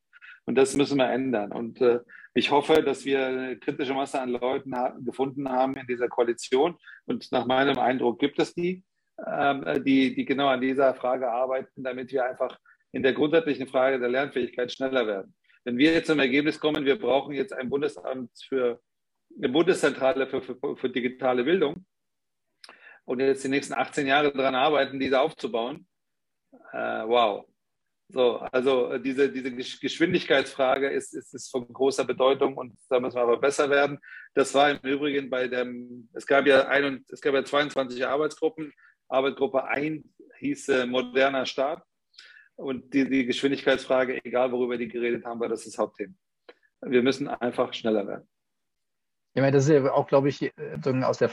[0.47, 1.51] Und das müssen wir ändern.
[1.51, 1.99] Und äh,
[2.33, 6.77] ich hoffe, dass wir eine kritische Masse an Leuten ha gefunden haben in dieser Koalition.
[7.05, 8.83] Und nach meinem Eindruck gibt es die,
[9.27, 12.57] ähm, die, die genau an dieser Frage arbeiten, damit wir einfach
[12.93, 15.35] in der grundsätzlichen Frage der Lernfähigkeit schneller werden.
[15.65, 18.79] Wenn wir jetzt zum Ergebnis kommen, wir brauchen jetzt ein Bundesamt für
[19.37, 21.85] eine Bundeszentrale für, für, für digitale Bildung
[23.03, 25.85] und jetzt die nächsten 18 Jahre daran arbeiten, diese aufzubauen,
[26.71, 27.45] äh, wow.
[28.09, 33.23] So, also diese, diese Geschwindigkeitsfrage ist, ist, ist von großer Bedeutung und da müssen wir
[33.23, 33.99] aber besser werden.
[34.33, 38.71] Das war im Übrigen bei dem, es gab ja, ein, es gab ja 22 Arbeitsgruppen.
[39.09, 40.05] Arbeitsgruppe 1
[40.39, 41.83] hieß äh, moderner Staat.
[42.55, 46.13] Und die, die Geschwindigkeitsfrage, egal worüber die geredet haben, war das das Hauptthema.
[46.81, 48.27] Wir müssen einfach schneller werden.
[49.33, 51.29] Ich meine, das ist ja auch, glaube ich, äh, aus der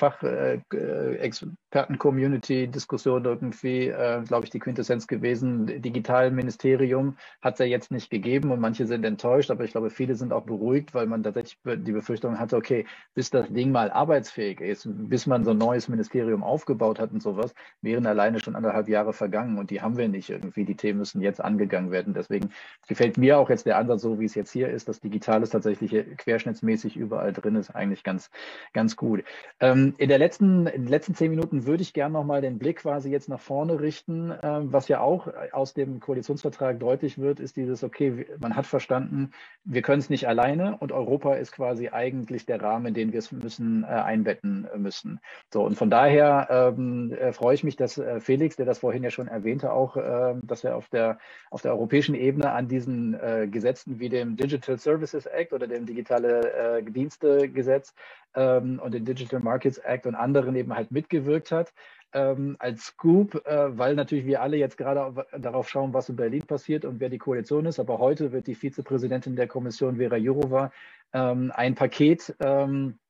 [1.74, 5.66] Fachexperten-Community-Diskussion irgendwie, äh, glaube ich, die Quintessenz gewesen.
[5.82, 10.14] Digitalministerium hat es ja jetzt nicht gegeben und manche sind enttäuscht, aber ich glaube, viele
[10.14, 14.60] sind auch beruhigt, weil man tatsächlich die Befürchtung hatte, okay, bis das Ding mal arbeitsfähig
[14.60, 18.88] ist, bis man so ein neues Ministerium aufgebaut hat und sowas, wären alleine schon anderthalb
[18.88, 20.64] Jahre vergangen und die haben wir nicht irgendwie.
[20.64, 22.14] Die Themen müssen jetzt angegangen werden.
[22.14, 22.50] Deswegen
[22.88, 25.92] gefällt mir auch jetzt der Ansatz, so wie es jetzt hier ist, dass Digitales tatsächlich
[26.18, 28.30] querschnittsmäßig überall drin ist, eigentlich eigentlich ganz,
[28.72, 29.24] ganz gut.
[29.60, 32.78] Ähm, in, der letzten, in den letzten zehn Minuten würde ich gerne nochmal den Blick
[32.78, 34.32] quasi jetzt nach vorne richten.
[34.42, 39.32] Ähm, was ja auch aus dem Koalitionsvertrag deutlich wird, ist dieses, okay, man hat verstanden,
[39.64, 43.18] wir können es nicht alleine und Europa ist quasi eigentlich der Rahmen, in den wir
[43.18, 45.20] es müssen äh, einbetten müssen.
[45.52, 49.02] So, und von daher ähm, äh, freue ich mich, dass äh, Felix, der das vorhin
[49.02, 51.18] ja schon erwähnte, auch, äh, dass er auf der,
[51.50, 53.16] auf der europäischen Ebene an diesen
[53.50, 57.94] Gesetzen wie dem Digital Services Act oder dem Digitale Dienste-Gesetz Gesetz
[58.34, 61.72] ähm, und den Digital Markets Act und anderen eben halt mitgewirkt hat.
[62.12, 66.46] Ähm, als Scoop, äh, weil natürlich wir alle jetzt gerade darauf schauen, was in Berlin
[66.46, 67.80] passiert und wer die Koalition ist.
[67.80, 70.70] Aber heute wird die Vizepräsidentin der Kommission, Vera Jourova,
[71.12, 73.03] ähm, ein Paket ähm, äh,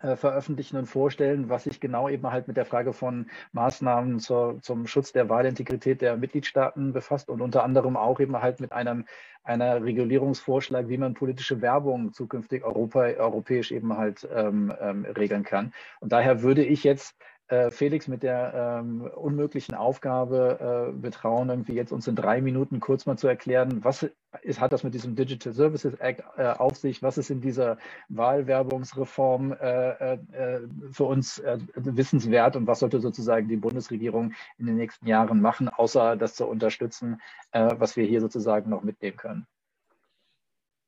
[0.00, 4.86] veröffentlichen und vorstellen, was sich genau eben halt mit der Frage von Maßnahmen zur, zum
[4.86, 9.04] Schutz der Wahlintegrität der Mitgliedstaaten befasst und unter anderem auch eben halt mit einem
[9.44, 15.72] einer Regulierungsvorschlag, wie man politische Werbung zukünftig Europa, europäisch eben halt ähm, ähm, regeln kann.
[16.00, 17.16] Und daher würde ich jetzt
[17.48, 22.80] äh, Felix mit der ähm, unmöglichen Aufgabe äh, betrauen, irgendwie jetzt uns in drei Minuten
[22.80, 24.08] kurz mal zu erklären, was
[24.42, 27.78] ist, hat das mit diesem Digital Services Act äh, auf sich, was ist in dieser
[28.08, 30.60] Wahlwerbungsreform äh, äh,
[30.90, 35.68] für uns äh, wissenswert und was sollte sozusagen die Bundesregierung in den nächsten Jahren machen,
[35.68, 37.20] außer das zu unterstützen,
[37.52, 39.46] was wir hier sozusagen noch mitnehmen können.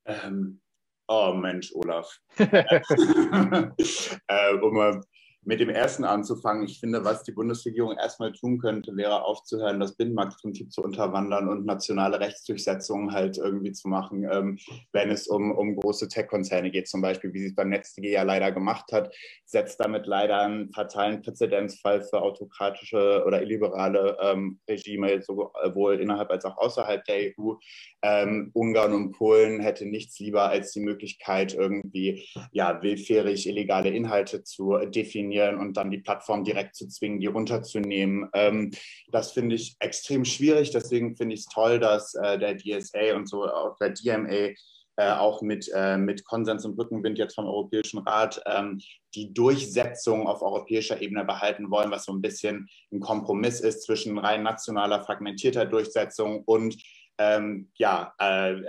[0.05, 0.59] Ähm,
[1.07, 2.19] oh Mensch, Olaf.
[4.61, 5.01] um
[5.45, 6.65] mit dem ersten anzufangen.
[6.65, 11.65] Ich finde, was die Bundesregierung erstmal tun könnte, wäre aufzuhören, das Binnenmarktprinzip zu unterwandern und
[11.65, 14.57] nationale Rechtsdurchsetzungen halt irgendwie zu machen, ähm,
[14.91, 18.23] wenn es um, um große Tech-Konzerne geht, zum Beispiel, wie sie es beim NetzDG ja
[18.23, 19.13] leider gemacht hat,
[19.45, 26.45] setzt damit leider einen fatalen Präzedenzfall für autokratische oder illiberale ähm, Regime, sowohl innerhalb als
[26.45, 27.53] auch außerhalb der EU.
[28.01, 34.43] Ähm, Ungarn und Polen hätte nichts lieber als die Möglichkeit, irgendwie ja, willfährig illegale Inhalte
[34.43, 38.29] zu definieren definieren und dann die Plattform direkt zu zwingen, die runterzunehmen.
[38.33, 38.71] Ähm,
[39.11, 40.71] das finde ich extrem schwierig.
[40.71, 44.53] Deswegen finde ich es toll, dass äh, der DSA und so auch der DMA
[44.97, 48.79] äh, auch mit, äh, mit Konsens und Rückenwind jetzt vom Europäischen Rat ähm,
[49.13, 54.17] die Durchsetzung auf europäischer Ebene behalten wollen, was so ein bisschen ein Kompromiss ist zwischen
[54.17, 56.77] rein nationaler, fragmentierter Durchsetzung und
[57.17, 58.63] ähm, ja, äh, äh,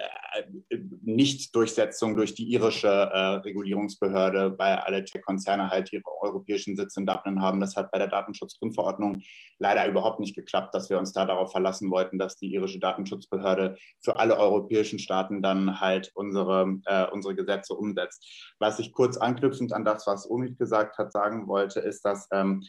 [1.02, 7.42] Nicht-Durchsetzung durch die irische äh, Regulierungsbehörde, weil alle Tech-Konzerne halt ihre europäischen Sitze in Dublin
[7.42, 7.60] haben.
[7.60, 9.22] Das hat bei der Datenschutzgrundverordnung
[9.58, 13.76] leider überhaupt nicht geklappt, dass wir uns da darauf verlassen wollten, dass die irische Datenschutzbehörde
[14.00, 18.54] für alle europäischen Staaten dann halt unsere, äh, unsere Gesetze umsetzt.
[18.60, 22.62] Was ich kurz anknüpfend an das, was Omid gesagt hat, sagen wollte, ist, dass ähm,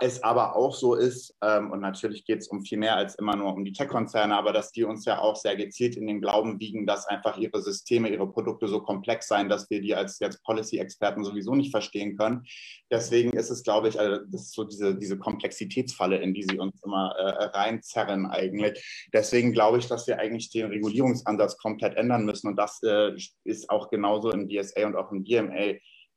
[0.00, 3.36] es aber auch so ist, ähm, und natürlich geht es um viel mehr als immer
[3.36, 6.58] nur um die Tech-Konzerne, aber dass die uns ja auch sehr gezielt in den Glauben
[6.58, 10.42] wiegen, dass einfach ihre Systeme, ihre Produkte so komplex seien, dass wir die als jetzt
[10.42, 12.44] Policy-Experten sowieso nicht verstehen können.
[12.90, 16.58] Deswegen ist es, glaube ich, also das ist so diese, diese Komplexitätsfalle, in die sie
[16.58, 19.08] uns immer äh, reinzerren eigentlich.
[19.12, 23.12] Deswegen glaube ich, dass wir eigentlich den Regulierungsansatz komplett ändern müssen und das äh,
[23.44, 25.74] ist auch genauso im DSA und auch im DMA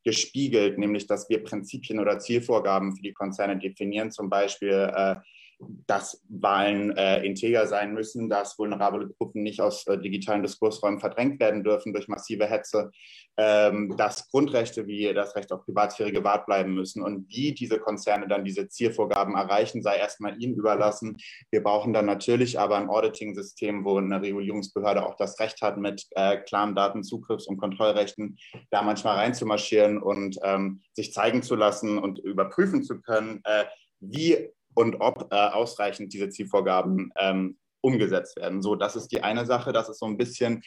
[0.07, 5.15] gespiegelt, nämlich dass wir Prinzipien oder Zielvorgaben für die Konzerne definieren, zum Beispiel äh,
[5.59, 11.39] dass Wahlen äh, integer sein müssen, dass vulnerable Gruppen nicht aus äh, digitalen Diskursräumen verdrängt
[11.39, 12.91] werden dürfen durch massive Hetze,
[13.37, 17.01] ähm, dass Grundrechte wie das Recht auf Privatsphäre gewahrt bleiben müssen.
[17.01, 21.17] Und wie diese Konzerne dann diese Zielvorgaben erreichen, sei erstmal ihnen überlassen.
[21.49, 26.05] Wir brauchen dann natürlich aber ein Auditing-System, wo eine Regulierungsbehörde auch das Recht hat, mit
[26.11, 28.37] äh, klaren Datenzugriffs- und Kontrollrechten
[28.69, 33.65] da manchmal reinzumarschieren und ähm, sich zeigen zu lassen und überprüfen zu können, äh,
[33.99, 38.61] wie und ob äh, ausreichend diese Zielvorgaben ähm, umgesetzt werden.
[38.61, 39.73] So, das ist die eine Sache.
[39.73, 40.61] Das ist so ein bisschen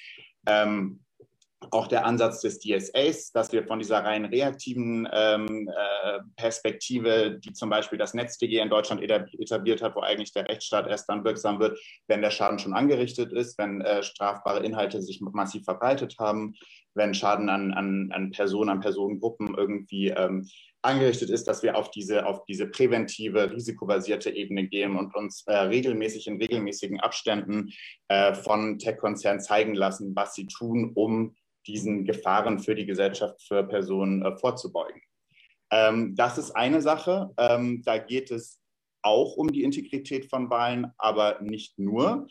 [0.47, 1.05] ähm,
[1.70, 7.53] auch der Ansatz des DSAs, dass wir von dieser rein reaktiven ähm, äh, Perspektive, die
[7.53, 11.61] zum Beispiel das NetzDG in Deutschland etabliert hat, wo eigentlich der Rechtsstaat erst dann wirksam
[11.61, 11.78] wird,
[12.09, 16.55] wenn der Schaden schon angerichtet ist, wenn äh, strafbare Inhalte sich massiv verbreitet haben,
[16.95, 20.49] wenn Schaden an, an, an Personen, an Personengruppen irgendwie ähm,
[20.82, 25.55] angerichtet ist, dass wir auf diese, auf diese präventive, risikobasierte Ebene gehen und uns äh,
[25.55, 27.73] regelmäßig in regelmäßigen Abständen
[28.09, 31.36] äh, von Tech-Konzernen zeigen lassen, was sie tun, um
[31.66, 35.02] diesen Gefahren für die Gesellschaft, für Personen äh, vorzubeugen.
[35.70, 37.31] Ähm, das ist eine Sache.
[37.36, 38.61] Ähm, da geht es
[39.02, 42.27] auch um die Integrität von Wahlen, aber nicht nur.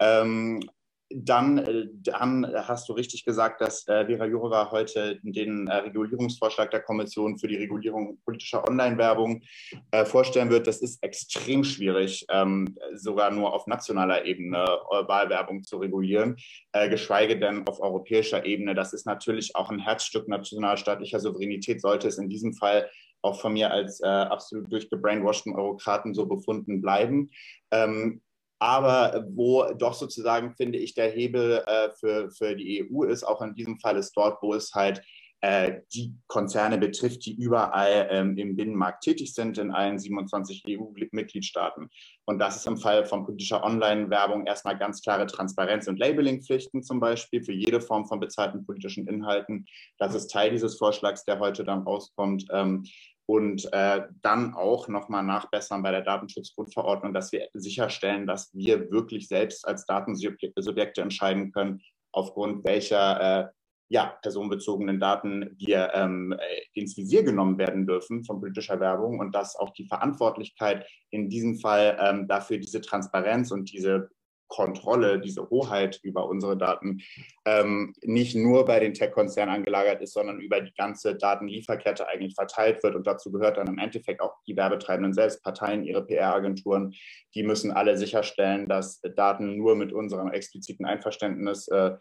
[0.00, 0.60] Ähm,
[1.10, 6.70] dann, äh, dann hast du richtig gesagt, dass äh, Vera Jourova heute den äh, Regulierungsvorschlag
[6.70, 9.42] der Kommission für die Regulierung politischer Online-Werbung
[9.90, 10.66] äh, vorstellen wird.
[10.66, 16.36] Das ist extrem schwierig, ähm, sogar nur auf nationaler Ebene äh, Wahlwerbung zu regulieren,
[16.72, 18.74] äh, geschweige denn auf europäischer Ebene.
[18.74, 22.88] Das ist natürlich auch ein Herzstück nationalstaatlicher Souveränität, sollte es in diesem Fall
[23.20, 27.30] auch von mir als absolut durchgebrainwasheden Eurokraten so befunden bleiben.
[27.72, 28.20] Ähm,
[28.58, 33.42] aber wo doch sozusagen, finde ich, der Hebel äh, für, für die EU ist, auch
[33.42, 35.02] in diesem Fall ist dort, wo es halt
[35.40, 41.90] äh, die Konzerne betrifft, die überall ähm, im Binnenmarkt tätig sind, in allen 27 EU-Mitgliedstaaten.
[42.24, 46.98] Und das ist im Fall von politischer Online-Werbung erstmal ganz klare Transparenz- und Labeling-Pflichten zum
[46.98, 49.66] Beispiel für jede Form von bezahlten politischen Inhalten.
[49.98, 52.46] Das ist Teil dieses Vorschlags, der heute dann rauskommt.
[52.50, 52.84] Ähm,
[53.28, 59.28] und äh, dann auch nochmal nachbessern bei der Datenschutzgrundverordnung, dass wir sicherstellen, dass wir wirklich
[59.28, 63.48] selbst als Datensubjekte entscheiden können, aufgrund welcher äh,
[63.90, 69.34] ja, personenbezogenen Daten wir ähm, äh, ins Visier genommen werden dürfen von politischer Werbung und
[69.34, 74.08] dass auch die Verantwortlichkeit in diesem Fall ähm, dafür diese Transparenz und diese
[74.48, 77.00] Kontrolle, diese Hoheit über unsere Daten
[77.44, 82.82] ähm, nicht nur bei den Tech-Konzernen angelagert ist, sondern über die ganze Datenlieferkette eigentlich verteilt
[82.82, 82.94] wird.
[82.94, 86.94] Und dazu gehört dann im Endeffekt auch die Werbetreibenden selbst, Parteien, ihre PR-Agenturen.
[87.34, 91.96] Die müssen alle sicherstellen, dass Daten nur mit unserem expliziten Einverständnis äh,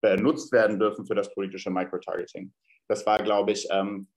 [0.00, 2.52] benutzt werden dürfen für das politische Microtargeting.
[2.88, 4.08] Das war, glaube ich, ähm,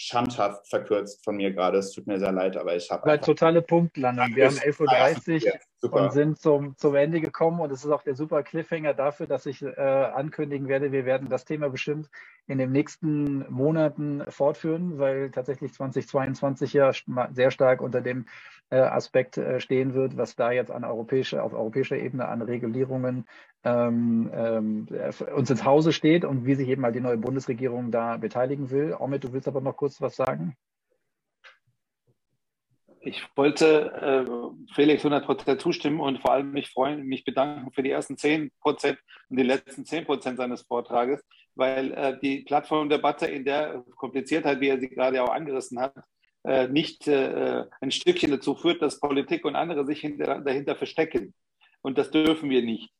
[0.00, 1.78] schandhaft verkürzt von mir gerade.
[1.78, 3.04] Es tut mir sehr leid, aber ich habe.
[3.04, 4.36] Weil totale Punktlandung.
[4.36, 6.02] Wir haben 11.30 Uhr Super.
[6.02, 7.58] und sind zum, zum Ende gekommen.
[7.58, 11.28] Und es ist auch der super Cliffhanger dafür, dass ich äh, ankündigen werde, wir werden
[11.28, 12.08] das Thema bestimmt
[12.46, 16.92] in den nächsten Monaten fortführen, weil tatsächlich 2022 ja
[17.32, 18.26] sehr stark unter dem
[18.76, 23.26] Aspekt äh, stehen wird, was da jetzt an europäischer, auf europäischer Ebene an Regulierungen
[23.64, 24.86] ähm, ähm,
[25.34, 28.94] uns ins Hause steht und wie sich eben mal die neue Bundesregierung da beteiligen will.
[28.98, 30.54] Omid, du willst aber noch kurz was sagen?
[33.00, 37.90] Ich wollte äh, Felix 100% zustimmen und vor allem mich freuen, mich bedanken für die
[37.90, 41.24] ersten 10% und die letzten 10% seines Vortrages,
[41.54, 46.00] weil äh, die Plattformdebatte in der Kompliziertheit, wie er sie gerade auch angerissen hat, äh,
[46.68, 51.34] nicht äh, ein Stückchen dazu führt, dass Politik und andere sich hinter, dahinter verstecken.
[51.82, 52.90] Und das dürfen wir nicht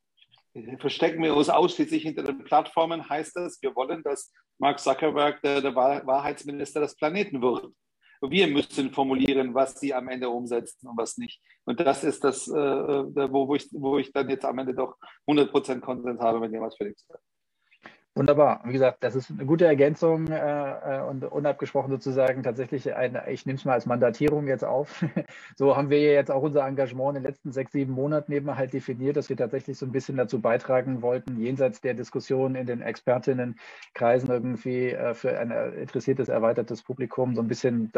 [0.79, 5.61] verstecken wir uns ausschließlich hinter den Plattformen, heißt das, wir wollen, dass Mark Zuckerberg der,
[5.61, 7.71] der Wahrheitsminister des Planeten wird.
[8.21, 11.41] Wir müssen formulieren, was sie am Ende umsetzen und was nicht.
[11.63, 14.97] Und das ist das, äh, äh wo, ich, wo ich dann jetzt am Ende doch
[15.25, 17.23] 100% Konsens habe mit dem, was Felix sagt.
[18.19, 18.59] Wunderbar.
[18.65, 23.45] Wie gesagt, das ist eine gute Ergänzung äh, äh und unabgesprochen sozusagen tatsächlich eine, ich
[23.45, 25.05] nehme es mal als Mandatierung jetzt auf.
[25.55, 28.73] so haben wir jetzt auch unser Engagement in den letzten sechs, sieben Monaten eben halt
[28.73, 32.81] definiert, dass wir tatsächlich so ein bisschen dazu beitragen wollten, jenseits der Diskussion in den
[32.81, 37.89] Expertinnenkreisen irgendwie äh, für ein interessiertes, erweitertes Publikum so ein bisschen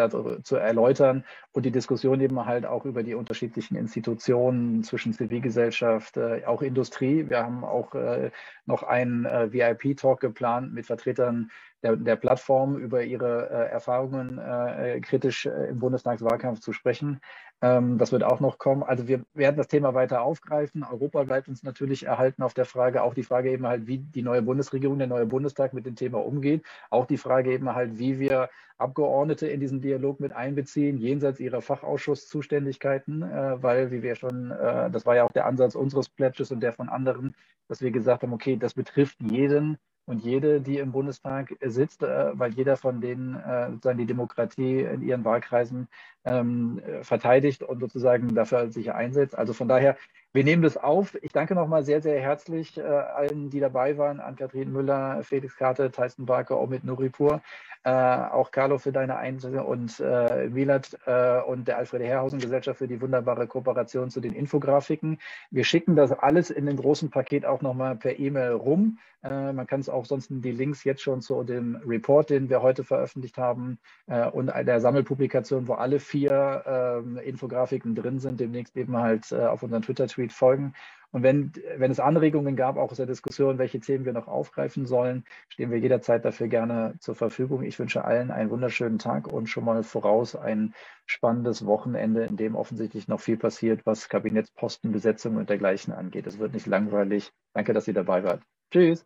[0.43, 6.45] zu erläutern und die Diskussion eben halt auch über die unterschiedlichen Institutionen zwischen Zivilgesellschaft, äh,
[6.45, 7.27] auch Industrie.
[7.27, 8.30] Wir haben auch äh,
[8.68, 11.52] noch einen äh, VIP-Talk Talk geplant mit Vertretern
[11.84, 17.22] der, der Plattform über ihre äh, Erfahrungen äh, kritisch äh, im Bundestagswahlkampf zu sprechen.
[17.62, 18.84] Ähm, das wird auch noch kommen.
[18.84, 20.84] Also wir werden das Thema weiter aufgreifen.
[20.84, 24.22] Europa bleibt uns natürlich erhalten auf der Frage, auch die Frage eben halt, wie die
[24.22, 26.64] neue Bundesregierung, der neue Bundestag mit dem Thema umgeht.
[26.90, 31.62] Auch die Frage eben halt, wie wir Abgeordnete in diesen Dialog mit einbeziehen, jenseits ihrer
[31.62, 36.52] Fachausschusszuständigkeiten, äh, weil, wie wir schon, äh, das war ja auch der Ansatz unseres Pledges
[36.52, 37.36] und der von anderen,
[37.68, 39.78] dass wir gesagt haben, okay, das betrifft jeden
[40.12, 45.02] und jede, die im Bundestag sitzt, äh, weil jeder von denen äh, die Demokratie in
[45.02, 45.88] ihren Wahlkreisen
[46.26, 49.38] ähm, verteidigt und sozusagen dafür sich einsetzt.
[49.38, 49.96] Also von daher,
[50.34, 51.18] wir nehmen das auf.
[51.22, 55.56] Ich danke nochmal sehr, sehr herzlich äh, allen, die dabei waren, an Kathrin Müller, Felix
[55.58, 57.41] Karte, Tyson Barker, Omid Nuripur,
[57.84, 62.78] äh, auch Carlo für deine Einsätze und äh, Milat äh, und der Alfred Herrhausen Gesellschaft
[62.78, 65.18] für die wunderbare Kooperation zu den Infografiken.
[65.49, 68.99] Wir schicken das alles in dem großen Paket auch nochmal per E-Mail rum.
[69.24, 72.62] Äh, man kann es auch sonst die Links jetzt schon zu dem Report, den wir
[72.62, 78.78] heute veröffentlicht haben äh, und der Sammelpublikation, wo alle vier ähm, Infografiken drin sind, demnächst
[78.78, 80.73] eben halt äh, auf unseren Twitter-Tweet folgen.
[81.11, 84.85] Und wenn, wenn es Anregungen gab, auch aus der Diskussion, welche Themen wir noch aufgreifen
[84.85, 87.64] sollen, stehen wir jederzeit dafür gerne zur Verfügung.
[87.64, 90.73] Ich wünsche allen einen wunderschönen Tag und schon mal voraus ein
[91.06, 96.27] spannendes Wochenende, in dem offensichtlich noch viel passiert, was Kabinettspostenbesetzung und dergleichen angeht.
[96.27, 97.34] Es wird nicht langweilig.
[97.53, 98.41] Danke, dass ihr dabei wart.
[98.72, 99.06] Tschüss.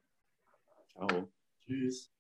[0.91, 1.27] Ciao.
[1.65, 2.11] Tschüss.